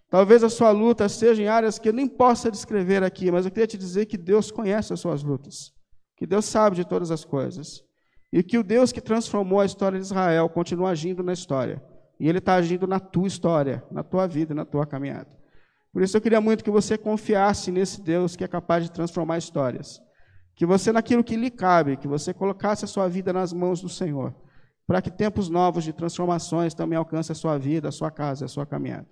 Talvez 0.09 0.43
a 0.43 0.49
sua 0.49 0.71
luta 0.71 1.11
seja 1.11 1.43
em 1.43 1.47
áreas 1.47 1.79
que 1.79 1.91
eu 1.91 1.93
nem 1.93 2.09
possa 2.09 2.51
descrever 2.51 3.05
aqui, 3.05 3.31
mas 3.31 3.45
eu 3.45 3.53
queria 3.53 3.67
te 3.67 3.77
dizer 3.77 4.07
que 4.07 4.17
Deus 4.17 4.51
conhece 4.51 4.95
as 4.95 5.01
suas 5.01 5.23
lutas, 5.23 5.75
que 6.17 6.27
Deus 6.27 6.47
sabe 6.47 6.77
de 6.77 6.87
todas 6.87 7.11
as 7.11 7.23
coisas. 7.23 7.85
E 8.33 8.43
que 8.43 8.59
o 8.59 8.63
Deus 8.63 8.93
que 8.93 9.01
transformou 9.01 9.61
a 9.61 9.67
história 9.67 9.99
de 9.99 10.05
Israel 10.05 10.49
continua 10.49 10.91
agindo 10.91 11.23
na 11.23 11.33
história. 11.33 11.83
E 12.19 12.29
Ele 12.29 12.39
está 12.39 12.55
agindo 12.55 12.87
na 12.87 13.01
tua 13.01 13.27
história, 13.27 13.83
na 13.91 14.05
tua 14.05 14.27
vida, 14.27 14.55
na 14.55 14.65
tua 14.65 14.87
caminhada. 14.87 15.29
Por 15.93 16.03
isso 16.03 16.17
eu 16.17 16.21
queria 16.21 16.41
muito 16.41 16.63
que 16.63 16.71
você 16.71 16.97
confiasse 16.97 17.73
nesse 17.73 18.01
Deus 18.01 18.37
que 18.37 18.45
é 18.45 18.49
capaz 18.49 18.85
de 18.85 18.93
transformar 18.93 19.39
histórias. 19.39 20.01
Que 20.55 20.65
você, 20.65 20.93
naquilo 20.93 21.25
que 21.25 21.35
lhe 21.35 21.51
cabe, 21.51 21.97
que 21.97 22.07
você 22.07 22.33
colocasse 22.33 22.85
a 22.85 22.89
sua 22.89 23.09
vida 23.09 23.33
nas 23.33 23.53
mãos 23.53 23.81
do 23.81 23.89
Senhor. 23.89 24.33
Para 24.87 25.03
que 25.03 25.11
tempos 25.11 25.49
novos 25.49 25.83
de 25.83 25.93
transformações 25.93 26.75
também 26.75 26.97
alcancem 26.97 27.33
a 27.33 27.37
sua 27.37 27.59
vida, 27.59 27.89
a 27.89 27.93
sua 27.93 28.11
casa, 28.11 28.45
a 28.45 28.49
sua 28.49 28.67
caminhada. 28.67 29.09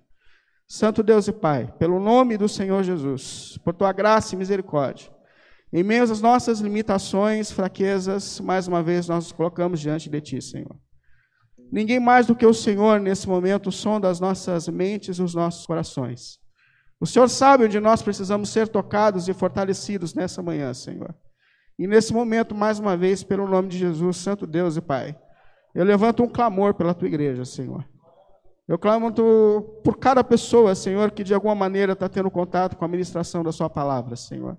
Santo 0.65 1.01
Deus 1.03 1.27
e 1.27 1.33
Pai, 1.33 1.73
pelo 1.79 1.99
nome 1.99 2.37
do 2.37 2.47
Senhor 2.47 2.83
Jesus, 2.83 3.57
por 3.65 3.73
tua 3.73 3.91
graça 3.91 4.35
e 4.35 4.37
misericórdia 4.37 5.18
em 5.71 5.83
meio 5.83 6.03
às 6.03 6.21
nossas 6.21 6.59
limitações, 6.59 7.51
fraquezas, 7.51 8.39
mais 8.39 8.67
uma 8.67 8.81
vez 8.81 9.07
nós 9.07 9.25
nos 9.25 9.31
colocamos 9.31 9.79
diante 9.79 10.09
de 10.09 10.19
Ti, 10.19 10.41
Senhor. 10.41 10.75
Ninguém 11.71 11.99
mais 11.99 12.25
do 12.25 12.35
que 12.35 12.45
o 12.45 12.53
Senhor, 12.53 12.99
nesse 12.99 13.27
momento, 13.27 13.71
sonda 13.71 14.09
as 14.09 14.19
nossas 14.19 14.67
mentes 14.67 15.17
e 15.17 15.21
os 15.21 15.35
nossos 15.35 15.67
corações. 15.67 16.39
O 16.99 17.05
Senhor 17.05 17.29
sabe 17.29 17.65
onde 17.65 17.79
nós 17.79 18.01
precisamos 18.01 18.49
ser 18.49 18.67
tocados 18.67 19.29
e 19.29 19.33
fortalecidos 19.33 20.13
nessa 20.15 20.41
manhã, 20.41 20.73
Senhor. 20.73 21.15
E 21.77 21.87
nesse 21.87 22.11
momento, 22.13 22.55
mais 22.55 22.79
uma 22.79 22.97
vez, 22.97 23.23
pelo 23.23 23.47
nome 23.47 23.69
de 23.69 23.77
Jesus, 23.77 24.17
Santo 24.17 24.47
Deus 24.47 24.75
e 24.75 24.81
Pai, 24.81 25.15
eu 25.73 25.85
levanto 25.85 26.23
um 26.23 26.27
clamor 26.27 26.73
pela 26.73 26.93
Tua 26.93 27.07
igreja, 27.07 27.45
Senhor. 27.45 27.85
Eu 28.67 28.77
clamo 28.77 29.11
por 29.83 29.97
cada 29.97 30.23
pessoa, 30.23 30.75
Senhor, 30.75 31.11
que 31.11 31.23
de 31.23 31.33
alguma 31.33 31.55
maneira 31.55 31.93
está 31.93 32.09
tendo 32.09 32.29
contato 32.29 32.75
com 32.75 32.83
a 32.83 32.87
ministração 32.87 33.43
da 33.43 33.51
Sua 33.51 33.69
palavra, 33.69 34.15
Senhor. 34.15 34.57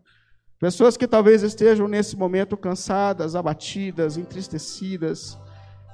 Pessoas 0.61 0.95
que 0.95 1.09
talvez 1.09 1.43
estejam 1.43 1.89
nesse 1.89 2.15
momento 2.19 2.55
cansadas, 2.55 3.35
abatidas, 3.35 4.19
entristecidas, 4.19 5.39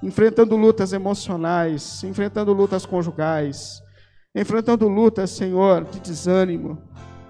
enfrentando 0.03 0.57
lutas 0.57 0.93
emocionais, 0.93 2.03
enfrentando 2.03 2.53
lutas 2.53 2.85
conjugais, 2.85 3.81
enfrentando 4.35 4.89
lutas, 4.89 5.31
Senhor, 5.31 5.85
de 5.85 6.01
desânimo. 6.01 6.83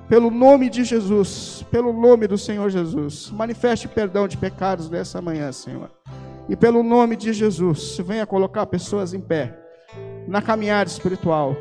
Pelo 0.09 0.31
nome 0.31 0.71
de 0.71 0.83
Jesus, 0.83 1.63
pelo 1.71 1.93
nome 1.93 2.27
do 2.27 2.39
Senhor 2.39 2.71
Jesus, 2.71 3.31
manifeste 3.31 3.87
perdão 3.87 4.27
de 4.27 4.39
pecados 4.39 4.89
nessa 4.89 5.21
manhã, 5.21 5.53
Senhor. 5.53 5.91
E 6.49 6.57
pelo 6.57 6.83
nome 6.83 7.17
de 7.17 7.35
Jesus, 7.35 7.99
venha 7.99 8.25
colocar 8.25 8.65
pessoas 8.65 9.13
em 9.13 9.21
pé 9.21 9.55
na 10.27 10.41
caminhada 10.41 10.89
espiritual. 10.89 11.55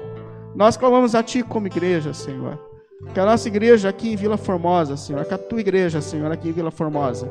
Nós 0.55 0.77
clamamos 0.77 1.15
a 1.15 1.21
Ti 1.21 1.43
como 1.43 1.67
igreja, 1.67 2.13
Senhor. 2.13 2.74
Que 3.13 3.19
a 3.19 3.25
nossa 3.25 3.47
igreja 3.47 3.89
aqui 3.89 4.13
em 4.13 4.15
Vila 4.15 4.37
Formosa, 4.37 4.97
Senhor, 4.97 5.23
que 5.25 5.33
a 5.33 5.37
tua 5.37 5.59
igreja, 5.59 6.01
Senhor, 6.01 6.31
aqui 6.31 6.49
em 6.49 6.51
Vila 6.51 6.71
Formosa, 6.71 7.29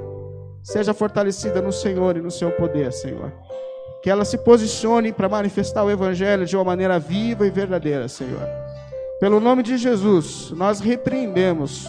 seja 0.63 0.95
fortalecida 0.95 1.61
no 1.61 1.73
Senhor 1.73 2.17
e 2.17 2.23
no 2.23 2.31
seu 2.31 2.51
poder, 2.53 2.93
Senhor. 2.93 3.33
Que 4.03 4.11
ela 4.11 4.25
se 4.25 4.39
posicione 4.39 5.13
para 5.13 5.29
manifestar 5.29 5.83
o 5.85 5.91
Evangelho 5.91 6.47
de 6.47 6.57
uma 6.57 6.65
maneira 6.65 6.99
viva 6.99 7.47
e 7.47 7.51
verdadeira, 7.51 8.09
Senhor. 8.09 8.47
Pelo 9.21 9.41
nome 9.41 9.63
de 9.63 9.77
Jesus, 9.77 10.51
nós 10.51 10.81
repreendemos 10.81 11.87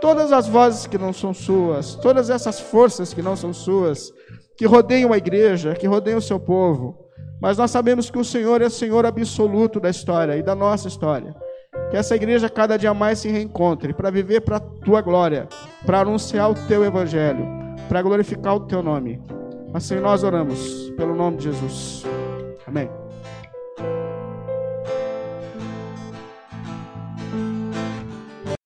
todas 0.00 0.32
as 0.32 0.46
vozes 0.46 0.86
que 0.86 0.98
não 0.98 1.12
são 1.12 1.32
suas, 1.32 1.94
todas 1.94 2.30
essas 2.30 2.60
forças 2.60 3.14
que 3.14 3.22
não 3.22 3.36
são 3.36 3.52
suas, 3.52 4.12
que 4.56 4.66
rodeiam 4.66 5.12
a 5.12 5.18
igreja, 5.18 5.74
que 5.74 5.86
rodeiam 5.86 6.18
o 6.18 6.22
seu 6.22 6.38
povo. 6.38 6.98
Mas 7.40 7.58
nós 7.58 7.70
sabemos 7.70 8.10
que 8.10 8.18
o 8.18 8.24
Senhor 8.24 8.62
é 8.62 8.66
o 8.66 8.70
Senhor 8.70 9.04
absoluto 9.04 9.78
da 9.78 9.90
história 9.90 10.36
e 10.36 10.42
da 10.42 10.54
nossa 10.54 10.88
história. 10.88 11.34
Que 11.96 12.00
essa 12.00 12.14
igreja 12.14 12.50
cada 12.50 12.76
dia 12.76 12.92
mais 12.92 13.20
se 13.20 13.30
reencontre 13.30 13.94
para 13.94 14.10
viver 14.10 14.42
para 14.42 14.58
a 14.58 14.60
tua 14.60 15.00
glória, 15.00 15.48
para 15.86 16.00
anunciar 16.00 16.50
o 16.50 16.54
teu 16.68 16.84
evangelho, 16.84 17.42
para 17.88 18.02
glorificar 18.02 18.54
o 18.54 18.60
teu 18.60 18.82
nome. 18.82 19.18
Assim 19.72 19.94
nós 19.94 20.22
oramos, 20.22 20.90
pelo 20.90 21.14
nome 21.14 21.38
de 21.38 21.44
Jesus. 21.44 22.04
Amém. 22.66 22.90